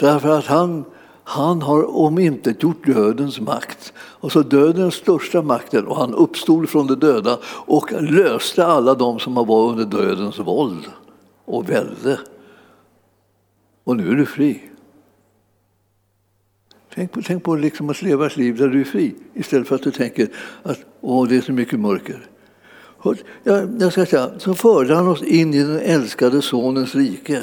Därför 0.00 0.38
att 0.38 0.46
han 0.46 0.84
han 1.28 1.62
har 1.62 1.96
omintetgjort 1.96 2.86
dödens 2.86 3.40
makt, 3.40 3.92
alltså 4.20 4.42
dödens 4.42 4.94
största 4.94 5.42
makten, 5.42 5.86
och 5.86 5.96
han 5.96 6.14
uppstod 6.14 6.68
från 6.68 6.86
de 6.86 6.94
döda 6.94 7.38
och 7.44 7.92
löste 8.02 8.66
alla 8.66 8.94
de 8.94 9.18
som 9.18 9.36
har 9.36 9.44
varit 9.44 9.72
under 9.72 9.98
dödens 9.98 10.38
våld 10.38 10.84
och 11.44 11.70
välde. 11.70 12.18
Och 13.84 13.96
nu 13.96 14.10
är 14.10 14.14
du 14.14 14.26
fri. 14.26 14.62
Tänk 16.94 17.12
på, 17.12 17.22
tänk 17.22 17.44
på 17.44 17.54
liksom 17.54 17.90
att 17.90 18.02
leva 18.02 18.26
ett 18.26 18.36
liv 18.36 18.56
där 18.56 18.68
du 18.68 18.80
är 18.80 18.84
fri 18.84 19.14
istället 19.34 19.68
för 19.68 19.74
att 19.74 19.82
du 19.82 19.90
tänker 19.90 20.28
att 20.62 20.78
Åh, 21.00 21.28
det 21.28 21.36
är 21.36 21.40
så 21.40 21.52
mycket 21.52 21.80
mörker. 21.80 22.26
Jag 23.78 23.92
ska 23.92 24.06
säga, 24.06 24.30
så 24.38 24.54
förde 24.54 24.94
han 24.94 25.08
oss 25.08 25.22
in 25.22 25.54
i 25.54 25.62
den 25.62 25.78
älskade 25.78 26.42
Sonens 26.42 26.94
rike. 26.94 27.42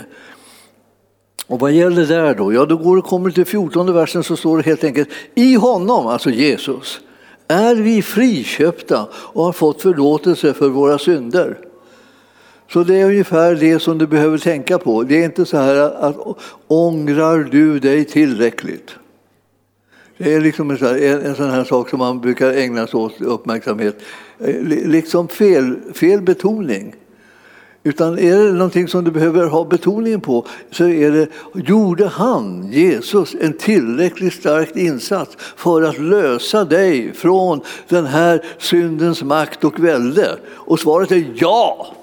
Och 1.47 1.59
vad 1.59 1.71
gäller 1.71 2.05
där 2.05 2.35
då? 2.35 2.53
Ja, 2.53 2.65
då 2.65 2.77
går, 2.77 3.01
kommer 3.01 3.31
till 3.31 3.45
14 3.45 3.93
versen 3.93 4.23
så 4.23 4.35
står 4.35 4.57
det 4.57 4.63
helt 4.63 4.83
enkelt 4.83 5.09
i 5.35 5.55
honom, 5.55 6.07
alltså 6.07 6.29
Jesus, 6.29 7.01
är 7.47 7.75
vi 7.75 8.01
friköpta 8.01 9.07
och 9.13 9.43
har 9.43 9.51
fått 9.51 9.81
förlåtelse 9.81 10.53
för 10.53 10.69
våra 10.69 10.97
synder. 10.97 11.57
Så 12.71 12.83
det 12.83 12.95
är 12.95 13.05
ungefär 13.05 13.55
det 13.55 13.79
som 13.79 13.97
du 13.97 14.07
behöver 14.07 14.37
tänka 14.37 14.77
på. 14.77 15.03
Det 15.03 15.21
är 15.21 15.25
inte 15.25 15.45
så 15.45 15.57
här 15.57 15.75
att 15.75 16.17
ångrar 16.67 17.43
du 17.51 17.79
dig 17.79 18.05
tillräckligt? 18.05 18.91
Det 20.17 20.33
är 20.33 20.41
liksom 20.41 20.71
en, 20.71 20.77
sån 20.77 20.87
här, 20.87 21.25
en 21.25 21.35
sån 21.35 21.49
här 21.49 21.63
sak 21.63 21.89
som 21.89 21.99
man 21.99 22.21
brukar 22.21 22.51
ägna 22.53 22.87
sig 22.87 22.99
åt 22.99 23.21
uppmärksamhet. 23.21 23.99
Eh, 24.39 24.61
liksom 24.65 25.27
fel, 25.27 25.79
fel 25.93 26.21
betoning. 26.21 26.95
Utan 27.85 28.19
är 28.19 28.37
det 28.37 28.51
någonting 28.51 28.87
som 28.87 29.03
du 29.03 29.11
behöver 29.11 29.47
ha 29.47 29.65
betoningen 29.65 30.21
på 30.21 30.45
så 30.71 30.87
är 30.87 31.11
det, 31.11 31.27
gjorde 31.53 32.07
han, 32.07 32.71
Jesus, 32.71 33.35
en 33.41 33.53
tillräckligt 33.53 34.33
stark 34.33 34.75
insats 34.75 35.37
för 35.55 35.81
att 35.81 35.99
lösa 35.99 36.65
dig 36.65 37.13
från 37.13 37.61
den 37.89 38.05
här 38.05 38.45
syndens 38.57 39.23
makt 39.23 39.63
och 39.63 39.79
välde? 39.79 40.37
Och 40.49 40.79
svaret 40.79 41.11
är 41.11 41.25
ja! 41.35 41.95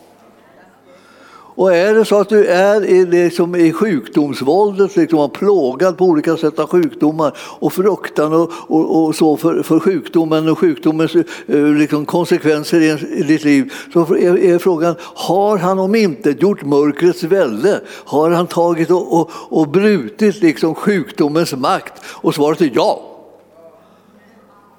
Och 1.55 1.75
är 1.75 1.95
det 1.95 2.05
så 2.05 2.21
att 2.21 2.29
du 2.29 2.47
är 2.47 2.85
i, 2.85 3.07
liksom, 3.07 3.55
i 3.55 3.73
sjukdomsvåldet, 3.73 4.97
liksom, 4.97 5.31
plågad 5.31 5.99
på 5.99 6.05
olika 6.05 6.37
sätt 6.37 6.59
av 6.59 6.67
sjukdomar 6.69 7.37
och 7.39 7.73
fruktan 7.73 8.33
och, 8.33 8.51
och, 8.67 9.05
och 9.05 9.15
så 9.15 9.37
för, 9.37 9.63
för, 9.63 9.81
sjukdomen 9.81 10.49
och 10.49 10.59
sjukdomens 10.59 11.15
eh, 11.15 11.65
liksom, 11.65 12.07
konsekvenser 12.07 12.81
i, 12.81 13.19
i 13.19 13.23
ditt 13.23 13.45
liv, 13.45 13.73
så 13.93 14.15
är, 14.15 14.39
är 14.39 14.59
frågan, 14.59 14.95
har 15.01 15.59
han 15.59 15.79
om 15.79 15.95
inte 15.95 16.31
gjort 16.31 16.63
mörkrets 16.63 17.23
välde? 17.23 17.81
Har 18.05 18.31
han 18.31 18.47
tagit 18.47 18.91
och, 18.91 19.21
och, 19.21 19.31
och 19.33 19.69
brutit 19.69 20.43
liksom, 20.43 20.75
sjukdomens 20.75 21.55
makt? 21.55 21.93
Och 22.07 22.35
svaret 22.35 22.61
är 22.61 22.71
ja. 22.75 23.03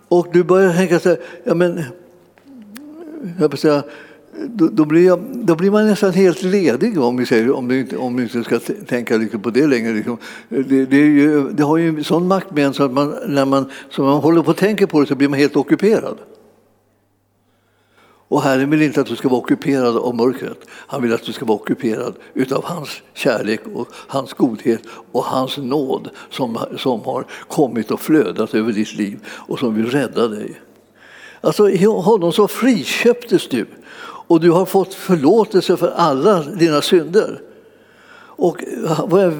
Och 0.08 0.28
du 0.34 0.44
börjar 0.44 0.74
tänka 0.74 1.00
så 1.00 1.10
här, 1.10 1.20
ja 1.44 1.54
men, 1.54 1.84
jag 3.40 3.60
säga, 3.60 3.84
då, 4.34 4.68
då, 4.68 4.86
blir 4.86 5.06
jag, 5.06 5.20
då 5.34 5.56
blir 5.56 5.72
man 5.72 5.88
nästan 5.88 6.12
helt 6.12 6.44
ledig 6.44 7.00
om 7.00 7.18
vi 7.18 7.26
säger, 7.26 7.52
om 7.52 7.68
du 7.68 7.80
inte, 7.80 7.98
om 7.98 8.16
du 8.16 8.24
inte 8.24 8.44
ska 8.44 8.60
tänka 8.88 9.18
liksom 9.18 9.42
på 9.42 9.50
det 9.50 9.68
längre. 9.68 9.94
Liksom. 9.94 10.18
Det, 10.50 10.86
det, 10.86 10.98
ju, 10.98 11.50
det, 11.50 11.64
har 11.64 11.78
ju 11.78 12.04
sån 12.04 12.28
makt 12.28 12.52
med 12.52 12.66
en 12.66 12.74
så 12.74 12.84
att 12.84 12.92
man, 12.92 13.16
när 13.28 13.46
man, 13.46 13.70
så 13.90 14.04
man 14.04 14.22
håller 14.22 14.42
på 14.42 14.52
och 14.52 14.58
tänker 14.58 14.86
på 14.86 15.02
det 15.02 15.08
så 15.08 15.16
blir 15.16 15.28
man 15.28 15.40
helt 15.40 15.56
ockuperad. 15.56 16.18
Och 18.28 18.42
Herren 18.42 18.70
vill 18.70 18.82
inte 18.82 19.02
att 19.02 19.08
du 19.08 19.16
ska 19.16 19.30
vara 19.30 19.40
ockuperad 19.40 19.98
av 19.98 20.16
mörkret. 20.16 20.60
Han 20.70 21.02
vill 21.02 21.14
att 21.14 21.24
du 21.24 21.34
ska 21.34 21.46
vara 21.46 21.56
ockuperad 21.56 22.16
av 22.52 22.66
hans 22.66 22.90
kärlek 23.14 23.62
och 23.74 23.88
hans 23.92 24.34
godhet 24.34 24.82
och 25.12 25.24
hans 25.24 25.58
nåd 25.58 26.10
som, 26.30 26.58
som 26.78 27.02
har 27.02 27.26
kommit 27.48 27.92
och 27.92 28.00
flödat 28.00 28.54
över 28.54 28.72
ditt 28.72 28.94
liv 28.94 29.20
och 29.28 29.60
som 29.60 29.76
vill 29.76 29.92
rädda 29.92 30.28
dig. 30.28 30.62
Alltså, 31.42 31.70
I 31.70 31.86
honom 31.86 32.32
så 32.32 32.48
friköptes 32.48 33.48
du 33.48 33.66
och 34.28 34.40
du 34.40 34.52
har 34.52 34.66
fått 34.66 34.94
förlåtelse 34.94 35.78
för 35.78 35.94
alla 35.96 36.44
dina 36.44 36.82
synder. 36.82 37.42
Och 38.42 38.64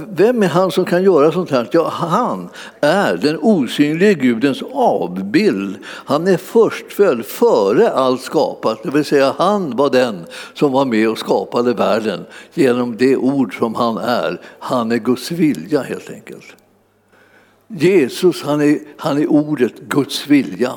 vem 0.10 0.44
är 0.44 0.48
han 0.48 0.72
som 0.72 0.86
kan 0.86 1.04
göra 1.04 1.32
sånt 1.32 1.52
här? 1.52 1.70
Ja, 1.72 1.90
han 1.90 2.50
är 2.82 3.18
den 3.18 3.38
osynlige 3.42 4.14
Gudens 4.14 4.64
avbild. 4.74 5.78
Han 5.86 6.28
är 6.28 6.38
förstfödd 6.38 7.26
före 7.26 7.92
allt 7.92 8.22
skapat, 8.22 8.84
det 8.84 8.92
vill 8.92 9.06
säga 9.06 9.36
han 9.38 9.76
var 9.76 9.90
den 9.90 10.26
som 10.54 10.72
var 10.72 10.86
med 10.86 11.10
och 11.10 11.18
skapade 11.18 11.74
världen 11.74 12.26
genom 12.54 12.98
det 12.98 13.18
ord 13.18 13.58
som 13.58 13.76
han 13.76 13.98
är. 13.98 14.42
Han 14.60 14.92
är 14.92 14.98
Guds 14.98 15.32
vilja 15.32 15.82
helt 15.82 16.10
enkelt. 16.10 16.56
Jesus, 17.68 18.44
han 18.44 18.62
är, 18.62 18.80
han 18.98 19.18
är 19.18 19.28
ordet 19.28 19.80
Guds 19.80 20.28
vilja. 20.28 20.72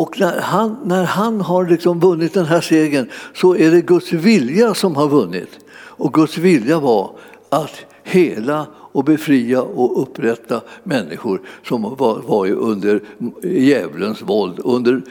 Och 0.00 0.20
när 0.20 0.40
han, 0.40 0.76
när 0.84 1.04
han 1.04 1.40
har 1.40 1.66
liksom 1.66 2.00
vunnit 2.00 2.34
den 2.34 2.44
här 2.44 2.60
segern 2.60 3.08
så 3.34 3.56
är 3.56 3.70
det 3.70 3.80
Guds 3.80 4.12
vilja 4.12 4.74
som 4.74 4.96
har 4.96 5.08
vunnit. 5.08 5.58
Och 5.72 6.14
Guds 6.14 6.38
vilja 6.38 6.80
var 6.80 7.10
att 7.48 7.84
hela 8.02 8.66
och 8.76 9.04
befria 9.04 9.62
och 9.62 10.02
upprätta 10.02 10.60
människor 10.82 11.40
som 11.64 11.82
var, 11.82 12.22
var 12.26 12.50
under 12.50 13.00
djävulens 13.42 14.22
våld, 14.22 14.60
under 14.64 15.02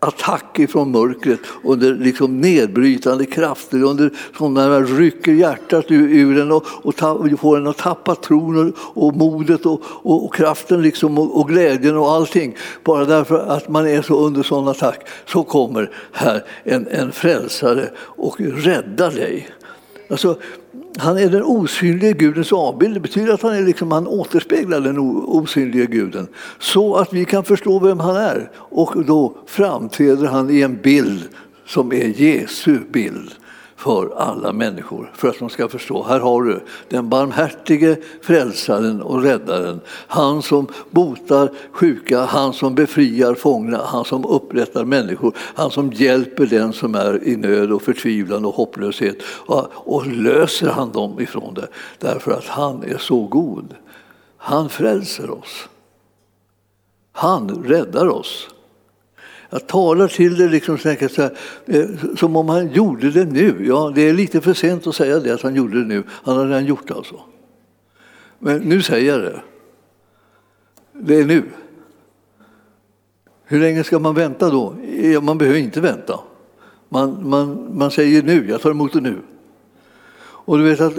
attack 0.00 0.58
ifrån 0.58 0.90
mörkret, 0.90 1.40
under 1.64 1.94
liksom 1.94 2.40
nedbrytande 2.40 3.26
krafter, 3.26 3.82
under 3.82 4.10
sådana 4.38 4.80
rycker 4.80 5.32
hjärtat 5.32 5.90
ur, 5.90 6.08
ur 6.08 6.40
en 6.40 6.52
och, 6.52 6.64
och 6.82 6.96
ta, 6.96 7.28
får 7.38 7.56
en 7.56 7.66
att 7.66 7.76
tappa 7.76 8.14
tron 8.14 8.68
och, 8.68 9.04
och 9.04 9.16
modet 9.16 9.66
och, 9.66 9.82
och, 9.84 10.24
och 10.24 10.34
kraften 10.34 10.82
liksom 10.82 11.18
och, 11.18 11.40
och, 11.40 11.48
glädjen 11.48 11.96
och 11.96 12.10
allting. 12.10 12.56
Bara 12.84 13.04
därför 13.04 13.38
att 13.38 13.68
man 13.68 13.86
är 13.86 14.02
så 14.02 14.26
under 14.26 14.42
sån 14.42 14.68
attack 14.68 15.08
så 15.26 15.42
kommer 15.42 15.90
här 16.12 16.44
en, 16.64 16.86
en 16.86 17.12
frälsare 17.12 17.90
och 17.98 18.40
räddar 18.40 19.10
dig. 19.10 19.48
Alltså, 20.10 20.38
han 20.98 21.18
är 21.18 21.28
den 21.28 21.42
osynliga 21.42 22.12
Gudens 22.12 22.52
avbild. 22.52 22.94
Det 22.94 23.00
betyder 23.00 23.32
att 23.32 23.42
han, 23.42 23.54
är 23.54 23.62
liksom, 23.62 23.92
han 23.92 24.06
återspeglar 24.06 24.80
den 24.80 24.98
osynliga 24.98 25.84
guden 25.84 26.28
så 26.58 26.96
att 26.96 27.12
vi 27.12 27.24
kan 27.24 27.44
förstå 27.44 27.78
vem 27.78 28.00
han 28.00 28.16
är. 28.16 28.50
Och 28.54 29.04
då 29.04 29.36
framträder 29.46 30.26
han 30.26 30.50
i 30.50 30.60
en 30.62 30.76
bild 30.76 31.28
som 31.66 31.92
är 31.92 32.20
Jesu 32.20 32.78
bild 32.92 33.30
för 33.78 34.14
alla 34.16 34.52
människor 34.52 35.10
för 35.14 35.28
att 35.28 35.38
de 35.38 35.50
ska 35.50 35.68
förstå. 35.68 36.02
Här 36.02 36.20
har 36.20 36.42
du 36.42 36.60
den 36.88 37.08
barmhärtige 37.08 37.96
frälsaren 38.22 39.02
och 39.02 39.22
räddaren. 39.22 39.80
Han 39.88 40.42
som 40.42 40.66
botar 40.90 41.50
sjuka, 41.72 42.20
han 42.20 42.52
som 42.52 42.74
befriar 42.74 43.34
fångna, 43.34 43.80
han 43.84 44.04
som 44.04 44.24
upprättar 44.24 44.84
människor, 44.84 45.32
han 45.38 45.70
som 45.70 45.92
hjälper 45.92 46.46
den 46.46 46.72
som 46.72 46.94
är 46.94 47.24
i 47.24 47.36
nöd 47.36 47.72
och 47.72 47.82
förtvivlan 47.82 48.44
och 48.44 48.54
hopplöshet 48.54 49.16
och 49.72 50.06
löser 50.06 50.68
han 50.68 50.92
dem 50.92 51.20
ifrån 51.20 51.54
det 51.54 51.68
därför 51.98 52.32
att 52.32 52.46
han 52.46 52.82
är 52.82 52.98
så 52.98 53.26
god. 53.26 53.74
Han 54.36 54.68
frälser 54.68 55.30
oss. 55.30 55.68
Han 57.12 57.64
räddar 57.64 58.08
oss. 58.08 58.48
Jag 59.50 59.66
talar 59.66 60.08
till 60.08 60.36
det 60.36 60.48
liksom 60.48 60.78
så 60.78 60.88
här, 60.88 61.30
eh, 61.66 61.86
som 62.16 62.36
om 62.36 62.48
han 62.48 62.72
gjorde 62.72 63.10
det 63.10 63.24
nu. 63.24 63.66
Ja, 63.66 63.92
det 63.94 64.02
är 64.02 64.12
lite 64.12 64.40
för 64.40 64.54
sent 64.54 64.86
att 64.86 64.94
säga 64.94 65.18
det, 65.18 65.34
att 65.34 65.42
han 65.42 65.54
gjorde 65.54 65.80
det 65.80 65.86
nu. 65.86 66.02
Han 66.08 66.36
har 66.36 66.46
redan 66.46 66.66
gjort 66.66 66.88
det 66.88 66.94
alltså. 66.94 67.20
Men 68.38 68.60
nu 68.60 68.82
säger 68.82 69.12
jag 69.12 69.20
det. 69.20 69.40
Det 70.92 71.20
är 71.20 71.24
nu. 71.24 71.42
Hur 73.44 73.60
länge 73.60 73.84
ska 73.84 73.98
man 73.98 74.14
vänta 74.14 74.50
då? 74.50 74.74
Man 75.22 75.38
behöver 75.38 75.58
inte 75.58 75.80
vänta. 75.80 76.20
Man, 76.88 77.28
man, 77.28 77.70
man 77.78 77.90
säger 77.90 78.22
nu, 78.22 78.48
jag 78.48 78.60
tar 78.60 78.70
emot 78.70 78.92
det 78.92 79.00
nu. 79.00 79.18
Och, 80.48 80.58
du 80.58 80.64
vet 80.64 80.80
att, 80.80 80.92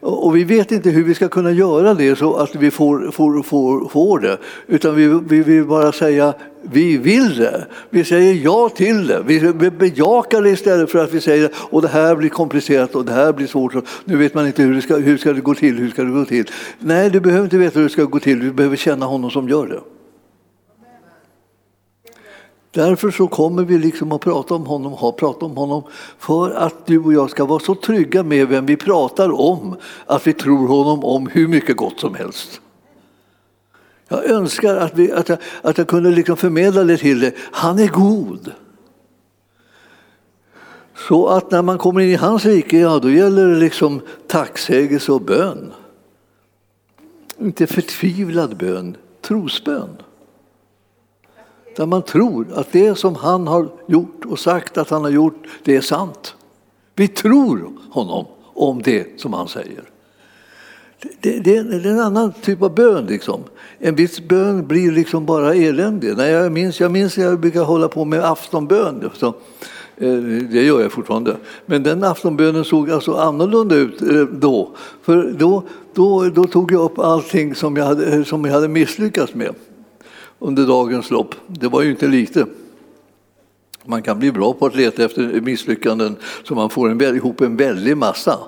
och 0.00 0.36
vi 0.36 0.44
vet 0.44 0.72
inte 0.72 0.90
hur 0.90 1.04
vi 1.04 1.14
ska 1.14 1.28
kunna 1.28 1.52
göra 1.52 1.94
det 1.94 2.16
så 2.16 2.34
att 2.34 2.54
vi 2.56 2.70
får, 2.70 3.10
får, 3.10 3.42
får, 3.42 3.88
får 3.88 4.18
det. 4.18 4.38
Utan 4.66 4.94
vi, 4.94 5.20
vi 5.28 5.42
vill 5.42 5.64
bara 5.64 5.92
säga 5.92 6.34
vi 6.62 6.96
vill 6.96 7.36
det. 7.36 7.66
Vi 7.90 8.04
säger 8.04 8.34
ja 8.34 8.68
till 8.68 9.06
det. 9.06 9.22
Vi 9.26 9.70
bejakar 9.70 10.42
det 10.42 10.50
istället 10.50 10.90
för 10.90 11.04
att 11.04 11.12
vi 11.12 11.20
säger 11.20 11.50
att 11.72 11.82
det 11.82 11.88
här 11.88 12.16
blir 12.16 12.28
komplicerat 12.28 12.94
och 12.94 13.04
det 13.04 13.12
här 13.12 13.32
blir 13.32 13.46
svårt. 13.46 13.74
Nu 14.04 14.16
vet 14.16 14.34
man 14.34 14.46
inte 14.46 14.62
hur 14.62 14.74
det 14.74 14.82
ska, 14.82 14.96
hur 14.96 15.16
ska 15.16 15.32
det 15.32 15.40
gå 15.40 15.54
till. 15.54 15.78
Hur 15.78 15.90
ska 15.90 16.04
det 16.04 16.10
gå 16.10 16.24
till? 16.24 16.50
Nej, 16.78 17.10
du 17.10 17.20
behöver 17.20 17.44
inte 17.44 17.58
veta 17.58 17.78
hur 17.78 17.84
det 17.84 17.92
ska 17.92 18.04
gå 18.04 18.18
till. 18.18 18.40
Du 18.40 18.52
behöver 18.52 18.76
känna 18.76 19.06
honom 19.06 19.30
som 19.30 19.48
gör 19.48 19.66
det. 19.66 19.80
Därför 22.74 23.10
så 23.10 23.28
kommer 23.28 23.64
vi 23.64 23.78
liksom 23.78 24.12
att 24.12 24.20
prata 24.20 24.54
om 24.54 24.66
honom, 24.66 24.92
ha 24.92 25.12
pratat 25.12 25.42
om 25.42 25.56
honom 25.56 25.82
för 26.18 26.50
att 26.50 26.86
du 26.86 26.98
och 26.98 27.12
jag 27.12 27.30
ska 27.30 27.44
vara 27.44 27.58
så 27.58 27.74
trygga 27.74 28.22
med 28.22 28.48
vem 28.48 28.66
vi 28.66 28.76
pratar 28.76 29.40
om 29.40 29.76
att 30.06 30.26
vi 30.26 30.32
tror 30.32 30.68
honom 30.68 31.04
om 31.04 31.26
hur 31.26 31.48
mycket 31.48 31.76
gott 31.76 32.00
som 32.00 32.14
helst. 32.14 32.60
Jag 34.08 34.24
önskar 34.24 34.76
att, 34.76 34.98
vi, 34.98 35.12
att, 35.12 35.28
jag, 35.28 35.38
att 35.62 35.78
jag 35.78 35.88
kunde 35.88 36.10
liksom 36.10 36.36
förmedla 36.36 36.84
det 36.84 36.96
till 36.96 37.20
dig. 37.20 37.34
Han 37.38 37.78
är 37.78 37.88
god. 37.88 38.52
Så 41.08 41.26
att 41.26 41.50
när 41.50 41.62
man 41.62 41.78
kommer 41.78 42.00
in 42.00 42.08
i 42.08 42.14
hans 42.14 42.44
rike, 42.44 42.78
ja 42.78 42.98
då 42.98 43.10
gäller 43.10 43.48
det 43.48 43.56
liksom 43.56 44.00
tacksägelse 44.26 45.12
och 45.12 45.22
bön. 45.22 45.72
Inte 47.38 47.66
förtvivlad 47.66 48.56
bön, 48.56 48.96
trosbön. 49.20 49.96
Där 51.76 51.86
man 51.86 52.02
tror 52.02 52.46
att 52.54 52.72
det 52.72 52.98
som 52.98 53.14
han 53.14 53.46
har 53.46 53.68
gjort 53.86 54.24
och 54.24 54.38
sagt 54.38 54.78
att 54.78 54.90
han 54.90 55.02
har 55.02 55.10
gjort, 55.10 55.46
det 55.64 55.76
är 55.76 55.80
sant. 55.80 56.34
Vi 56.94 57.08
tror 57.08 57.70
honom 57.90 58.26
om 58.54 58.82
det 58.82 59.20
som 59.20 59.32
han 59.32 59.48
säger. 59.48 59.82
Det, 61.20 61.30
det, 61.30 61.62
det, 61.62 61.88
är 61.88 61.92
en 61.92 62.00
annan 62.00 62.32
typ 62.42 62.62
av 62.62 62.74
bön. 62.74 63.06
Liksom. 63.06 63.40
En 63.78 63.94
viss 63.94 64.20
bön 64.20 64.66
blir 64.66 64.92
liksom 64.92 65.26
bara 65.26 65.54
eländig. 65.54 66.16
När 66.16 66.30
jag 66.30 66.52
minns, 66.52 66.80
jag 66.80 66.90
minns 66.90 67.18
jag 67.18 67.40
brukar 67.40 67.62
hålla 67.62 67.88
på 67.88 68.04
med 68.04 68.24
aftonbön. 68.24 69.10
Så, 69.14 69.26
eh, 69.96 70.12
det 70.50 70.62
gör 70.62 70.80
jag 70.80 70.92
fortfarande. 70.92 71.36
Men 71.66 71.82
den 71.82 72.04
aftonbönen 72.04 72.64
såg 72.64 72.90
alltså 72.90 73.14
annorlunda 73.14 73.74
ut 73.74 74.02
eh, 74.02 74.22
då. 74.22 74.70
För 75.02 75.34
då, 75.38 75.62
då, 75.94 76.24
då 76.34 76.44
tog 76.44 76.72
jag 76.72 76.82
upp 76.82 76.98
allting 76.98 77.54
som 77.54 77.76
jag 77.76 77.84
hade, 77.84 78.24
som 78.24 78.44
jag 78.44 78.52
hade 78.52 78.68
misslyckats 78.68 79.34
med 79.34 79.54
under 80.44 80.66
dagens 80.66 81.10
lopp. 81.10 81.34
Det 81.46 81.68
var 81.68 81.82
ju 81.82 81.90
inte 81.90 82.06
lite. 82.06 82.46
Man 83.86 84.02
kan 84.02 84.18
bli 84.18 84.32
bra 84.32 84.52
på 84.52 84.66
att 84.66 84.76
leta 84.76 85.04
efter 85.04 85.40
misslyckanden 85.40 86.16
så 86.44 86.54
man 86.54 86.70
får 86.70 86.90
en, 86.90 87.16
ihop 87.16 87.40
en 87.40 87.56
väldig 87.56 87.96
massa. 87.96 88.38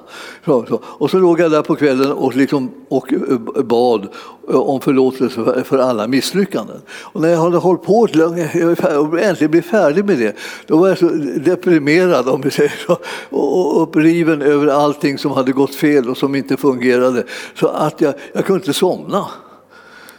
Så, 0.45 0.67
så. 0.69 0.81
Och 0.85 1.11
så 1.11 1.19
låg 1.19 1.41
jag 1.41 1.51
där 1.51 1.63
på 1.63 1.77
kvällen 1.77 2.13
och, 2.13 2.37
liksom, 2.37 2.71
och 2.89 3.13
eh, 3.13 3.63
bad 3.65 4.09
eh, 4.49 4.57
om 4.57 4.81
förlåtelse 4.81 5.65
för 5.65 5.79
alla 5.79 6.09
misslyckanden. 6.09 6.81
Och 6.89 7.21
när 7.21 7.29
jag 7.29 7.39
hade 7.39 7.57
hållit 7.57 7.83
på 7.83 7.99
och 7.99 9.21
äntligen 9.21 9.51
blev 9.51 9.63
färdig 9.63 10.05
med 10.05 10.19
det, 10.19 10.37
då 10.67 10.77
var 10.77 10.89
jag 10.89 10.99
så 10.99 11.09
deprimerad 11.45 12.29
om 12.29 12.41
vi 12.41 12.51
säger 12.51 12.75
så, 12.87 12.99
och 13.31 13.83
uppriven 13.83 14.43
över 14.43 14.67
allting 14.67 15.19
som 15.19 15.33
hade 15.33 15.53
gått 15.53 15.75
fel 15.75 16.11
och 16.11 16.17
som 16.17 16.35
inte 16.35 16.57
fungerade. 16.57 17.25
Så 17.55 17.69
att 17.69 18.01
jag, 18.01 18.15
jag 18.33 18.45
kunde 18.45 18.61
inte 18.61 18.73
somna. 18.73 19.27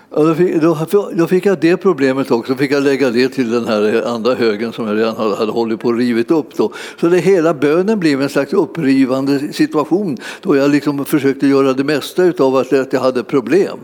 Då 0.10 0.36
fick, 0.36 0.62
då, 0.62 0.78
då 1.14 1.28
fick 1.28 1.46
jag 1.46 1.60
det 1.60 1.78
problemet 1.78 2.32
också, 2.32 2.56
fick 2.56 2.72
jag 2.72 2.84
lägga 2.84 3.10
det 3.10 3.30
till 3.30 3.52
den 3.52 3.68
här 3.68 4.04
andra 4.08 4.36
högen 4.36 4.74
som 4.74 4.88
jag 4.88 4.98
redan 4.98 5.16
hade, 5.16 5.36
hade 5.36 5.52
hållit 5.52 5.80
på 5.80 5.90
att 5.90 5.98
rivit 5.98 6.32
upp. 6.32 6.56
Då. 6.56 6.74
Så 7.00 7.08
det 7.08 7.18
hela 7.18 7.54
bönen 7.54 8.00
blev 8.00 8.22
en 8.22 8.30
slags 8.30 8.54
upprivande 8.54 9.54
situation 9.54 10.18
då 10.42 10.56
jag 10.56 10.72
liksom 10.72 11.06
försökte 11.06 11.48
göra 11.48 11.74
det 11.74 11.84
mesta 11.84 12.34
av 12.40 12.56
att, 12.56 12.74
att 12.74 12.94
jag 12.94 13.00
hade 13.00 13.24
problem. 13.24 13.80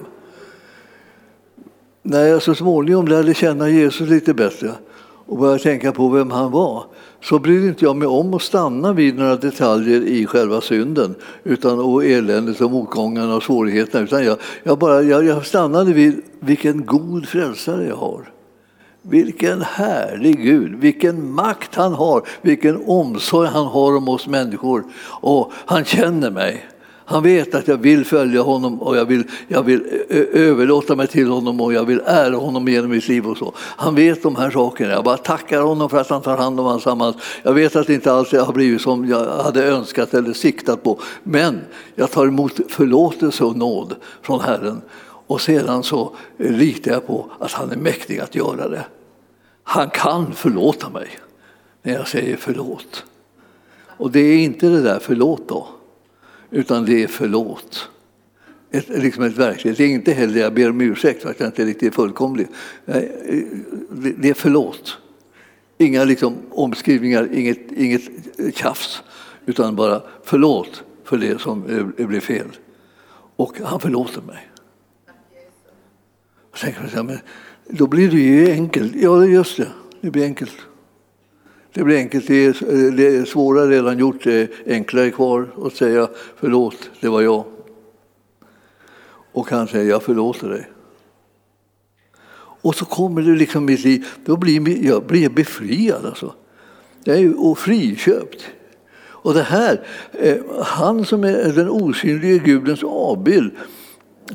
När 2.02 2.26
jag 2.26 2.42
så 2.42 2.56
småningom 2.56 3.08
lärde 3.08 3.34
känna 3.34 3.70
Jesus 3.70 4.10
lite 4.10 4.34
bättre 4.34 4.72
och 5.26 5.38
började 5.38 5.64
tänka 5.64 5.92
på 5.92 6.10
vem 6.10 6.32
han 6.32 6.52
var 6.52 6.86
så 7.24 7.40
brydde 7.40 7.68
inte 7.68 7.86
jag 7.86 7.96
mig 7.96 8.08
om 8.08 8.34
att 8.34 8.42
stanna 8.42 8.94
vid 8.94 9.18
några 9.18 9.36
detaljer 9.36 10.02
i 10.02 10.26
själva 10.26 10.62
synden 10.62 11.16
utan, 11.44 11.80
och 11.80 12.06
eländet 12.06 12.62
och 12.62 12.72
motgångarna 12.72 13.36
och 13.36 13.44
svårigheterna. 13.44 14.04
Utan 14.04 14.24
jag, 14.24 14.38
jag, 14.64 14.78
bara, 14.78 15.02
jag, 15.02 15.26
jag 15.26 15.46
stannade 15.46 15.94
vid 15.94 16.22
vilken 16.40 16.86
god 16.86 17.28
frälsare 17.28 17.88
jag 17.88 17.96
har. 17.96 18.30
Vilken 19.02 19.62
härlig 19.62 20.38
Gud, 20.42 20.76
vilken 20.76 21.32
makt 21.32 21.76
han 21.76 21.94
har, 21.94 22.28
vilken 22.42 22.84
omsorg 22.86 23.50
han 23.50 23.66
har 23.66 23.98
om 23.98 24.10
oss 24.10 24.28
människor. 24.28 24.84
Och 25.22 25.52
han 25.66 25.86
känner 25.86 26.32
mig. 26.32 26.66
Han 27.06 27.24
vet 27.24 27.56
att 27.56 27.68
jag 27.68 27.78
vill 27.78 28.06
följa 28.06 28.42
honom 28.42 28.82
och 28.82 28.98
jag 28.98 29.06
vill, 29.06 29.24
jag 29.48 29.64
vill 29.64 29.84
överlåta 30.34 30.96
mig 30.96 31.08
till 31.08 31.30
honom 31.30 31.62
och 31.62 31.74
jag 31.74 31.86
vill 31.86 32.02
ära 32.06 32.36
honom 32.36 32.68
genom 32.68 32.92
mitt 32.92 33.08
liv. 33.08 33.28
och 33.28 33.38
så. 33.38 33.54
Han 33.58 33.96
vet 33.96 34.24
de 34.24 34.36
här 34.36 34.52
sakerna. 34.52 34.92
Jag 34.92 35.04
bara 35.04 35.18
tackar 35.18 35.62
honom 35.62 35.90
för 35.90 35.98
att 35.98 36.10
han 36.10 36.22
tar 36.22 36.38
hand 36.38 36.60
om 36.60 36.68
alltsammans. 36.68 37.16
Jag 37.44 37.54
vet 37.54 37.76
att 37.76 37.88
det 37.88 37.94
inte 37.94 38.14
alls 38.14 38.32
har 38.32 38.54
blivit 38.54 38.82
som 38.82 39.10
jag 39.10 39.44
hade 39.44 39.66
önskat 39.66 40.14
eller 40.14 40.34
siktat 40.34 40.84
på. 40.84 41.00
Men 41.24 41.62
jag 41.96 42.12
tar 42.12 42.28
emot 42.28 42.60
förlåtelse 42.70 43.44
och 43.44 43.58
nåd 43.58 43.96
från 44.22 44.40
Herren. 44.40 44.82
Och 45.28 45.42
sedan 45.42 45.84
så 45.84 46.16
litar 46.38 46.92
jag 46.92 47.08
på 47.08 47.26
att 47.40 47.52
han 47.52 47.72
är 47.72 47.78
mäktig 47.78 48.20
att 48.20 48.36
göra 48.36 48.70
det. 48.70 48.86
Han 49.64 49.90
kan 49.90 50.34
förlåta 50.34 50.90
mig 50.90 51.08
när 51.82 51.94
jag 51.94 52.08
säger 52.08 52.38
förlåt. 52.40 53.04
Och 53.98 54.12
det 54.12 54.20
är 54.20 54.38
inte 54.38 54.68
det 54.68 54.82
där 54.82 55.00
förlåt 55.02 55.50
då 55.50 55.68
utan 56.54 56.86
det 56.86 57.04
är 57.04 57.08
förlåt. 57.08 57.90
Ett, 58.72 58.90
liksom 58.90 59.24
ett 59.24 59.38
verkligt. 59.38 59.78
Det 59.78 59.84
är 59.84 59.88
inte 59.88 60.14
heller 60.14 60.40
jag 60.40 60.54
ber 60.54 60.70
om 60.70 60.82
ursäkt 60.82 61.22
för 61.22 61.30
att 61.30 61.40
jag 61.40 61.50
inte 61.50 61.62
är 61.62 61.66
riktigt 61.66 61.96
fullkomlig. 61.96 62.48
Det 64.18 64.30
är 64.30 64.34
förlåt. 64.34 64.98
Inga 65.78 66.04
liksom 66.04 66.36
omskrivningar, 66.50 67.30
inget, 67.34 67.72
inget 67.72 68.02
tjafs, 68.56 69.04
utan 69.46 69.76
bara 69.76 70.02
förlåt 70.24 70.84
för 71.04 71.18
det 71.18 71.42
som 71.42 71.66
eh, 71.98 72.06
blev 72.08 72.20
fel. 72.20 72.48
Och 73.36 73.60
han 73.64 73.80
förlåter 73.80 74.22
mig. 74.22 74.50
Jag 76.94 77.06
men 77.06 77.20
då 77.68 77.88
blir 77.88 78.12
det 78.12 78.18
ju 78.18 78.52
enkelt. 78.52 78.96
Ja, 78.96 79.26
just 79.26 79.58
det. 79.58 79.68
Det 80.02 80.12
blir 80.12 80.24
enkelt. 80.24 80.56
Det 81.74 81.84
blir 81.84 81.98
enkelt. 81.98 82.28
Det 82.28 82.46
är, 82.46 82.92
det 82.92 83.30
svåra 83.30 83.68
redan 83.68 84.00
gjort. 84.00 84.24
Det 84.24 84.34
är 84.34 84.50
enklare 84.66 85.12
kvar 85.12 85.48
att 85.66 85.76
säga 85.76 86.10
förlåt, 86.40 86.90
det 87.00 87.10
var 87.10 87.22
jag. 87.22 87.44
Och 89.32 89.50
han 89.50 89.68
säger 89.68 89.90
jag 89.90 90.04
förlåter 90.04 90.50
dig. 90.50 90.70
Och 92.36 92.76
så 92.76 92.86
kommer 92.86 93.22
det 93.22 93.36
liksom 93.36 93.66
mitt 93.66 93.84
liv. 93.84 94.06
Då 94.26 94.38
blir 94.38 94.86
jag 94.86 95.06
blir 95.06 95.30
befriad. 95.30 96.06
Alltså. 96.06 96.34
Jag 97.04 97.18
är 97.18 97.22
ju 97.22 97.56
friköpt. 97.56 98.46
Och 99.24 99.34
det 99.34 99.44
här, 99.44 99.86
eh, 100.12 100.38
han 100.64 101.06
som 101.06 101.24
är 101.24 101.54
den 101.54 101.70
osynlige 101.70 102.38
Gudens 102.38 102.84
avbild 102.84 103.52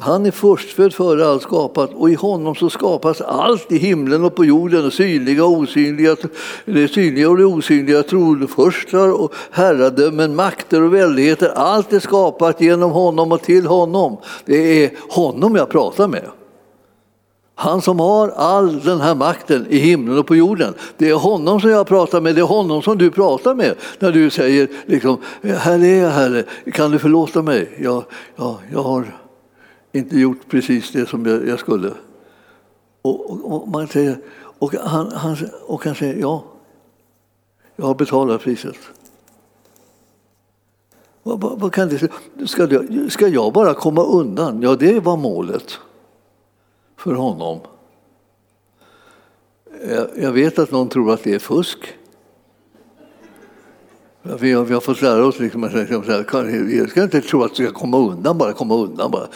han 0.00 0.26
är 0.26 0.30
förstfödd 0.30 0.94
före 0.94 1.28
allt 1.28 1.42
skapat 1.42 1.90
och 1.94 2.10
i 2.10 2.14
honom 2.14 2.54
så 2.54 2.70
skapas 2.70 3.20
allt 3.20 3.72
i 3.72 3.78
himlen 3.78 4.24
och 4.24 4.34
på 4.34 4.44
jorden, 4.44 4.90
synliga 4.90 5.44
och 5.44 5.52
osynliga, 5.52 6.16
det 6.64 6.88
synliga 6.88 7.30
och 7.30 7.36
det 7.36 7.44
osynliga, 7.44 8.02
tronförstar 8.02 9.12
och 9.22 9.34
herradömen, 9.50 10.36
makter 10.36 10.82
och 10.82 10.94
väldigheter. 10.94 11.52
Allt 11.54 11.92
är 11.92 12.00
skapat 12.00 12.60
genom 12.60 12.90
honom 12.90 13.32
och 13.32 13.42
till 13.42 13.66
honom. 13.66 14.16
Det 14.44 14.84
är 14.84 14.90
honom 15.08 15.56
jag 15.56 15.68
pratar 15.68 16.08
med. 16.08 16.24
Han 17.54 17.82
som 17.82 18.00
har 18.00 18.28
all 18.28 18.80
den 18.80 19.00
här 19.00 19.14
makten 19.14 19.66
i 19.70 19.78
himlen 19.78 20.18
och 20.18 20.26
på 20.26 20.36
jorden. 20.36 20.74
Det 20.96 21.08
är 21.08 21.14
honom 21.14 21.60
som 21.60 21.70
jag 21.70 21.86
pratar 21.86 22.20
med, 22.20 22.34
det 22.34 22.40
är 22.40 22.46
honom 22.46 22.82
som 22.82 22.98
du 22.98 23.10
pratar 23.10 23.54
med 23.54 23.74
när 23.98 24.12
du 24.12 24.30
säger 24.30 24.68
liksom, 24.86 25.18
här 25.42 25.84
är 25.84 26.02
jag 26.02 26.10
Herre, 26.10 26.44
kan 26.72 26.90
du 26.90 26.98
förlåta 26.98 27.42
mig? 27.42 27.78
Jag, 27.82 28.04
jag, 28.36 28.56
jag 28.72 28.82
har 28.82 29.06
inte 29.92 30.18
gjort 30.18 30.48
precis 30.48 30.92
det 30.92 31.06
som 31.06 31.26
jag, 31.26 31.48
jag 31.48 31.58
skulle. 31.58 31.92
Och, 33.02 33.30
och, 33.30 33.52
och, 33.52 33.68
man 33.68 33.88
säger, 33.88 34.18
och, 34.58 34.74
han, 34.74 35.12
han, 35.12 35.36
och 35.66 35.84
han 35.84 35.94
säger 35.94 36.20
ja, 36.20 36.44
jag 37.76 37.86
har 37.86 37.94
betalat 37.94 38.40
priset. 38.40 38.76
Vad, 41.22 41.40
vad, 41.40 41.60
vad 41.60 41.72
kan 41.72 41.88
det, 41.88 42.10
ska, 42.48 42.66
det, 42.66 43.10
ska 43.10 43.28
jag 43.28 43.52
bara 43.52 43.74
komma 43.74 44.02
undan? 44.02 44.62
Ja, 44.62 44.76
det 44.76 45.00
var 45.00 45.16
målet 45.16 45.78
för 46.96 47.14
honom. 47.14 47.60
Jag, 49.88 50.08
jag 50.16 50.32
vet 50.32 50.58
att 50.58 50.70
någon 50.70 50.88
tror 50.88 51.12
att 51.12 51.24
det 51.24 51.34
är 51.34 51.38
fusk. 51.38 51.78
Vi 54.22 54.52
har, 54.52 54.64
vi 54.64 54.74
har 54.74 54.80
fått 54.80 55.02
lära 55.02 55.26
oss 55.26 55.38
liksom, 55.38 55.64
att 55.64 55.72
liksom 55.72 56.02
vi 56.66 56.86
ska 56.88 57.02
inte 57.02 57.20
tro 57.20 57.42
att 57.42 57.60
vi 57.60 57.64
ska 57.64 57.74
komma 57.74 57.98
undan 57.98 58.38
bara, 58.38 58.52
komma 58.52 58.74
undan 58.74 59.10
bara 59.10 59.28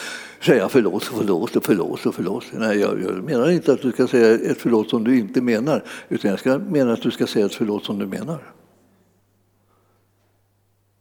säga 0.43 0.69
förlåt, 0.69 0.95
och 0.95 1.03
förlåt, 1.03 1.57
och 1.57 1.65
förlåt, 1.65 2.07
och 2.07 2.15
förlåt. 2.15 2.45
Nej, 2.53 2.79
jag, 2.79 3.03
jag 3.03 3.25
menar 3.25 3.51
inte 3.51 3.73
att 3.73 3.83
du 3.83 3.93
ska 3.93 4.07
säga 4.07 4.51
ett 4.51 4.59
förlåt 4.59 4.91
som 4.91 5.05
du 5.05 5.19
inte 5.19 5.41
menar, 5.41 5.85
utan 6.09 6.31
jag 6.31 6.41
ska 6.41 6.59
mena 6.59 6.93
att 6.93 7.03
du 7.03 7.11
ska 7.11 7.27
säga 7.27 7.47
ett 7.47 7.55
förlåt 7.55 7.85
som 7.85 7.99
du 7.99 8.07
menar. 8.07 8.53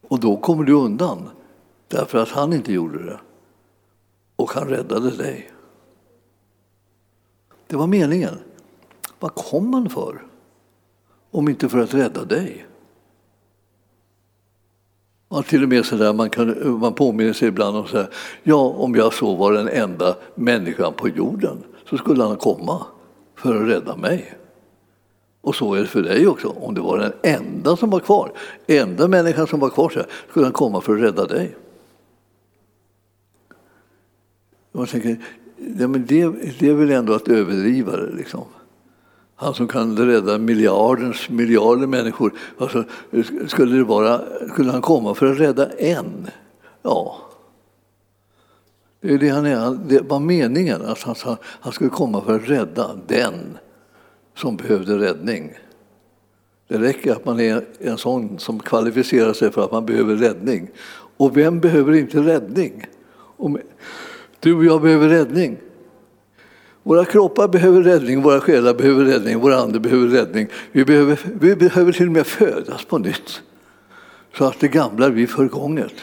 Och 0.08 0.20
då 0.20 0.38
kommer 0.38 0.64
du 0.64 0.74
undan, 0.74 1.30
därför 1.88 2.18
att 2.18 2.30
han 2.30 2.54
inte 2.54 2.74
gjorde 2.74 3.06
det. 3.06 3.20
Och 4.36 4.52
han 4.52 4.68
räddade 4.68 5.12
dig. 5.12 5.52
Det 7.68 7.76
var 7.76 7.88
meningen. 7.88 8.38
Vad 9.20 9.36
kom 9.36 9.74
han 9.74 9.90
för? 9.90 10.26
Om 11.32 11.50
inte 11.50 11.70
för 11.70 11.80
att 11.80 11.94
rädda 11.94 12.26
dig. 12.26 12.66
Man 15.32 15.44
till 15.44 15.64
och 15.64 15.70
med 15.70 15.86
så 15.86 15.96
där, 15.96 16.14
man, 16.14 16.30
kan, 16.30 16.80
man 16.80 16.94
påminner 16.94 17.34
sig 17.34 17.48
ibland 17.48 17.78
om 17.78 17.88
så 17.88 17.98
här, 17.98 18.10
ja 18.44 18.56
om 18.56 18.96
jag 18.96 19.14
så 19.14 19.36
var 19.36 19.54
den 19.54 19.68
enda 19.68 20.16
människan 20.36 20.94
på 20.94 21.10
jorden 21.10 21.64
så 21.90 21.98
skulle 21.98 22.24
han 22.24 22.38
komma 22.38 22.86
för 23.36 23.62
att 23.62 23.70
rädda 23.70 23.96
mig. 23.96 24.34
Och 25.42 25.56
så 25.56 25.74
är 25.74 25.80
det 25.80 25.88
för 25.88 26.02
dig 26.02 26.28
också. 26.28 26.48
Om 26.48 26.74
det 26.74 26.82
var 26.82 26.98
den 26.98 27.14
enda 27.24 27.76
som 27.76 27.90
var 27.90 28.00
kvar, 28.00 28.32
enda 28.68 29.08
människan 29.08 29.48
som 29.48 29.60
var 29.60 29.70
kvar, 29.70 29.90
så 29.90 30.00
här, 30.00 30.08
skulle 30.30 30.46
han 30.46 30.54
komma 30.54 30.82
för 30.82 30.96
att 30.96 31.02
rädda 31.02 31.26
dig. 31.26 31.56
Man 34.72 34.88
tänker, 34.88 35.18
ja, 35.80 35.88
men 35.88 36.06
det, 36.06 36.34
det 36.60 36.70
är 36.70 36.74
väl 36.74 36.92
ändå 36.92 37.14
att 37.14 37.28
överdriva 37.28 37.98
det. 37.98 38.12
Liksom. 38.16 38.44
Han 39.42 39.54
som 39.54 39.68
kan 39.68 39.98
rädda 39.98 40.38
miljardens 40.38 41.30
miljarder 41.30 41.88
människor. 41.88 42.34
Alltså, 42.58 42.84
skulle, 43.48 43.78
det 43.78 43.86
bara, 43.86 44.22
skulle 44.54 44.72
han 44.72 44.82
komma 44.82 45.16
för 45.16 45.32
att 45.32 45.40
rädda 45.40 45.70
en? 45.70 46.28
Ja. 46.82 47.18
Det 49.02 49.14
är 49.14 49.18
det 49.18 49.30
han 49.30 49.46
är. 49.46 49.80
Det 49.88 50.02
var 50.02 50.20
meningen 50.20 50.82
att 50.82 51.02
han, 51.02 51.16
han 51.44 51.74
skulle 51.74 51.90
komma 51.90 52.22
för 52.22 52.36
att 52.36 52.50
rädda 52.50 53.00
den 53.08 53.58
som 54.36 54.58
behövde 54.58 55.00
räddning. 55.00 55.54
Det 56.68 56.78
räcker 56.78 57.12
att 57.12 57.26
man 57.26 57.40
är 57.40 57.66
en 57.80 57.98
sån 57.98 58.40
som 58.40 58.60
kvalificerar 58.60 59.34
sig 59.34 59.52
för 59.52 59.64
att 59.64 59.72
man 59.72 59.86
behöver 59.86 60.16
räddning. 60.16 60.70
Och 61.18 61.38
vem 61.38 61.60
behöver 61.60 61.94
inte 61.94 62.20
räddning? 62.20 62.86
Du 64.40 64.54
och 64.54 64.66
jag 64.66 64.82
behöver 64.82 65.10
räddning. 65.10 65.58
Våra 66.84 67.06
kroppar 67.06 67.48
behöver 67.48 67.82
räddning, 67.82 68.22
våra 68.22 68.40
själar 68.40 68.74
behöver 68.74 69.06
räddning, 69.06 69.40
våra 69.40 69.58
ande 69.58 69.80
behöver 69.80 70.08
räddning. 70.08 70.48
Vi 70.72 70.86
behöver, 70.86 71.20
vi 71.40 71.56
behöver 71.56 71.92
till 71.92 72.08
och 72.08 72.12
med 72.12 72.28
födas 72.28 72.86
på 72.86 72.98
nytt 72.98 73.42
så 74.38 74.46
att 74.46 74.60
det 74.60 74.68
gamla 74.68 75.10
blir 75.10 75.28
förgånget. 75.28 75.94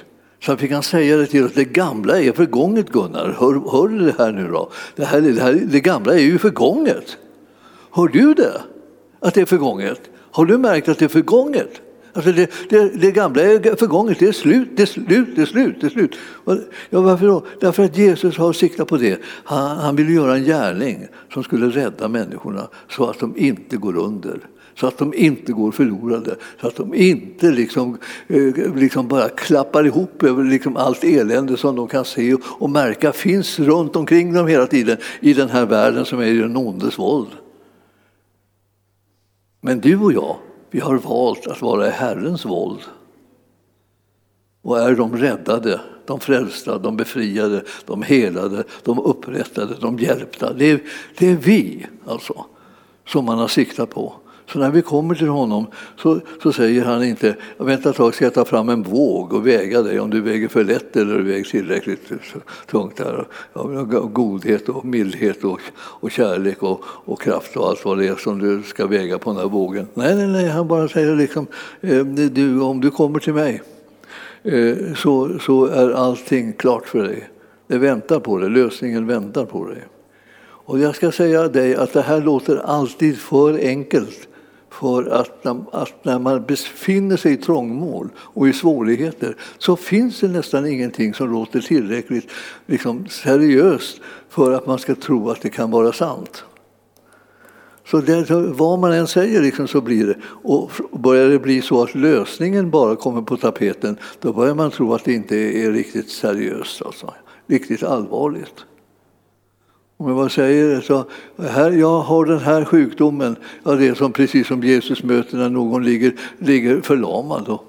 Så 0.43 0.53
att 0.53 0.63
vi 0.63 0.69
kan 0.69 0.83
säga 0.83 1.17
det 1.17 1.27
till 1.27 1.45
oss, 1.45 1.53
det 1.55 1.65
gamla 1.65 2.21
är 2.21 2.33
förgånget 2.33 2.89
Gunnar. 2.89 3.37
Hör, 3.39 3.71
hör 3.73 3.89
du 3.89 3.99
det 3.99 4.15
här 4.19 4.33
nu 4.33 4.49
då? 4.49 4.71
Det, 4.97 5.05
här, 5.05 5.21
det, 5.21 5.41
här, 5.41 5.53
det 5.53 5.81
gamla 5.81 6.15
är 6.15 6.19
ju 6.19 6.39
förgånget. 6.39 7.17
Hör 7.91 8.09
du 8.09 8.35
det? 8.35 8.61
Att 9.21 9.35
det 9.35 9.41
är 9.41 9.47
förgånget? 9.47 10.01
Har 10.31 10.47
du 10.47 10.59
märkt 10.59 10.89
att 10.89 10.99
det 10.99 11.05
är 11.05 11.09
förgånget? 11.09 11.81
Alltså 12.19 12.33
det, 12.33 12.51
det, 12.69 12.89
det 12.89 13.13
gamla 13.13 13.43
är 13.43 13.77
förgånget, 13.77 14.19
det 14.19 14.27
är 14.27 14.33
slut, 14.33 14.69
det 14.77 14.83
är 14.83 14.87
slut, 14.87 15.29
det 15.37 15.43
är 15.43 15.47
slut. 15.47 15.81
Det 15.81 15.87
är 15.87 15.91
slut. 15.91 16.17
Ja, 16.91 17.01
varför 17.01 17.27
då? 17.27 17.47
Därför 17.61 17.85
att 17.85 17.99
Jesus 17.99 18.37
har 18.37 18.53
siktat 18.53 18.89
på 18.89 18.97
det. 18.97 19.21
Han, 19.25 19.79
han 19.79 19.97
ville 19.97 20.13
göra 20.13 20.37
en 20.37 20.45
gärning 20.45 21.07
som 21.33 21.45
skulle 21.45 21.67
rädda 21.67 22.09
människorna 22.09 22.69
så 22.89 23.11
att 23.11 23.19
de 23.19 23.37
inte 23.37 23.77
går 23.77 23.97
under 23.97 24.41
så 24.75 24.87
att 24.87 24.99
de 24.99 25.15
inte 25.15 25.53
går 25.53 25.73
förlorade, 25.73 26.37
så 26.61 26.67
att 26.67 26.77
de 26.77 26.95
inte 26.95 27.51
liksom, 27.51 27.99
eh, 28.27 28.75
liksom 28.77 29.09
bara 29.09 29.29
klappar 29.29 29.87
ihop 29.87 30.23
över 30.23 30.45
liksom 30.45 30.77
allt 30.77 31.05
elände 31.05 31.57
som 31.57 31.77
de 31.77 31.89
kan 31.89 32.05
se 32.05 32.37
och 32.43 32.71
märka 32.71 33.13
finns 33.13 33.59
runt 33.59 33.97
omkring 33.97 34.33
dem 34.33 34.47
hela 34.47 34.67
tiden 34.67 34.97
i 35.21 35.33
den 35.33 35.49
här 35.49 35.67
världen 35.67 36.05
som 36.05 36.21
är 36.21 36.27
i 36.27 36.39
den 36.39 36.57
ondes 36.57 36.99
våld. 36.99 37.31
Men 39.61 39.81
du 39.81 39.97
och 39.97 40.13
jag, 40.13 40.37
vi 40.71 40.81
har 40.81 40.97
valt 40.97 41.47
att 41.47 41.63
vara 41.63 41.87
i 41.89 41.91
Herrens 41.91 42.45
våld. 42.45 42.81
Och 44.63 44.79
är 44.79 44.95
de 44.95 45.17
räddade, 45.17 45.81
de 46.07 46.21
frälsta, 46.21 46.79
de 46.79 46.97
befriade, 46.97 47.65
de 47.87 48.03
helade, 48.03 48.65
de 48.83 48.99
upprättade, 48.99 49.75
de 49.81 49.99
hjälpta. 49.99 50.53
Det 50.53 50.65
är, 50.65 50.81
det 51.19 51.27
är 51.27 51.37
vi 51.37 51.87
alltså 52.07 52.47
som 53.07 53.25
man 53.25 53.39
har 53.39 53.49
siktat 53.49 53.91
på. 53.91 54.15
Så 54.53 54.59
när 54.59 54.71
vi 54.71 54.83
kommer 54.83 55.15
till 55.15 55.29
honom 55.29 55.67
så, 55.97 56.21
så 56.43 56.53
säger 56.53 56.85
han 56.85 57.05
inte 57.05 57.37
vänta 57.59 57.91
ett 57.91 57.97
tag 57.97 58.15
ska 58.15 58.25
jag 58.25 58.35
ta 58.35 58.45
fram 58.45 58.69
en 58.69 58.83
våg 58.83 59.33
och 59.33 59.47
väga 59.47 59.83
dig 59.83 60.01
om 60.01 60.11
du 60.11 60.21
väger 60.21 60.49
för 60.49 60.65
lätt 60.65 60.97
eller 60.97 61.19
du 61.19 61.23
väger 61.23 61.45
tillräckligt 61.45 62.13
tungt. 62.71 62.97
Där. 62.97 63.27
Godhet 64.09 64.69
och 64.69 64.85
mildhet 64.85 65.45
och, 65.45 65.61
och 65.75 66.11
kärlek 66.11 66.63
och, 66.63 66.81
och 66.85 67.21
kraft 67.21 67.57
och 67.57 67.69
allt 67.69 67.85
vad 67.85 67.99
det 67.99 68.07
är 68.07 68.17
som 68.17 68.39
du 68.39 68.63
ska 68.63 68.87
väga 68.87 69.19
på 69.19 69.31
den 69.31 69.39
här 69.39 69.49
vågen. 69.49 69.89
Nej, 69.95 70.17
nej, 70.17 70.27
nej, 70.27 70.49
han 70.49 70.69
bara 70.69 70.89
säger 70.89 71.17
liksom 71.17 71.47
eh, 71.81 72.05
du, 72.05 72.61
om 72.61 72.81
du 72.81 72.91
kommer 72.91 73.19
till 73.19 73.35
mig 73.35 73.63
eh, 74.43 74.77
så, 74.97 75.39
så 75.39 75.67
är 75.67 75.91
allting 75.91 76.53
klart 76.53 76.87
för 76.87 77.03
dig. 77.03 77.29
Det 77.67 77.79
väntar 77.79 78.21
på 78.21 78.39
dig, 78.39 78.51
lösningen 78.51 79.07
väntar 79.07 79.45
på 79.45 79.65
dig. 79.65 79.83
Och 80.41 80.79
jag 80.79 80.95
ska 80.95 81.13
säga 81.13 81.49
dig 81.49 81.75
att 81.75 81.93
det 81.93 82.03
här 82.03 82.21
låter 82.21 82.57
alltid 82.57 83.19
för 83.19 83.59
enkelt 83.59 84.28
för 84.79 85.11
att, 85.11 85.47
att 85.73 86.05
när 86.05 86.19
man 86.19 86.45
befinner 86.45 87.17
sig 87.17 87.33
i 87.33 87.37
trångmål 87.37 88.09
och 88.19 88.49
i 88.49 88.53
svårigheter 88.53 89.37
så 89.59 89.77
finns 89.77 90.21
det 90.21 90.29
nästan 90.29 90.67
ingenting 90.67 91.15
som 91.15 91.33
låter 91.33 91.61
tillräckligt 91.61 92.31
liksom, 92.67 93.07
seriöst 93.09 94.01
för 94.29 94.53
att 94.53 94.67
man 94.67 94.79
ska 94.79 94.95
tro 94.95 95.31
att 95.31 95.43
det 95.43 95.51
kan 95.51 95.71
vara 95.71 95.93
sant. 95.93 96.45
Så 97.87 98.01
det, 98.01 98.31
vad 98.31 98.79
man 98.79 98.93
än 98.93 99.07
säger 99.07 99.43
liksom, 99.43 99.69
så 99.69 99.81
blir 99.81 100.07
det. 100.07 100.17
Och 100.25 100.71
börjar 100.93 101.29
det 101.29 101.39
bli 101.39 101.63
så 101.63 101.83
att 101.83 101.95
lösningen 101.95 102.71
bara 102.71 102.97
kommer 102.97 103.23
på 103.23 103.37
tapeten 103.37 103.97
då 104.21 104.33
börjar 104.33 104.55
man 104.55 104.71
tro 104.71 104.95
att 104.95 105.05
det 105.05 105.13
inte 105.13 105.37
är 105.37 105.73
riktigt 105.73 106.11
seriöst, 106.11 106.83
alltså, 106.83 107.15
riktigt 107.47 107.83
allvarligt. 107.83 108.65
Om 110.01 110.09
jag 110.09 110.17
bara 110.17 110.29
säger 110.29 110.81
så, 110.81 111.05
här, 111.39 111.71
jag 111.71 112.01
har 112.01 112.27
den 112.27 112.39
här 112.39 112.65
sjukdomen, 112.65 113.37
ja, 113.65 113.73
det 113.73 113.89
är 113.89 113.95
som, 113.95 114.13
precis 114.13 114.47
som 114.47 114.63
Jesus 114.63 115.03
möter 115.03 115.37
när 115.37 115.49
någon 115.49 115.85
ligger, 115.85 116.13
ligger 116.39 116.81
förlamad. 116.81 117.45
Då. 117.47 117.63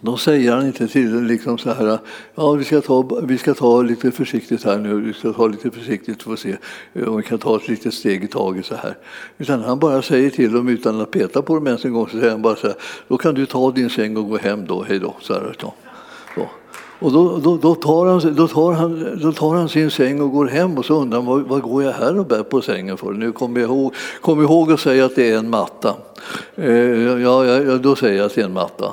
Då 0.00 0.16
säger 0.16 0.52
han 0.52 0.66
inte 0.66 0.88
till 0.88 1.12
den 1.12 1.26
liksom 1.26 1.58
så 1.58 1.72
här, 1.72 1.98
ja 2.34 2.52
vi 2.52 2.64
ska, 2.64 2.80
ta, 2.80 3.02
vi 3.22 3.38
ska 3.38 3.54
ta 3.54 3.82
lite 3.82 4.10
försiktigt 4.10 4.64
här 4.64 4.78
nu, 4.78 5.00
vi 5.00 5.12
ska 5.12 5.32
ta 5.32 5.46
lite 5.46 5.70
försiktigt 5.70 6.22
för 6.22 6.32
att 6.32 6.38
se 6.38 6.56
eh, 6.92 7.08
om 7.08 7.16
vi 7.16 7.22
kan 7.22 7.38
ta 7.38 7.56
ett 7.56 7.68
litet 7.68 7.94
steg 7.94 8.24
i 8.24 8.28
taget 8.28 8.66
så 8.66 8.74
här. 8.74 8.98
Utan 9.38 9.60
han 9.60 9.78
bara 9.78 10.02
säger 10.02 10.30
till 10.30 10.52
dem 10.52 10.68
utan 10.68 11.00
att 11.00 11.10
peta 11.10 11.42
på 11.42 11.54
dem 11.54 11.66
ens 11.66 11.84
en 11.84 11.92
gång, 11.92 12.08
så 12.08 12.18
säger 12.18 12.30
han 12.30 12.42
bara 12.42 12.56
så 12.56 12.66
här, 12.66 12.76
då 13.08 13.16
kan 13.16 13.34
du 13.34 13.46
ta 13.46 13.70
din 13.70 13.90
säng 13.90 14.16
och 14.16 14.28
gå 14.28 14.38
hem 14.38 14.66
då, 14.66 14.82
hej 14.82 14.98
då. 14.98 15.14
Så 15.20 15.34
här, 15.34 15.56
då. 15.60 15.74
Och 17.02 17.12
då, 17.12 17.38
då, 17.38 17.56
då, 17.56 17.74
tar 17.74 18.06
han, 18.06 18.34
då, 18.34 18.48
tar 18.48 18.72
han, 18.72 19.18
då 19.22 19.32
tar 19.32 19.54
han 19.54 19.68
sin 19.68 19.90
säng 19.90 20.20
och 20.20 20.30
går 20.30 20.46
hem 20.46 20.78
och 20.78 20.84
så 20.84 20.94
undrar 20.94 21.18
han 21.18 21.26
vad, 21.26 21.42
vad 21.42 21.62
går 21.62 21.82
jag 21.82 21.92
här 21.92 22.18
och 22.18 22.26
bär 22.26 22.42
på 22.42 22.62
sängen 22.62 22.96
för? 22.96 23.12
Nu 23.12 23.32
kommer 23.32 23.60
jag 23.60 23.70
ihåg, 23.70 23.94
kom 24.20 24.42
ihåg 24.42 24.72
att 24.72 24.80
säga 24.80 25.04
att 25.04 25.16
det 25.16 25.30
är 25.30 25.38
en 25.38 25.50
matta. 25.50 25.94
Eh, 26.54 27.22
ja, 27.22 27.44
ja, 27.44 27.78
då 27.78 27.96
säger 27.96 28.16
jag 28.16 28.26
att 28.26 28.34
det 28.34 28.40
är 28.40 28.44
en 28.44 28.52
matta. 28.52 28.92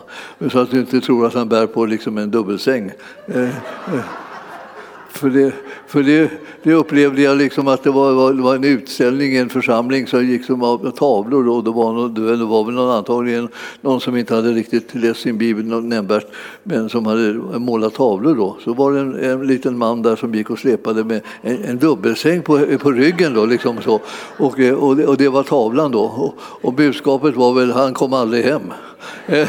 Så 0.51 0.59
att 0.59 0.71
du 0.71 0.79
inte 0.79 1.01
tror 1.01 1.25
att 1.25 1.33
han 1.33 1.49
bär 1.49 1.67
på 1.67 1.85
liksom 1.85 2.17
en 2.17 2.31
dubbelsäng. 2.31 2.91
Eh, 3.27 3.43
eh. 3.43 3.49
För 5.11 5.29
det, 5.29 5.53
för 5.87 6.03
det, 6.03 6.31
det 6.63 6.73
upplevde 6.73 7.21
jag 7.21 7.37
liksom 7.37 7.67
att 7.67 7.83
det 7.83 7.91
var, 7.91 8.13
var, 8.13 8.33
var, 8.33 8.55
en 8.55 8.63
utställning 8.63 9.33
i 9.33 9.37
en 9.37 9.49
församling 9.49 10.07
som 10.07 10.25
gick 10.25 10.45
som 10.45 10.63
av 10.63 10.91
tavlor. 10.91 11.47
Och 11.49 11.63
det, 11.63 11.71
var 11.71 11.93
någon, 11.93 12.13
det 12.13 12.45
var 12.45 12.63
väl 12.63 12.75
någon, 12.75 12.91
antagligen 12.91 13.47
någon 13.81 14.01
som 14.01 14.17
inte 14.17 14.35
hade 14.35 14.51
riktigt 14.51 14.95
läst 14.95 15.21
sin 15.21 15.37
bibel 15.37 15.65
nämnvärt 15.65 16.27
men 16.63 16.89
som 16.89 17.05
hade 17.05 17.33
målat 17.59 17.93
tavlor. 17.93 18.35
Då. 18.35 18.57
Så 18.63 18.73
var 18.73 18.93
det 18.93 18.99
en, 18.99 19.15
en 19.23 19.47
liten 19.47 19.77
man 19.77 20.01
där 20.01 20.15
som 20.15 20.35
gick 20.35 20.49
och 20.49 20.59
släpade 20.59 21.03
med 21.03 21.21
en, 21.41 21.63
en 21.63 21.77
dubbelsäng 21.77 22.41
på, 22.41 22.59
på 22.79 22.91
ryggen. 22.91 23.33
Då, 23.33 23.45
liksom 23.45 23.81
så. 23.81 24.01
Och, 24.37 24.59
och, 24.77 24.95
det, 24.95 25.05
och 25.05 25.17
det 25.17 25.29
var 25.29 25.43
tavlan 25.43 25.91
då. 25.91 26.01
Och, 26.01 26.35
och 26.39 26.73
budskapet 26.73 27.35
var 27.35 27.53
väl 27.53 27.71
han 27.71 27.93
kom 27.93 28.13
aldrig 28.13 28.45
hem. 28.45 28.61
Eh, 29.25 29.47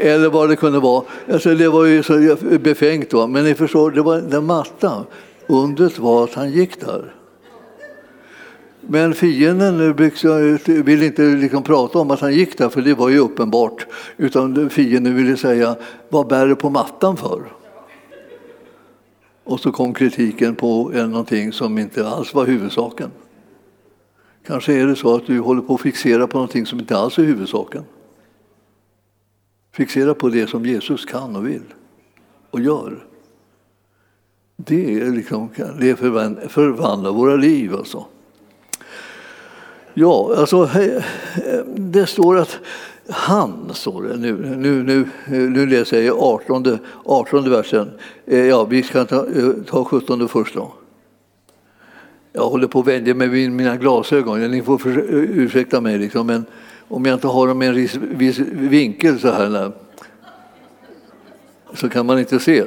eller 0.00 0.28
vad 0.28 0.48
det 0.48 0.56
kunde 0.56 0.80
vara. 0.80 1.04
Alltså, 1.32 1.54
det 1.54 1.68
var 1.68 1.84
ju 1.84 2.02
så 2.02 2.36
befängt. 2.60 3.12
Va? 3.12 3.26
Men 3.26 3.44
ni 3.44 3.54
förstår, 3.54 3.90
det 3.90 4.02
var 4.02 4.20
den 4.20 4.46
mattan. 4.46 5.04
Undret 5.46 5.98
var 5.98 6.24
att 6.24 6.34
han 6.34 6.50
gick 6.50 6.80
där. 6.80 7.14
Men 8.80 9.14
fienden 9.14 9.94
ville 10.66 11.06
inte 11.06 11.22
liksom 11.22 11.62
prata 11.62 11.98
om 11.98 12.10
att 12.10 12.20
han 12.20 12.34
gick 12.34 12.58
där, 12.58 12.68
för 12.68 12.82
det 12.82 12.94
var 12.94 13.08
ju 13.08 13.18
uppenbart. 13.18 13.86
Utan 14.16 14.70
fienden 14.70 15.16
ville 15.16 15.36
säga, 15.36 15.76
vad 16.08 16.26
bär 16.26 16.46
du 16.46 16.56
på 16.56 16.70
mattan 16.70 17.16
för? 17.16 17.42
Och 19.44 19.60
så 19.60 19.72
kom 19.72 19.94
kritiken 19.94 20.54
på 20.54 20.90
någonting 20.94 21.52
som 21.52 21.78
inte 21.78 22.08
alls 22.08 22.34
var 22.34 22.46
huvudsaken. 22.46 23.10
Kanske 24.46 24.72
är 24.72 24.86
det 24.86 24.96
så 24.96 25.14
att 25.14 25.26
du 25.26 25.40
håller 25.40 25.62
på 25.62 25.74
att 25.74 25.80
fixera 25.80 26.26
på 26.26 26.38
någonting 26.38 26.66
som 26.66 26.80
inte 26.80 26.96
alls 26.96 27.18
är 27.18 27.22
huvudsaken. 27.22 27.84
Fixera 29.72 30.14
på 30.14 30.28
det 30.28 30.46
som 30.46 30.66
Jesus 30.66 31.04
kan 31.04 31.36
och 31.36 31.46
vill 31.46 31.62
och 32.50 32.60
gör. 32.60 33.04
Det, 34.56 35.00
är 35.00 35.10
liksom, 35.10 35.48
det 35.80 35.96
förvandlar 35.96 37.12
våra 37.12 37.36
liv. 37.36 37.74
Alltså. 37.74 38.04
Ja, 39.94 40.34
alltså, 40.36 40.70
det 41.66 42.06
står 42.06 42.36
att 42.36 42.58
han, 43.08 43.70
står 43.74 44.02
det. 44.02 44.16
Nu, 44.16 44.56
nu, 44.56 44.82
nu, 44.82 45.06
nu 45.48 45.66
läser 45.66 46.02
jag 46.02 46.18
18, 46.18 46.78
18 47.04 47.50
versen. 47.50 47.90
Eh, 48.26 48.38
ja, 48.38 48.64
vi 48.64 48.82
ska 48.82 49.04
ta, 49.04 49.26
eh, 49.26 49.50
ta 49.66 49.84
17 49.84 50.28
först. 50.28 50.54
Då. 50.54 50.72
Jag 52.32 52.48
håller 52.48 52.66
på 52.66 52.80
att 52.80 52.86
vänja 52.86 53.14
mig 53.14 53.28
vid 53.28 53.52
mina 53.52 53.76
glasögon. 53.76 54.50
Ni 54.50 54.62
får 54.62 54.80
ursäkta 55.10 55.80
mig. 55.80 55.98
Liksom, 55.98 56.26
men 56.26 56.44
om 56.90 57.04
jag 57.04 57.14
inte 57.14 57.26
har 57.26 57.46
dem 57.46 57.62
i 57.62 57.66
en 57.66 57.74
viss 58.18 58.38
vinkel 58.38 59.20
så 59.20 59.30
här 59.30 59.72
så 61.74 61.88
kan 61.88 62.06
man 62.06 62.18
inte 62.18 62.40
se. 62.40 62.64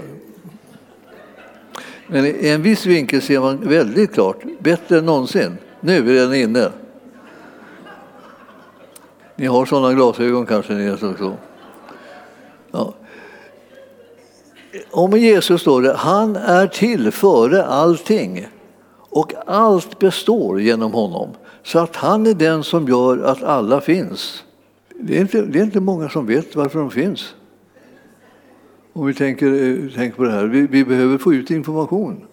Men 2.07 2.25
i 2.25 2.49
en 2.49 2.61
viss 2.61 2.85
vinkel 2.85 3.21
ser 3.21 3.39
man 3.39 3.69
väldigt 3.69 4.13
klart, 4.13 4.37
bättre 4.59 4.97
än 4.97 5.05
någonsin. 5.05 5.57
Nu 5.79 6.17
är 6.17 6.27
den 6.27 6.33
inne. 6.33 6.71
Ni 9.35 9.45
har 9.45 9.65
sådana 9.65 9.93
glasögon 9.93 10.45
kanske 10.45 10.73
ni 10.73 10.91
också. 10.91 11.37
Ja. 12.71 12.93
Om 14.91 15.17
Jesus 15.17 15.61
står 15.61 15.81
det, 15.81 15.93
han 15.93 16.35
är 16.35 16.67
till 16.67 17.11
före 17.11 17.65
allting 17.65 18.47
och 19.09 19.33
allt 19.45 19.99
består 19.99 20.61
genom 20.61 20.93
honom. 20.93 21.29
Så 21.63 21.79
att 21.79 21.95
han 21.95 22.27
är 22.27 22.33
den 22.33 22.63
som 22.63 22.87
gör 22.87 23.17
att 23.17 23.43
alla 23.43 23.81
finns. 23.81 24.43
Det 24.99 25.17
är 25.17 25.21
inte, 25.21 25.41
det 25.41 25.59
är 25.59 25.63
inte 25.63 25.79
många 25.79 26.09
som 26.09 26.25
vet 26.25 26.55
varför 26.55 26.79
de 26.79 26.91
finns. 26.91 27.35
Om 28.93 29.05
vi 29.05 29.13
tänker, 29.13 29.45
eh, 29.45 29.89
tänker 29.89 30.17
på 30.17 30.23
det 30.23 30.31
här, 30.31 30.45
vi, 30.45 30.67
vi 30.67 30.85
behöver 30.85 31.17
få 31.17 31.33
ut 31.33 31.51
information. 31.51 32.25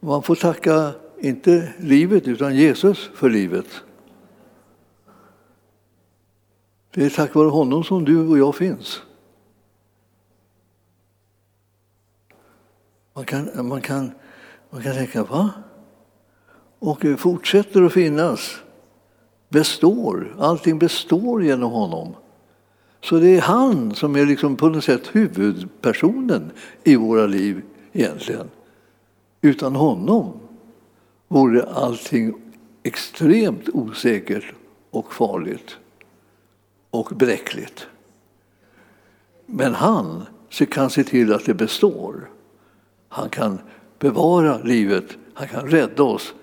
Man 0.00 0.22
får 0.22 0.34
tacka, 0.34 0.92
inte 1.20 1.72
livet, 1.78 2.28
utan 2.28 2.56
Jesus 2.56 3.10
för 3.14 3.30
livet. 3.30 3.66
Det 6.94 7.04
är 7.04 7.10
tack 7.10 7.34
vare 7.34 7.48
honom 7.48 7.84
som 7.84 8.04
du 8.04 8.28
och 8.28 8.38
jag 8.38 8.54
finns. 8.54 9.02
Man 13.14 13.24
kan, 13.24 13.68
man 13.68 13.80
kan, 13.80 14.12
man 14.70 14.82
kan 14.82 14.94
tänka, 14.94 15.24
va? 15.24 15.50
Och 16.78 17.04
fortsätter 17.18 17.82
att 17.82 17.92
finnas. 17.92 18.56
Består. 19.48 20.36
Allting 20.38 20.78
består 20.78 21.44
genom 21.44 21.70
honom. 21.70 22.14
Så 23.00 23.18
det 23.18 23.36
är 23.36 23.40
han 23.40 23.94
som 23.94 24.16
är 24.16 24.26
liksom 24.26 24.56
på 24.56 24.68
något 24.68 24.84
sätt 24.84 25.08
huvudpersonen 25.12 26.50
i 26.84 26.96
våra 26.96 27.26
liv 27.26 27.62
egentligen. 27.92 28.50
Utan 29.40 29.76
honom 29.76 30.32
vore 31.28 31.62
allting 31.62 32.34
extremt 32.82 33.68
osäkert 33.68 34.44
och 34.90 35.12
farligt 35.12 35.76
och 36.90 37.12
bräckligt. 37.16 37.86
Men 39.46 39.74
han 39.74 40.26
kan 40.70 40.90
se 40.90 41.04
till 41.04 41.32
att 41.32 41.44
det 41.44 41.54
består. 41.54 42.30
Han 43.08 43.28
kan 43.28 43.58
bevara 43.98 44.58
livet, 44.58 45.16
han 45.34 45.48
kan 45.48 45.68
rädda 45.68 46.02
oss 46.02 46.34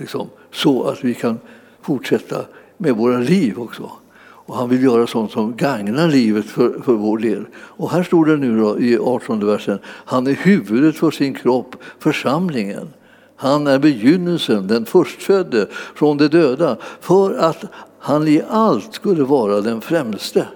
liksom, 0.00 0.28
så 0.52 0.84
att 0.84 1.04
vi 1.04 1.14
kan 1.14 1.38
fortsätta 1.82 2.44
med 2.76 2.96
våra 2.96 3.18
liv 3.18 3.58
också. 3.58 3.90
Och 4.18 4.56
han 4.56 4.68
vill 4.68 4.82
göra 4.82 5.06
sånt 5.06 5.32
som 5.32 5.56
gagnar 5.56 6.08
livet 6.08 6.46
för, 6.46 6.80
för 6.84 6.92
vår 6.92 7.18
del. 7.18 7.44
Och 7.54 7.90
här 7.90 8.02
står 8.02 8.24
det 8.24 8.36
nu 8.36 8.60
då, 8.60 8.80
i 8.80 8.98
18 8.98 9.46
versen, 9.46 9.78
han 9.84 10.26
är 10.26 10.32
huvudet 10.32 10.96
för 10.96 11.10
sin 11.10 11.34
kropp, 11.34 11.76
församlingen. 11.98 12.88
Han 13.36 13.66
är 13.66 13.78
begynnelsen, 13.78 14.66
den 14.66 14.86
förstfödde 14.86 15.66
från 15.94 16.16
de 16.16 16.28
döda, 16.28 16.76
för 17.00 17.38
att 17.38 17.64
han 17.98 18.28
i 18.28 18.42
allt 18.48 18.94
skulle 18.94 19.22
vara 19.22 19.60
den 19.60 19.80
främste. 19.80 20.46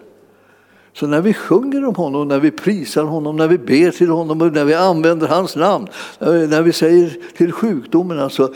Så 0.94 1.06
när 1.06 1.20
vi 1.20 1.34
sjunger 1.34 1.84
om 1.84 1.94
honom, 1.94 2.28
när 2.28 2.40
vi 2.40 2.50
prisar 2.50 3.04
honom, 3.04 3.36
när 3.36 3.48
vi 3.48 3.58
ber 3.58 3.90
till 3.90 4.10
honom 4.10 4.42
och 4.42 4.52
när 4.52 4.64
vi 4.64 4.74
använder 4.74 5.28
hans 5.28 5.56
namn, 5.56 5.88
eh, 6.20 6.32
när 6.32 6.62
vi 6.62 6.72
säger 6.72 7.16
till 7.36 7.52
sjukdomen 7.52 8.18
alltså 8.18 8.54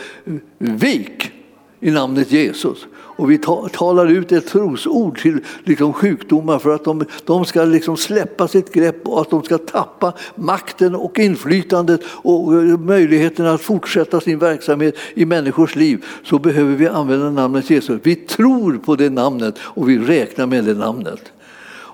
vik 0.59 1.31
i 1.81 1.91
namnet 1.91 2.33
Jesus. 2.33 2.87
Och 2.93 3.31
vi 3.31 3.39
talar 3.73 4.07
ut 4.07 4.33
ett 4.33 4.47
trosord 4.47 5.21
till 5.21 5.41
liksom 5.65 5.93
sjukdomar 5.93 6.59
för 6.59 6.75
att 6.75 6.85
de, 6.85 7.05
de 7.25 7.45
ska 7.45 7.65
liksom 7.65 7.97
släppa 7.97 8.49
sitt 8.49 8.73
grepp 8.73 9.09
och 9.09 9.21
att 9.21 9.31
de 9.31 9.43
ska 9.43 9.59
tappa 9.59 10.13
makten 10.35 10.95
och 10.95 11.19
inflytandet 11.19 12.01
och 12.07 12.55
eh, 12.55 12.79
möjligheten 12.79 13.47
att 13.47 13.61
fortsätta 13.61 14.21
sin 14.21 14.39
verksamhet 14.39 14.97
i 15.15 15.25
människors 15.25 15.77
liv. 15.77 16.05
Så 16.25 16.39
behöver 16.39 16.75
vi 16.75 16.89
använda 16.89 17.31
namnet 17.31 17.71
Jesus. 17.71 18.01
Vi 18.03 18.15
tror 18.15 18.79
på 18.79 18.97
det 18.97 19.11
namnet 19.11 19.59
och 19.59 19.89
vi 19.89 19.99
räknar 19.99 20.47
med 20.47 20.65
det 20.65 20.75
namnet. 20.75 21.33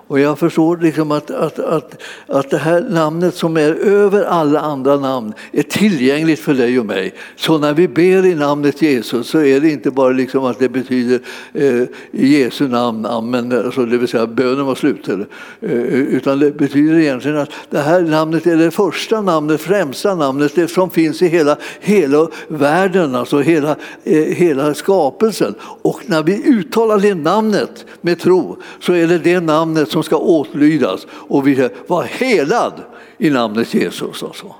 Och 0.07 0.21
jag 0.21 0.39
förstår 0.39 0.77
liksom 0.77 1.11
att, 1.11 1.31
att, 1.31 1.59
att, 1.59 2.03
att 2.27 2.51
det 2.51 2.59
här 2.59 2.81
namnet 2.81 3.35
som 3.35 3.57
är 3.57 3.75
över 3.75 4.25
alla 4.25 4.61
andra 4.61 4.97
namn 4.97 5.33
är 5.53 5.63
tillgängligt 5.63 6.41
för 6.41 6.55
dig 6.55 6.79
och 6.79 6.87
mig. 6.87 7.15
Så 7.37 7.59
när 7.59 7.75
vi 7.75 7.89
ber 7.89 8.27
i 8.27 8.35
namnet 8.35 8.83
Jesus 8.83 9.29
så 9.29 9.39
är 9.39 9.61
det 9.61 9.71
inte 9.71 9.91
bara 9.91 10.13
liksom 10.13 10.45
att 10.45 10.59
det 10.59 10.69
betyder 10.69 11.21
eh, 11.53 11.83
i 12.11 12.39
Jesu 12.39 12.69
namn, 12.69 13.07
amen, 13.07 13.53
alltså 13.65 13.87
det 13.87 13.99
vill 13.99 14.09
säga 14.09 14.27
bönen 14.27 14.67
var 14.67 14.75
slut. 14.75 15.09
Eller, 15.09 15.27
eh, 15.61 15.71
utan 15.95 16.39
det 16.39 16.51
betyder 16.51 16.99
egentligen 16.99 17.39
att 17.39 17.51
det 17.71 17.79
här 17.79 18.01
namnet 18.01 18.47
är 18.47 18.57
det 18.57 18.71
första 18.71 19.21
namnet, 19.21 19.61
främsta 19.61 20.15
namnet, 20.15 20.55
det 20.55 20.69
som 20.69 20.91
finns 20.91 21.23
i 21.23 21.27
hela, 21.27 21.57
hela 21.81 22.29
världen, 22.49 23.15
alltså 23.15 23.41
hela, 23.41 23.77
eh, 24.05 24.23
hela 24.23 24.75
skapelsen. 24.75 25.55
Och 25.61 26.01
när 26.07 26.23
vi 26.23 26.49
uttalar 26.49 26.99
det 26.99 27.15
namnet 27.15 27.85
med 28.01 28.21
tro 28.21 28.57
så 28.81 28.93
är 28.93 29.07
det 29.07 29.19
det 29.19 29.41
namnet 29.41 29.93
som 29.95 30.03
ska 30.03 30.16
åtlydas 30.16 31.07
och 31.11 31.47
vi 31.47 31.68
var 31.86 32.03
helad 32.03 32.72
i 33.18 33.30
namnet 33.30 33.74
Jesus. 33.74 34.22
Alltså. 34.22 34.55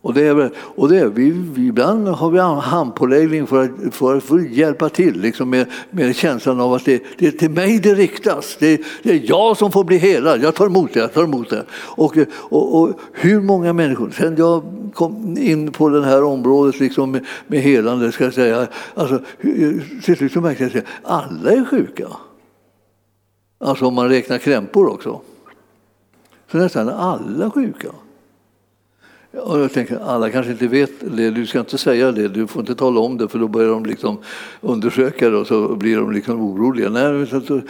Och 0.00 0.14
det 0.14 0.22
är, 0.22 0.50
och 0.56 0.88
det 0.88 0.98
är, 0.98 1.06
vi, 1.06 1.26
ibland 1.68 2.08
har 2.08 2.30
vi 2.30 2.38
handpåläggning 2.38 3.46
för 3.46 3.64
att, 3.64 3.94
för 3.94 4.16
att, 4.16 4.24
för 4.24 4.36
att 4.38 4.50
hjälpa 4.50 4.88
till 4.88 5.20
liksom 5.20 5.50
med, 5.50 5.66
med 5.90 6.16
känslan 6.16 6.60
av 6.60 6.72
att 6.72 6.84
det, 6.84 7.02
det 7.18 7.26
är 7.26 7.30
till 7.30 7.50
mig 7.50 7.78
det 7.78 7.94
riktas. 7.94 8.56
Det, 8.60 8.80
det, 9.02 9.10
är 9.10 9.22
jag 9.24 9.56
som 9.56 9.72
får 9.72 9.84
bli 9.84 9.96
helad. 9.96 10.42
Jag 10.42 10.54
tar 10.54 10.66
emot 10.66 10.92
det. 10.92 11.00
Jag 11.00 11.12
tar 11.12 11.24
emot 11.24 11.50
det. 11.50 11.64
Och, 11.72 12.16
och, 12.32 12.80
och 12.80 12.90
hur 13.12 13.40
många 13.40 13.72
människor, 13.72 14.10
sen 14.10 14.36
jag 14.36 14.62
kom 14.94 15.38
in 15.38 15.72
på 15.72 15.88
det 15.88 16.04
här 16.04 16.22
området 16.22 16.80
liksom 16.80 17.10
med, 17.10 17.24
med 17.46 17.60
helande, 17.60 18.12
ska 18.12 18.24
jag 18.24 18.34
säga, 18.34 18.66
alltså, 18.94 19.20
till 20.04 20.16
slut 20.16 20.34
märkte 20.34 20.64
jag 20.64 20.76
att 20.76 20.84
alla 21.02 21.50
är 21.50 21.64
sjuka. 21.64 22.08
Alltså 23.64 23.86
om 23.86 23.94
man 23.94 24.08
räknar 24.08 24.38
krämpor 24.38 24.88
också. 24.88 25.20
Så 26.50 26.58
nästan 26.58 26.88
alla 26.88 27.50
sjuka. 27.50 27.88
Och 29.32 29.58
jag 29.58 29.72
tänker, 29.72 29.98
alla 29.98 30.30
kanske 30.30 30.52
inte 30.52 30.66
vet 30.68 31.16
det, 31.16 31.30
du 31.30 31.46
ska 31.46 31.60
inte 31.60 31.78
säga 31.78 32.12
det, 32.12 32.28
du 32.28 32.46
får 32.46 32.60
inte 32.60 32.74
tala 32.74 33.00
om 33.00 33.18
det 33.18 33.28
för 33.28 33.38
då 33.38 33.48
börjar 33.48 33.70
de 33.70 33.86
liksom 33.86 34.18
undersöka 34.60 35.30
det 35.30 35.36
och 35.36 35.46
så 35.46 35.76
blir 35.76 35.96
de 35.96 36.12
liksom 36.12 36.40
oroliga. 36.40 36.90
Nej, 36.90 37.20
alltså, 37.20 37.62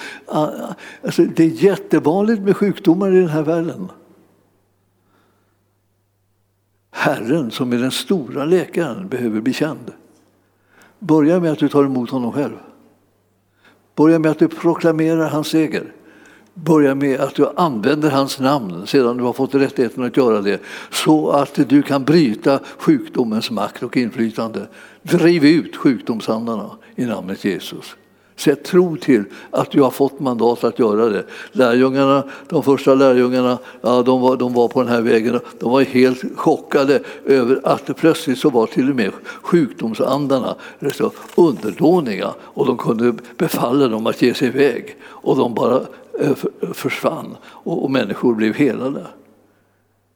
alltså, 1.03 1.25
det 1.25 1.45
är 1.45 1.65
jättevanligt 1.65 2.43
med 2.43 2.57
sjukdomar 2.57 3.13
i 3.15 3.21
den 3.21 3.29
här 3.29 3.43
världen. 3.43 3.89
Herren 6.91 7.51
som 7.51 7.73
är 7.73 7.77
den 7.77 7.91
stora 7.91 8.45
läkaren 8.45 9.09
behöver 9.09 9.41
bli 9.41 9.53
känd. 9.53 9.93
Börja 10.99 11.41
med 11.41 11.53
att 11.53 11.59
du 11.59 11.69
tar 11.69 11.85
emot 11.85 12.11
honom 12.11 12.33
själv. 12.33 12.57
Börja 13.95 14.19
med 14.19 14.31
att 14.31 14.39
du 14.39 14.49
proklamerar 14.49 15.29
hans 15.29 15.49
seger. 15.49 15.93
Börja 16.55 16.95
med 16.95 17.21
att 17.21 17.35
du 17.35 17.49
använder 17.57 18.11
hans 18.11 18.39
namn 18.39 18.87
sedan 18.87 19.17
du 19.17 19.23
har 19.25 19.33
fått 19.33 19.55
rättigheten 19.55 20.05
att 20.05 20.17
göra 20.17 20.41
det 20.41 20.61
så 20.91 21.31
att 21.31 21.69
du 21.69 21.83
kan 21.83 22.05
bryta 22.05 22.61
sjukdomens 22.79 23.51
makt 23.51 23.83
och 23.83 23.97
inflytande. 23.97 24.67
Driv 25.03 25.45
ut 25.45 25.77
sjukdomsandarna 25.77 26.71
i 26.97 27.05
namnet 27.05 27.45
Jesus. 27.45 27.97
Sätt 28.37 28.65
tro 28.65 28.97
till 28.97 29.25
att 29.51 29.71
du 29.71 29.83
har 29.83 29.91
fått 29.91 30.21
mandat 30.21 30.65
att 30.65 30.79
göra 30.79 31.09
det. 31.09 31.25
Lärjungarna, 31.53 32.25
de 32.49 32.63
första 32.63 32.95
lärjungarna, 32.95 33.59
ja, 33.81 34.03
de, 34.03 34.21
var, 34.21 34.37
de 34.37 34.53
var 34.53 34.69
på 34.69 34.83
den 34.83 34.93
här 34.93 35.01
vägen. 35.01 35.41
De 35.59 35.73
var 35.73 35.83
helt 35.83 36.39
chockade 36.39 37.01
över 37.25 37.61
att 37.65 37.97
plötsligt 37.97 38.39
så 38.39 38.51
var 38.51 38.67
till 38.67 38.91
och 38.91 38.97
med 38.97 39.13
sjukdomsandarna 39.43 40.55
så 40.95 41.13
underdåniga 41.35 42.35
och 42.41 42.67
de 42.67 42.77
kunde 42.77 43.15
befalla 43.37 43.89
dem 43.89 44.07
att 44.07 44.23
ge 44.23 44.35
sig 44.35 44.49
iväg. 44.49 44.97
Och 45.05 45.37
de 45.37 45.55
bara 45.55 45.81
eh, 46.21 46.37
försvann 46.73 47.37
och, 47.45 47.85
och 47.85 47.91
människor 47.91 48.35
blev 48.35 48.55
helade. 48.55 49.07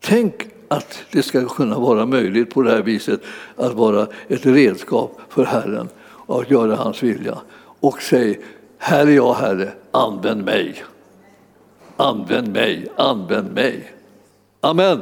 Tänk 0.00 0.34
att 0.68 0.98
det 1.12 1.22
ska 1.22 1.48
kunna 1.48 1.78
vara 1.78 2.06
möjligt 2.06 2.54
på 2.54 2.62
det 2.62 2.70
här 2.70 2.82
viset 2.82 3.20
att 3.56 3.74
vara 3.74 4.06
ett 4.28 4.46
redskap 4.46 5.20
för 5.28 5.44
Herren 5.44 5.88
och 6.00 6.40
att 6.40 6.50
göra 6.50 6.76
hans 6.76 7.02
vilja 7.02 7.38
och 7.80 8.02
säg 8.02 8.40
här 8.78 9.06
är 9.06 9.10
jag 9.10 9.34
Herre, 9.34 9.72
använd 9.90 10.44
mig. 10.44 10.84
Använd 11.96 12.48
mig, 12.52 12.88
använd 12.96 13.52
mig. 13.52 13.92
Amen. 14.60 15.00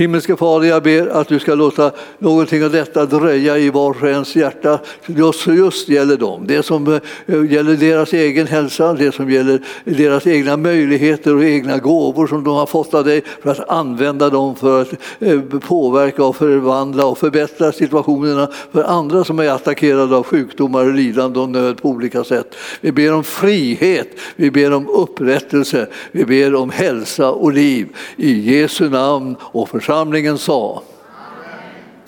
Himmelske 0.00 0.36
Fader, 0.36 0.68
jag 0.68 0.82
ber 0.82 1.06
att 1.06 1.28
du 1.28 1.38
ska 1.38 1.54
låta 1.54 1.92
någonting 2.18 2.64
av 2.64 2.70
detta 2.70 3.06
dröja 3.06 3.58
i 3.58 3.70
vars 3.70 4.02
och 4.02 4.08
ens 4.08 4.36
hjärta. 4.36 4.78
Just, 5.06 5.46
just 5.46 5.88
gäller 5.88 6.16
dem. 6.16 6.44
Det 6.46 6.62
som 6.62 6.92
eh, 7.26 7.44
gäller 7.50 7.76
deras 7.76 8.12
egen 8.12 8.46
hälsa, 8.46 8.92
det 8.92 9.14
som 9.14 9.30
gäller 9.30 9.62
deras 9.84 10.26
egna 10.26 10.56
möjligheter 10.56 11.36
och 11.36 11.44
egna 11.44 11.78
gåvor 11.78 12.26
som 12.26 12.44
de 12.44 12.54
har 12.54 12.66
fått 12.66 12.94
av 12.94 13.04
dig 13.04 13.22
för 13.42 13.50
att 13.50 13.68
använda 13.68 14.30
dem 14.30 14.56
för 14.56 14.82
att 14.82 14.88
eh, 15.18 15.40
påverka 15.40 16.24
och 16.24 16.36
förvandla 16.36 17.06
och 17.06 17.18
förbättra 17.18 17.72
situationerna 17.72 18.48
för 18.72 18.84
andra 18.84 19.24
som 19.24 19.38
är 19.38 19.48
attackerade 19.48 20.16
av 20.16 20.22
sjukdomar, 20.22 20.92
lidande 20.92 21.40
och 21.40 21.48
nöd 21.48 21.82
på 21.82 21.88
olika 21.88 22.24
sätt. 22.24 22.56
Vi 22.80 22.92
ber 22.92 23.12
om 23.14 23.24
frihet, 23.24 24.08
vi 24.36 24.50
ber 24.50 24.72
om 24.72 24.88
upprättelse, 24.88 25.86
vi 26.12 26.24
ber 26.24 26.54
om 26.54 26.70
hälsa 26.70 27.30
och 27.30 27.52
liv. 27.52 27.88
I 28.16 28.56
Jesu 28.56 28.88
namn 28.88 29.36
och 29.40 29.68
för 29.68 29.89
församlingen 29.90 30.38
sa. 30.38 30.82
Amen. 31.16 31.58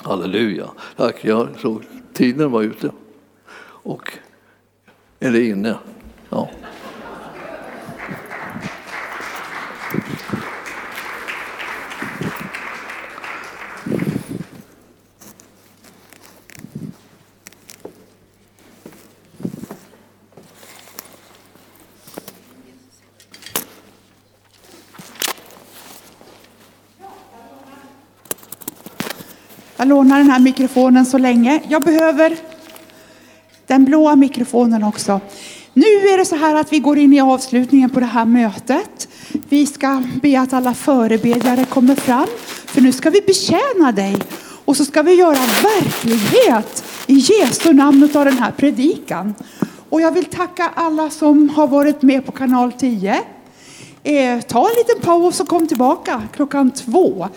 Halleluja. 0.03 0.71
Tack, 0.97 1.25
jag 1.25 1.49
såg 1.61 1.85
tiden 2.13 2.51
var 2.51 2.63
ute. 2.63 2.91
Och, 3.63 4.13
eller 5.21 5.41
inne. 5.41 5.75
Ja. 6.29 6.51
Jag 29.83 29.89
lånar 29.89 30.19
den 30.19 30.31
här 30.31 30.39
mikrofonen 30.39 31.07
så 31.07 31.19
länge. 31.19 31.61
Jag 31.69 31.83
behöver 31.83 32.37
den 33.67 33.85
blåa 33.85 34.17
mikrofonen 34.17 34.85
också. 34.85 35.21
Nu 35.73 35.87
är 35.87 36.19
det 36.19 36.25
så 36.25 36.37
här 36.37 36.55
att 36.55 36.73
vi 36.73 36.79
går 36.79 36.99
in 36.99 37.13
i 37.13 37.21
avslutningen 37.21 37.91
på 37.91 38.01
det 38.01 38.07
här 38.07 38.25
mötet. 38.25 39.09
Vi 39.49 39.67
ska 39.67 40.03
be 40.23 40.41
att 40.41 40.53
alla 40.53 40.75
förebedjare 40.75 41.65
kommer 41.65 41.95
fram, 41.95 42.27
för 42.67 42.81
nu 42.81 42.93
ska 42.93 43.11
vi 43.11 43.21
betjäna 43.21 43.93
dig. 43.93 44.17
Och 44.65 44.77
så 44.77 44.85
ska 44.85 45.03
vi 45.03 45.15
göra 45.15 45.39
verklighet 45.63 46.85
i 47.07 47.15
Jesu 47.15 47.73
namn 47.73 48.09
av 48.15 48.25
den 48.25 48.39
här 48.39 48.53
predikan. 48.57 49.35
Och 49.89 50.01
jag 50.01 50.13
vill 50.13 50.25
tacka 50.25 50.71
alla 50.75 51.11
som 51.11 51.49
har 51.49 51.67
varit 51.67 52.03
med 52.03 52.27
på 52.27 52.33
kanal 52.33 52.73
10. 52.73 53.23
Eh, 54.03 54.41
ta 54.41 54.69
en 54.69 54.75
liten 54.77 55.01
paus 55.03 55.41
och 55.41 55.49
kom 55.49 55.69
tillbaka 55.69 56.23
klockan 56.33 56.71
två. 56.71 57.29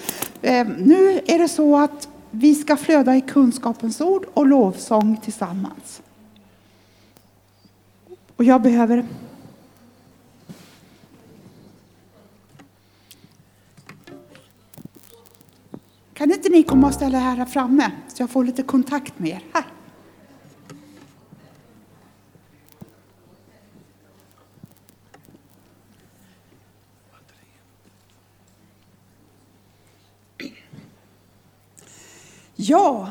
Eh, 0.42 0.68
nu 0.78 1.22
är 1.26 1.40
det 1.40 1.48
så 1.48 1.78
att 1.78 2.08
vi 2.36 2.56
ska 2.56 2.78
flöda 2.78 3.16
i 3.16 3.22
kunskapens 3.22 4.02
ord 4.02 4.26
och 4.34 4.48
lovsång 4.48 5.18
tillsammans. 5.18 6.02
Och 8.36 8.44
jag 8.44 8.62
behöver 8.62 9.06
Kan 16.14 16.32
inte 16.32 16.50
ni 16.50 16.64
komma 16.64 16.88
och 16.88 16.94
ställa 16.94 17.18
er 17.18 17.22
här 17.22 17.46
framme 17.46 17.92
så 18.08 18.24
jag 18.24 18.30
får 18.30 18.44
lite 18.44 18.64
kontakt 18.64 19.20
med 19.20 19.30
er? 19.30 19.44
Här. 19.54 19.66
Ja, 32.68 33.08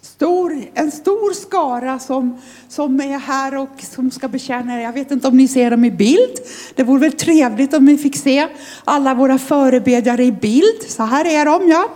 stor, 0.00 0.64
en 0.74 0.90
stor 0.90 1.32
skara 1.34 1.98
som, 1.98 2.40
som 2.68 3.00
är 3.00 3.18
här 3.18 3.56
och 3.56 3.84
som 3.94 4.10
ska 4.10 4.28
betjäna 4.28 4.78
er. 4.78 4.82
Jag 4.82 4.92
vet 4.92 5.10
inte 5.10 5.28
om 5.28 5.36
ni 5.36 5.48
ser 5.48 5.70
dem 5.70 5.84
i 5.84 5.90
bild. 5.90 6.38
Det 6.74 6.82
vore 6.82 7.00
väl 7.00 7.12
trevligt 7.12 7.74
om 7.74 7.84
ni 7.84 7.98
fick 7.98 8.16
se 8.16 8.48
alla 8.84 9.14
våra 9.14 9.38
förebedjare 9.38 10.24
i 10.24 10.32
bild. 10.32 10.82
Så 10.88 11.02
här 11.02 11.24
är 11.24 11.44
de 11.44 11.68
ja. 11.68 11.88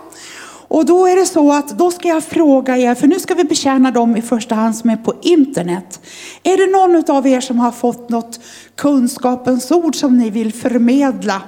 Och 0.67 0.85
då 0.85 1.07
är 1.07 1.15
det 1.15 1.25
så 1.25 1.53
att 1.53 1.77
då 1.77 1.91
ska 1.91 2.07
jag 2.07 2.23
fråga 2.23 2.77
er, 2.77 2.95
för 2.95 3.07
nu 3.07 3.19
ska 3.19 3.33
vi 3.33 3.43
betjäna 3.43 3.91
dem 3.91 4.17
i 4.17 4.21
första 4.21 4.55
hand 4.55 4.75
som 4.75 4.89
är 4.89 4.97
på 4.97 5.13
internet. 5.21 6.01
Är 6.43 6.57
det 6.57 6.71
någon 6.71 7.17
av 7.17 7.27
er 7.27 7.41
som 7.41 7.59
har 7.59 7.71
fått 7.71 8.09
något 8.09 8.39
kunskapens 8.75 9.71
ord 9.71 9.95
som 9.95 10.17
ni 10.17 10.29
vill 10.29 10.53
förmedla? 10.53 11.41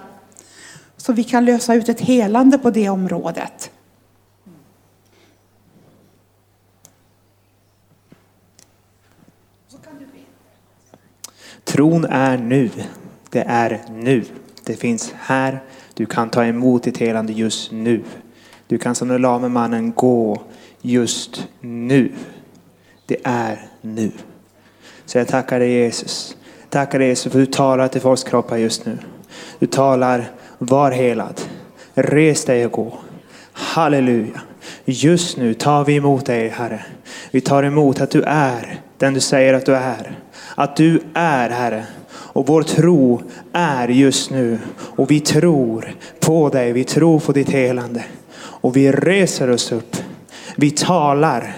Så 0.98 1.14
vi 1.14 1.24
kan 1.24 1.46
lösa 1.46 1.76
ut 1.76 1.90
ett 1.90 2.02
helande 2.02 2.58
på 2.58 2.70
det 2.70 2.90
området. 2.90 3.72
Tron 11.66 12.06
är 12.06 12.38
nu. 12.38 12.70
Det 13.30 13.44
är 13.48 13.82
nu. 13.92 14.24
Det 14.64 14.76
finns 14.76 15.14
här. 15.20 15.64
Du 15.94 16.06
kan 16.06 16.30
ta 16.30 16.46
emot 16.46 16.84
ditt 16.84 16.98
helande 16.98 17.34
just 17.34 17.72
nu. 17.72 18.04
Du 18.68 18.78
kan 18.78 18.96
som 18.96 19.08
den 19.08 19.22
lame 19.22 19.50
mannen 19.50 19.94
gå 19.94 20.42
just 20.82 21.48
nu. 21.60 22.12
Det 23.06 23.18
är 23.24 23.68
nu. 23.82 24.12
Så 25.06 25.18
jag 25.18 25.28
tackar 25.28 25.60
dig 25.60 25.72
Jesus. 25.72 26.38
Tackar 26.70 27.00
dig 27.00 27.08
Jesus 27.08 27.32
för 27.32 27.42
att 27.42 27.46
du 27.46 27.52
talar 27.52 27.88
till 27.88 28.02
folks 28.02 28.24
kroppar 28.24 28.58
just 28.58 28.86
nu. 28.86 28.98
Du 29.60 29.68
talar, 29.68 30.32
var 30.58 30.92
helad. 30.92 31.42
Res 31.94 32.46
dig 32.46 32.66
och 32.66 32.72
gå. 32.72 32.94
Halleluja. 33.52 34.42
Just 34.86 35.38
nu 35.38 35.54
tar 35.54 35.84
vi 35.84 35.96
emot 35.96 36.26
dig 36.26 36.50
Herre. 36.50 36.86
Vi 37.32 37.42
tar 37.42 37.64
emot 37.64 38.02
att 38.02 38.12
du 38.12 38.22
är 38.22 38.80
den 38.98 39.14
du 39.14 39.20
säger 39.20 39.54
att 39.54 39.66
du 39.66 39.76
är. 39.76 40.20
Att 40.56 40.76
du 40.76 41.02
är 41.14 41.50
Herre. 41.50 41.86
Och 42.10 42.48
vår 42.48 42.64
tro 42.64 43.22
är 43.54 43.88
just 43.88 44.32
nu. 44.32 44.60
Och 44.78 45.12
vi 45.12 45.20
tror 45.20 45.96
på 46.20 46.50
dig. 46.50 46.72
Vi 46.72 46.84
tror 46.84 47.20
på 47.20 47.32
ditt 47.32 47.50
helande. 47.50 48.04
Och 48.38 48.76
vi 48.76 48.92
reser 48.92 49.50
oss 49.50 49.72
upp. 49.72 49.96
Vi 50.56 50.72
talar. 50.72 51.56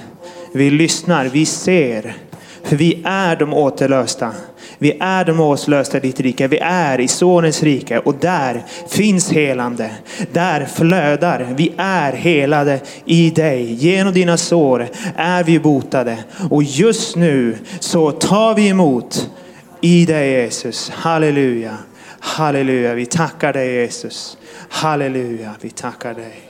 Vi 0.53 0.69
lyssnar. 0.69 1.25
Vi 1.25 1.45
ser. 1.45 2.17
För 2.63 2.75
vi 2.75 3.03
är 3.05 3.35
de 3.35 3.53
återlösta. 3.53 4.31
Vi 4.77 4.97
är 4.99 5.25
de 5.25 5.39
åslösta 5.39 5.97
i 5.97 5.99
ditt 5.99 6.19
rike. 6.19 6.47
Vi 6.47 6.57
är 6.57 6.99
i 6.99 7.07
Sonens 7.07 7.63
rike 7.63 7.99
och 7.99 8.15
där 8.15 8.63
finns 8.89 9.31
helande. 9.31 9.91
Där 10.33 10.65
flödar. 10.65 11.47
Vi 11.57 11.73
är 11.77 12.13
helade 12.13 12.79
i 13.05 13.29
dig. 13.29 13.73
Genom 13.73 14.13
dina 14.13 14.37
sår 14.37 14.87
är 15.15 15.43
vi 15.43 15.59
botade. 15.59 16.17
Och 16.49 16.63
just 16.63 17.15
nu 17.15 17.57
så 17.79 18.11
tar 18.11 18.55
vi 18.55 18.67
emot 18.67 19.29
i 19.81 20.05
dig 20.05 20.31
Jesus. 20.31 20.89
Halleluja. 20.89 21.77
Halleluja. 22.19 22.93
Vi 22.93 23.05
tackar 23.05 23.53
dig 23.53 23.73
Jesus. 23.73 24.37
Halleluja. 24.69 25.51
Vi 25.61 25.69
tackar 25.69 26.13
dig. 26.13 26.41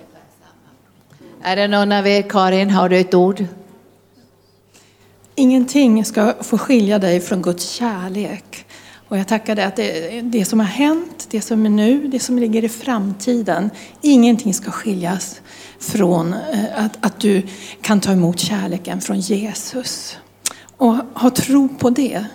Är 1.43 1.55
det 1.55 1.67
någon 1.67 1.91
av 1.91 2.07
er, 2.07 2.21
Karin, 2.21 2.69
har 2.69 2.89
du 2.89 2.97
ett 2.97 3.13
ord? 3.13 3.45
Ingenting 5.39 6.05
ska 6.05 6.33
få 6.41 6.57
skilja 6.57 6.99
dig 6.99 7.19
från 7.19 7.41
Guds 7.41 7.69
kärlek. 7.69 8.65
Och 9.07 9.17
jag 9.17 9.27
tackar 9.27 9.55
dig 9.55 9.65
att 9.65 9.75
det, 9.75 10.21
det 10.21 10.45
som 10.45 10.59
har 10.59 10.67
hänt, 10.67 11.27
det 11.29 11.41
som 11.41 11.65
är 11.65 11.69
nu, 11.69 12.07
det 12.07 12.19
som 12.19 12.39
ligger 12.39 12.63
i 12.63 12.69
framtiden, 12.69 13.69
ingenting 14.01 14.53
ska 14.53 14.71
skiljas 14.71 15.41
från 15.79 16.33
eh, 16.33 16.85
att, 16.85 17.05
att 17.05 17.19
du 17.19 17.41
kan 17.81 18.01
ta 18.01 18.11
emot 18.11 18.39
kärleken 18.39 19.01
från 19.01 19.19
Jesus. 19.19 20.17
Och 20.77 20.95
ha 20.95 21.29
tro 21.29 21.69
på 21.69 21.89
det. 21.89 22.25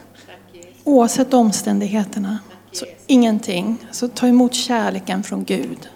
Oavsett 0.84 1.34
omständigheterna. 1.34 2.38
Så 2.72 2.84
ingenting. 3.06 3.78
Så 3.90 4.08
ta 4.08 4.26
emot 4.26 4.54
kärleken 4.54 5.22
från 5.22 5.44
Gud. 5.44 5.88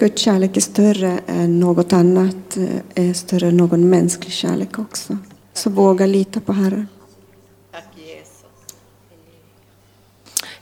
Guds 0.00 0.22
kärlek 0.22 0.56
är 0.56 0.60
större 0.60 1.20
än 1.26 1.60
något 1.60 1.92
annat, 1.92 2.56
eh, 2.56 3.08
är 3.08 3.12
större 3.12 3.48
än 3.48 3.56
någon 3.56 3.88
mänsklig 3.88 4.32
kärlek 4.32 4.78
också. 4.78 5.18
Så 5.52 5.70
våga 5.70 6.06
lita 6.06 6.40
på 6.40 6.52
Herren. 6.52 6.88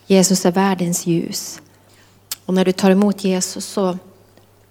Jesus 0.07 0.47
är 0.47 0.53
världens 0.53 1.07
ljus. 1.07 1.61
Och 2.47 2.55
när 2.55 2.65
du 2.65 2.73
tar 2.73 2.91
emot 2.91 3.25
Jesus 3.25 3.65
så 3.65 3.99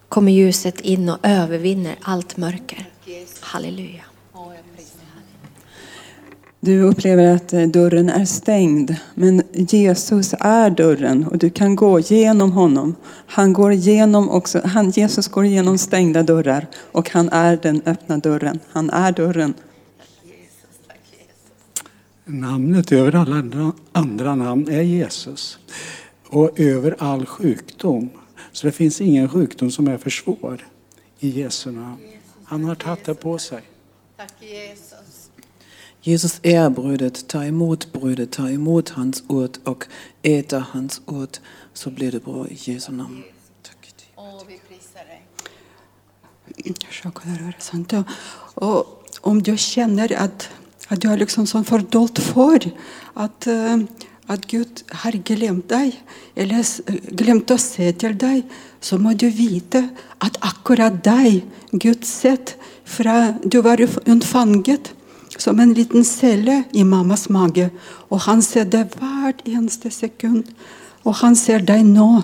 kommer 0.08 0.32
ljuset 0.32 0.80
in 0.80 1.08
och 1.08 1.18
övervinner 1.22 1.96
allt 2.02 2.36
mörker. 2.36 2.90
Halleluja. 3.40 4.04
Du 6.68 6.82
upplever 6.82 7.34
att 7.34 7.52
eh, 7.52 7.62
dörren 7.62 8.08
är 8.08 8.24
stängd, 8.24 8.96
men 9.14 9.42
Jesus 9.52 10.34
är 10.40 10.70
dörren 10.70 11.26
och 11.26 11.38
du 11.38 11.50
kan 11.50 11.76
gå 11.76 12.00
genom 12.00 12.52
honom. 12.52 12.94
Han 13.26 13.52
går 13.52 13.72
igenom 13.72 14.30
också, 14.30 14.60
han, 14.64 14.90
Jesus 14.90 15.28
går 15.28 15.44
igenom 15.44 15.78
stängda 15.78 16.22
dörrar 16.22 16.66
och 16.92 17.10
han 17.10 17.28
är 17.28 17.56
den 17.56 17.82
öppna 17.86 18.18
dörren. 18.18 18.60
Han 18.72 18.90
är 18.90 19.12
dörren. 19.12 19.54
Namnet 22.24 22.92
över 22.92 23.14
alla 23.14 23.36
andra, 23.36 23.72
andra 23.92 24.34
namn 24.34 24.68
är 24.68 24.82
Jesus. 24.82 25.58
Och 26.26 26.60
över 26.60 26.96
all 26.98 27.26
sjukdom. 27.26 28.10
Så 28.52 28.66
det 28.66 28.72
finns 28.72 29.00
ingen 29.00 29.28
sjukdom 29.28 29.70
som 29.70 29.88
är 29.88 29.98
för 29.98 30.10
svår 30.10 30.66
i 31.20 31.28
Jesu 31.28 31.70
namn. 31.70 31.98
Han 32.44 32.64
har 32.64 32.74
tagit 32.74 33.04
det 33.04 33.14
på 33.14 33.38
sig. 33.38 33.62
Tack 34.16 34.32
Jesus. 34.40 34.87
Jesus 36.08 36.40
är 36.42 36.70
brödet, 36.70 37.28
ta 37.28 37.44
emot 37.44 37.92
brödet, 37.92 38.32
ta 38.32 38.50
emot 38.50 38.88
hans 38.88 39.22
ord 39.26 39.58
och 39.64 39.84
äta 40.22 40.66
hans 40.70 41.00
ord 41.06 41.36
så 41.72 41.90
blir 41.90 42.12
det 42.12 42.24
bra 42.24 42.48
i 42.48 42.58
Jesu 42.58 42.92
namn. 42.92 43.22
Tack. 43.62 43.94
Åh, 44.16 44.42
vi 44.48 44.60
prisar 44.68 45.04
dig. 45.04 45.22
Och 48.54 49.04
om 49.20 49.42
du 49.42 49.56
känner 49.56 50.12
att, 50.12 50.50
att 50.88 51.00
du 51.00 51.08
har 51.08 51.16
liksom 51.16 51.46
sån 51.46 51.64
fördolt 51.64 52.18
för 52.18 52.70
att, 53.14 53.46
eh, 53.46 53.78
att 54.26 54.46
Gud 54.46 54.82
har 54.90 55.12
glömt 55.12 55.68
dig 55.68 56.02
eller 56.34 56.66
glömt 57.14 57.50
att 57.50 57.60
se 57.60 57.92
till 57.92 58.18
dig 58.18 58.42
så 58.80 58.98
må 58.98 59.12
du 59.12 59.30
veta 59.30 59.88
att 60.18 60.36
akkurat 60.40 61.04
dig 61.04 61.46
Gud 61.70 62.04
sett 62.04 62.56
från 62.84 63.38
du 63.44 63.62
var 63.62 63.88
undfanget 64.04 64.94
som 65.38 65.60
en 65.60 65.74
liten 65.74 66.04
celle 66.04 66.62
i 66.72 66.84
mammas 66.84 67.28
mage 67.28 67.70
och 67.82 68.20
han 68.20 68.42
ser 68.42 68.64
dig 68.64 68.86
var 69.00 69.32
eneste 69.44 69.90
sekund 69.90 70.54
och 71.02 71.14
han 71.14 71.36
ser 71.36 71.58
dig 71.58 71.84
nu. 71.84 72.22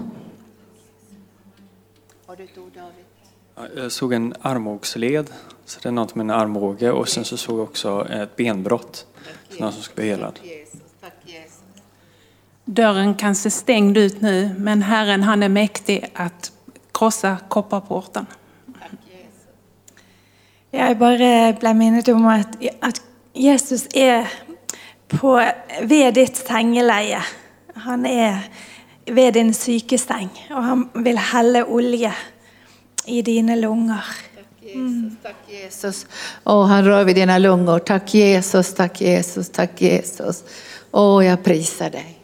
Jag 3.77 3.93
såg 3.93 4.12
en 4.12 4.35
armbågsled, 4.41 5.31
så 5.65 5.81
det 5.83 5.89
är 5.89 5.93
något 5.93 6.15
med 6.15 6.25
en 6.25 6.31
armbåge 6.31 6.91
och 6.91 7.09
sen 7.09 7.25
så 7.25 7.37
såg 7.37 7.59
jag 7.59 7.65
också 7.65 8.09
ett 8.11 8.37
benbrott. 8.37 9.07
Så 9.51 9.61
någon 9.61 9.73
som 9.73 9.83
ska 9.83 9.95
bli 9.95 10.05
helad. 10.05 10.41
Dörren 12.65 13.15
kan 13.15 13.35
se 13.35 13.51
stängd 13.51 13.97
ut 13.97 14.21
nu, 14.21 14.55
men 14.59 14.83
Herren 14.83 15.23
han 15.23 15.43
är 15.43 15.49
mäktig 15.49 16.11
att 16.15 16.53
krossa 16.93 17.37
kopparporten. 17.49 18.27
Jeg 20.75 20.97
bare 20.99 21.55
ble 21.61 21.70
minnet 21.79 22.09
om 22.11 22.25
at, 22.33 22.57
at 22.83 22.99
Jesus 23.35 23.87
er 23.95 24.27
på, 25.09 25.37
ved 25.87 26.14
ditt 26.16 26.41
sengeleie. 26.41 27.20
Han 27.87 28.07
er 28.07 28.49
ved 29.07 29.37
din 29.37 29.53
sykesteng, 29.55 30.33
og 30.51 30.64
han 30.64 30.85
vil 31.05 31.20
helle 31.31 31.62
olje 31.70 32.11
i 33.07 33.22
dine 33.22 33.57
lunger. 33.61 34.03
Jesus, 34.64 35.12
tack 35.22 35.37
Jesus. 35.49 36.07
Åh, 36.45 36.66
han 36.66 36.85
rör 36.85 37.05
vid 37.05 37.16
dina 37.16 37.39
lungor. 37.39 37.79
Tack 37.79 38.14
Jesus, 38.14 38.75
tack 38.75 39.01
Jesus, 39.01 39.49
tack 39.49 39.83
Jesus. 39.83 40.45
Åh, 40.91 41.27
jag 41.27 41.45
prisar 41.45 41.91
dig. 41.91 42.18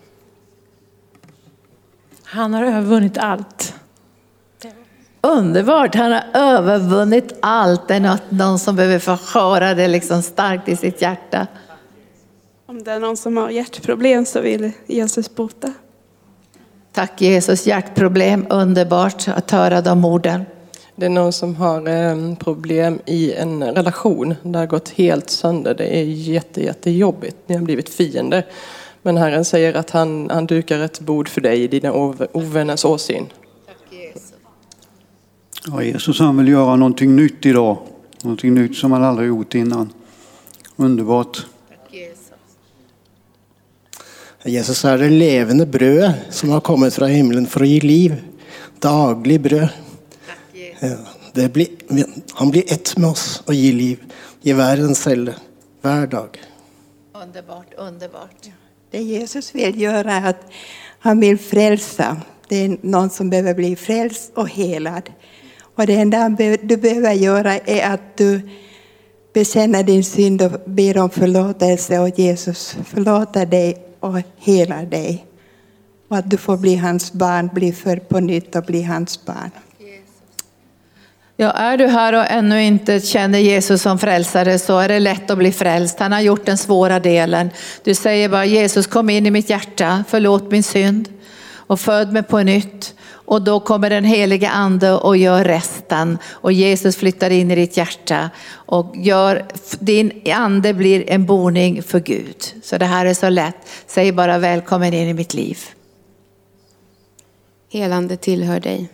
Han 2.25 2.55
har 2.55 2.65
övervunnit 2.65 3.19
allt. 3.19 3.80
Underbart, 5.21 5.95
han 5.95 6.13
har 6.13 6.25
övervunnit 6.35 7.35
allt. 7.43 7.89
Det 7.89 7.95
är 7.95 8.01
något, 8.01 8.31
någon 8.31 8.59
som 8.59 8.77
behöver 8.77 8.99
få 8.99 9.19
höra 9.35 9.75
det 9.75 9.89
liksom 9.89 10.23
starkt 10.23 10.69
i 10.69 10.77
sitt 10.77 11.03
hjärta. 11.03 11.47
Om 12.67 12.83
det 12.83 12.93
är 12.93 13.01
någon 13.01 13.17
som 13.17 13.37
har 13.37 13.51
hjärtproblem 13.51 14.27
så 14.27 14.41
vill 14.41 14.73
Jesus 14.87 15.35
bota. 15.35 15.73
Tack 16.93 17.21
Jesus, 17.21 17.67
hjärtproblem, 17.67 18.47
underbart 18.51 19.29
att 19.29 19.51
höra 19.51 19.81
de 19.81 20.05
orden. 20.05 20.45
Det 20.97 21.07
är 21.07 21.11
någon 21.11 21.33
som 21.33 21.57
har 21.57 21.89
eh, 21.89 22.35
problem 22.37 22.99
i 23.07 23.33
en 23.33 23.63
relation. 23.63 24.35
Det 24.43 24.59
har 24.59 24.67
gått 24.67 24.89
helt 24.89 25.31
sönder. 25.31 25.75
Det 25.75 25.97
är 25.99 26.05
jätte, 26.05 26.63
jättejobbigt. 26.63 27.37
Ni 27.47 27.55
har 27.55 27.63
blivit 27.63 27.89
fiender. 27.89 28.47
Men 29.03 29.17
Herren 29.17 29.45
säger 29.45 29.75
att 29.75 29.91
han, 29.91 30.31
han 30.31 30.47
dukar 30.47 30.79
ett 30.79 31.01
bord 31.01 31.29
för 31.29 31.41
dig 31.41 31.63
i 31.63 31.69
dina 31.69 31.93
ovänners 32.33 32.85
åsyn. 32.85 33.27
Ja, 35.67 35.83
Jesus 35.83 36.19
han 36.19 36.37
vill 36.37 36.49
göra 36.49 36.77
någonting 36.77 37.17
nytt 37.17 37.47
idag. 37.47 37.79
Någonting 38.23 38.55
nytt 38.55 38.77
som 38.77 38.93
han 38.93 39.05
aldrig 39.05 39.29
gjort 39.29 39.55
innan. 39.55 39.93
Underbart. 40.77 41.47
Jesus 44.45 44.85
är 44.85 44.99
det 44.99 45.09
levande 45.09 45.67
bröd 45.67 46.13
som 46.31 46.51
har 46.51 46.61
kommit 46.61 46.95
från 46.95 47.09
himlen 47.09 47.47
för 47.47 47.61
att 47.61 47.69
ge 47.69 47.81
liv. 47.81 48.23
Daglig 48.79 49.41
bröd. 49.41 49.69
Blir, 51.53 51.67
han 52.35 52.51
blir 52.51 52.73
ett 52.73 52.97
med 52.97 53.11
oss 53.11 53.43
och 53.47 53.55
ger 53.55 53.73
liv 53.73 54.05
i 54.43 54.53
världens 54.53 54.99
celler, 55.03 55.35
varje 55.81 56.07
dag. 56.07 56.41
Underbart, 57.13 57.75
underbart. 57.77 58.49
Det 58.91 59.03
Jesus 59.03 59.55
vill 59.55 59.81
göra 59.81 60.13
är 60.13 60.31
att 60.31 60.51
han 60.99 61.21
vill 61.21 61.39
frälsa. 61.39 62.17
Det 62.49 62.57
är 62.57 62.79
någon 62.83 63.11
som 63.11 63.31
behöver 63.31 63.55
bli 63.55 63.77
frälst 63.77 64.33
och 64.35 64.49
helad. 64.49 65.11
Och 65.81 65.87
det 65.87 65.95
enda 65.95 66.29
du 66.63 66.77
behöver 66.77 67.13
göra 67.13 67.59
är 67.59 67.95
att 67.95 68.17
du 68.17 68.41
bekänner 69.33 69.83
din 69.83 70.05
synd 70.05 70.43
och 70.43 70.53
ber 70.67 70.99
om 70.99 71.11
förlåtelse 71.11 71.99
och 71.99 72.19
Jesus 72.19 72.77
förlåter 72.87 73.47
dig 73.47 73.77
och 74.01 74.23
helar 74.39 74.83
dig. 74.83 75.27
Och 76.09 76.17
att 76.17 76.31
du 76.31 76.37
får 76.37 76.57
bli 76.57 76.77
hans 76.77 77.13
barn, 77.13 77.51
bli 77.55 77.73
född 77.73 78.09
på 78.09 78.21
nytt 78.21 78.57
och 78.57 78.63
bli 78.63 78.83
hans 78.83 79.25
barn. 79.25 79.51
Ja, 81.37 81.51
är 81.51 81.77
du 81.77 81.87
här 81.87 82.13
och 82.13 82.31
ännu 82.31 82.63
inte 82.63 83.01
känner 83.01 83.39
Jesus 83.39 83.83
som 83.83 83.99
frälsare 83.99 84.59
så 84.59 84.79
är 84.79 84.89
det 84.89 85.01
lätt 85.01 85.31
att 85.31 85.39
bli 85.39 85.53
frälst. 85.53 85.99
Han 85.99 86.13
har 86.13 86.21
gjort 86.21 86.47
den 86.47 86.59
svåra 86.59 87.01
delen. 87.01 87.51
Du 87.85 87.95
säger 87.95 88.29
bara 88.29 88.45
Jesus 88.45 88.87
kom 88.87 89.11
in 89.11 89.27
i 89.27 89.31
mitt 89.31 89.51
hjärta, 89.51 90.05
förlåt 90.09 90.51
min 90.51 90.63
synd 90.63 91.09
och 91.71 91.81
föd 91.81 92.13
mig 92.13 92.23
på 92.23 92.43
nytt. 92.43 92.95
Och 93.11 93.43
då 93.43 93.61
kommer 93.61 93.91
den 93.91 94.05
helige 94.05 94.49
ande 94.49 94.93
och 94.93 95.17
gör 95.17 95.45
resten. 95.45 96.19
Och 96.31 96.53
Jesus 96.53 96.97
flyttar 96.97 97.31
in 97.31 97.51
i 97.51 97.55
ditt 97.55 97.77
hjärta 97.77 98.31
och 98.51 98.97
gör, 98.97 99.47
din 99.79 100.23
ande 100.35 100.75
blir 100.75 101.11
en 101.11 101.27
boning 101.27 101.83
för 101.83 102.01
Gud. 102.01 102.55
Så 102.63 102.79
det 102.79 102.85
här 102.85 103.07
är 103.07 103.15
så 103.15 103.29
lätt. 103.29 103.57
Säg 103.87 104.13
bara 104.13 104.39
välkommen 104.39 104.95
in 104.95 105.09
i 105.09 105.15
mitt 105.15 105.35
liv. 105.35 105.59
Helande 107.73 108.17
tillhör 108.17 108.61
dig. 108.61 108.89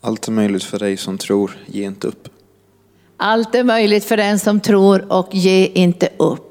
Allt 0.00 0.28
är 0.28 0.32
möjligt 0.32 0.64
för 0.64 0.78
dig 0.78 0.96
som 0.96 1.18
tror, 1.18 1.58
ge 1.66 1.84
inte 1.84 2.06
upp. 2.06 2.28
Allt 3.16 3.54
är 3.54 3.64
möjligt 3.64 4.04
för 4.04 4.16
den 4.16 4.38
som 4.38 4.60
tror 4.60 5.12
och 5.12 5.28
ge 5.34 5.66
inte 5.66 6.08
upp. 6.16 6.43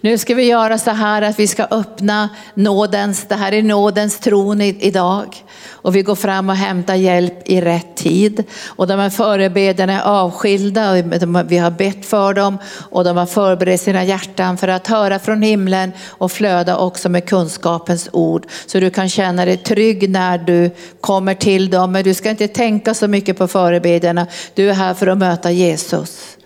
Nu 0.00 0.18
ska 0.18 0.34
vi 0.34 0.44
göra 0.44 0.78
så 0.78 0.90
här 0.90 1.22
att 1.22 1.38
vi 1.38 1.46
ska 1.46 1.64
öppna 1.64 2.28
nådens, 2.54 3.26
det 3.28 3.34
här 3.34 3.52
är 3.52 3.62
nådens 3.62 4.18
tron 4.18 4.60
idag. 4.60 5.44
Och 5.88 5.96
vi 5.96 6.02
går 6.02 6.14
fram 6.14 6.50
och 6.50 6.56
hämtar 6.56 6.94
hjälp 6.94 7.48
i 7.48 7.60
rätt 7.60 7.96
tid. 7.96 8.44
Och 8.66 8.86
de 8.86 9.00
här 9.00 9.10
förebedjarna 9.10 9.92
är 9.92 10.02
avskilda, 10.02 11.02
vi 11.42 11.58
har 11.58 11.70
bett 11.70 12.06
för 12.06 12.34
dem 12.34 12.58
och 12.90 13.04
de 13.04 13.16
har 13.16 13.26
förberett 13.26 13.80
sina 13.80 14.04
hjärtan 14.04 14.56
för 14.56 14.68
att 14.68 14.86
höra 14.86 15.18
från 15.18 15.42
himlen 15.42 15.92
och 16.08 16.32
flöda 16.32 16.76
också 16.76 17.08
med 17.08 17.28
kunskapens 17.28 18.08
ord. 18.12 18.46
Så 18.66 18.80
du 18.80 18.90
kan 18.90 19.08
känna 19.08 19.44
dig 19.44 19.56
trygg 19.56 20.10
när 20.10 20.38
du 20.38 20.70
kommer 21.00 21.34
till 21.34 21.70
dem. 21.70 21.92
Men 21.92 22.04
du 22.04 22.14
ska 22.14 22.30
inte 22.30 22.48
tänka 22.48 22.94
så 22.94 23.08
mycket 23.08 23.38
på 23.38 23.48
förebedjarna. 23.48 24.26
Du 24.54 24.70
är 24.70 24.74
här 24.74 24.94
för 24.94 25.06
att 25.06 25.18
möta 25.18 25.50
Jesus. 25.50 26.37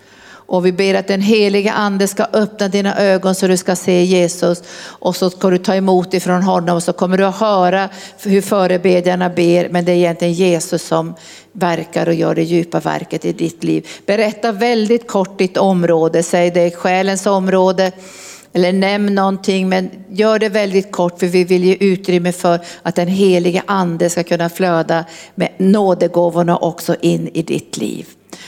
Och 0.45 0.65
vi 0.65 0.71
ber 0.71 0.93
att 0.93 1.07
den 1.07 1.21
heliga 1.21 1.71
ande 1.71 2.07
ska 2.07 2.25
öppna 2.33 2.67
dina 2.67 2.97
ögon 2.97 3.35
så 3.35 3.47
du 3.47 3.57
ska 3.57 3.75
se 3.75 4.03
Jesus. 4.03 4.63
Och 4.85 5.15
så 5.15 5.29
ska 5.29 5.49
du 5.49 5.57
ta 5.57 5.75
emot 5.75 6.13
ifrån 6.13 6.43
honom 6.43 6.75
och 6.75 6.83
så 6.83 6.93
kommer 6.93 7.17
du 7.17 7.25
att 7.25 7.39
höra 7.39 7.89
hur 8.23 8.41
förebedjarna 8.41 9.29
ber. 9.29 9.69
Men 9.69 9.85
det 9.85 9.91
är 9.91 9.95
egentligen 9.95 10.33
Jesus 10.33 10.83
som 10.83 11.13
verkar 11.51 12.07
och 12.07 12.13
gör 12.13 12.35
det 12.35 12.43
djupa 12.43 12.79
verket 12.79 13.25
i 13.25 13.33
ditt 13.33 13.63
liv. 13.63 13.87
Berätta 14.05 14.51
väldigt 14.51 15.07
kort 15.07 15.37
ditt 15.37 15.57
område, 15.57 16.23
säg 16.23 16.51
det 16.51 16.61
är 16.61 16.71
själens 16.71 17.25
område. 17.25 17.91
Eller 18.55 18.73
nämn 18.73 19.15
någonting 19.15 19.69
men 19.69 19.89
gör 20.09 20.39
det 20.39 20.49
väldigt 20.49 20.91
kort 20.91 21.19
för 21.19 21.27
vi 21.27 21.43
vill 21.43 21.63
ge 21.63 21.77
utrymme 21.79 22.31
för 22.31 22.59
att 22.81 22.95
den 22.95 23.07
heliga 23.07 23.63
ande 23.65 24.09
ska 24.09 24.23
kunna 24.23 24.49
flöda 24.49 25.05
med 25.35 25.49
nådegåvorna 25.57 26.57
också 26.57 26.95
in 27.01 27.29
i 27.33 27.41
ditt 27.41 27.77
liv. 27.77 28.07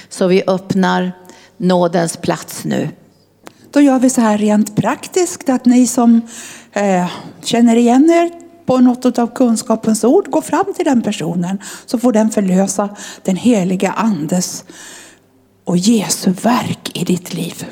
Så 0.09 0.27
vi 0.27 0.43
öppnar 0.47 1.11
nådens 1.57 2.17
plats 2.17 2.65
nu. 2.65 2.89
Då 3.71 3.81
gör 3.81 3.99
vi 3.99 4.09
så 4.09 4.21
här 4.21 4.37
rent 4.37 4.75
praktiskt 4.75 5.49
att 5.49 5.65
ni 5.65 5.87
som 5.87 6.21
eh, 6.73 7.07
känner 7.43 7.75
igen 7.75 8.09
er 8.09 8.31
på 8.65 8.77
något 8.77 9.19
av 9.19 9.27
kunskapens 9.27 10.03
ord, 10.03 10.29
gå 10.29 10.41
fram 10.41 10.73
till 10.75 10.85
den 10.85 11.01
personen 11.01 11.59
så 11.85 11.99
får 11.99 12.13
den 12.13 12.29
förlösa 12.29 12.89
den 13.23 13.35
heliga 13.35 13.91
andes 13.91 14.63
och 15.63 15.77
Jesu 15.77 16.31
verk 16.31 16.91
i 16.93 17.03
ditt 17.03 17.33
liv. 17.33 17.65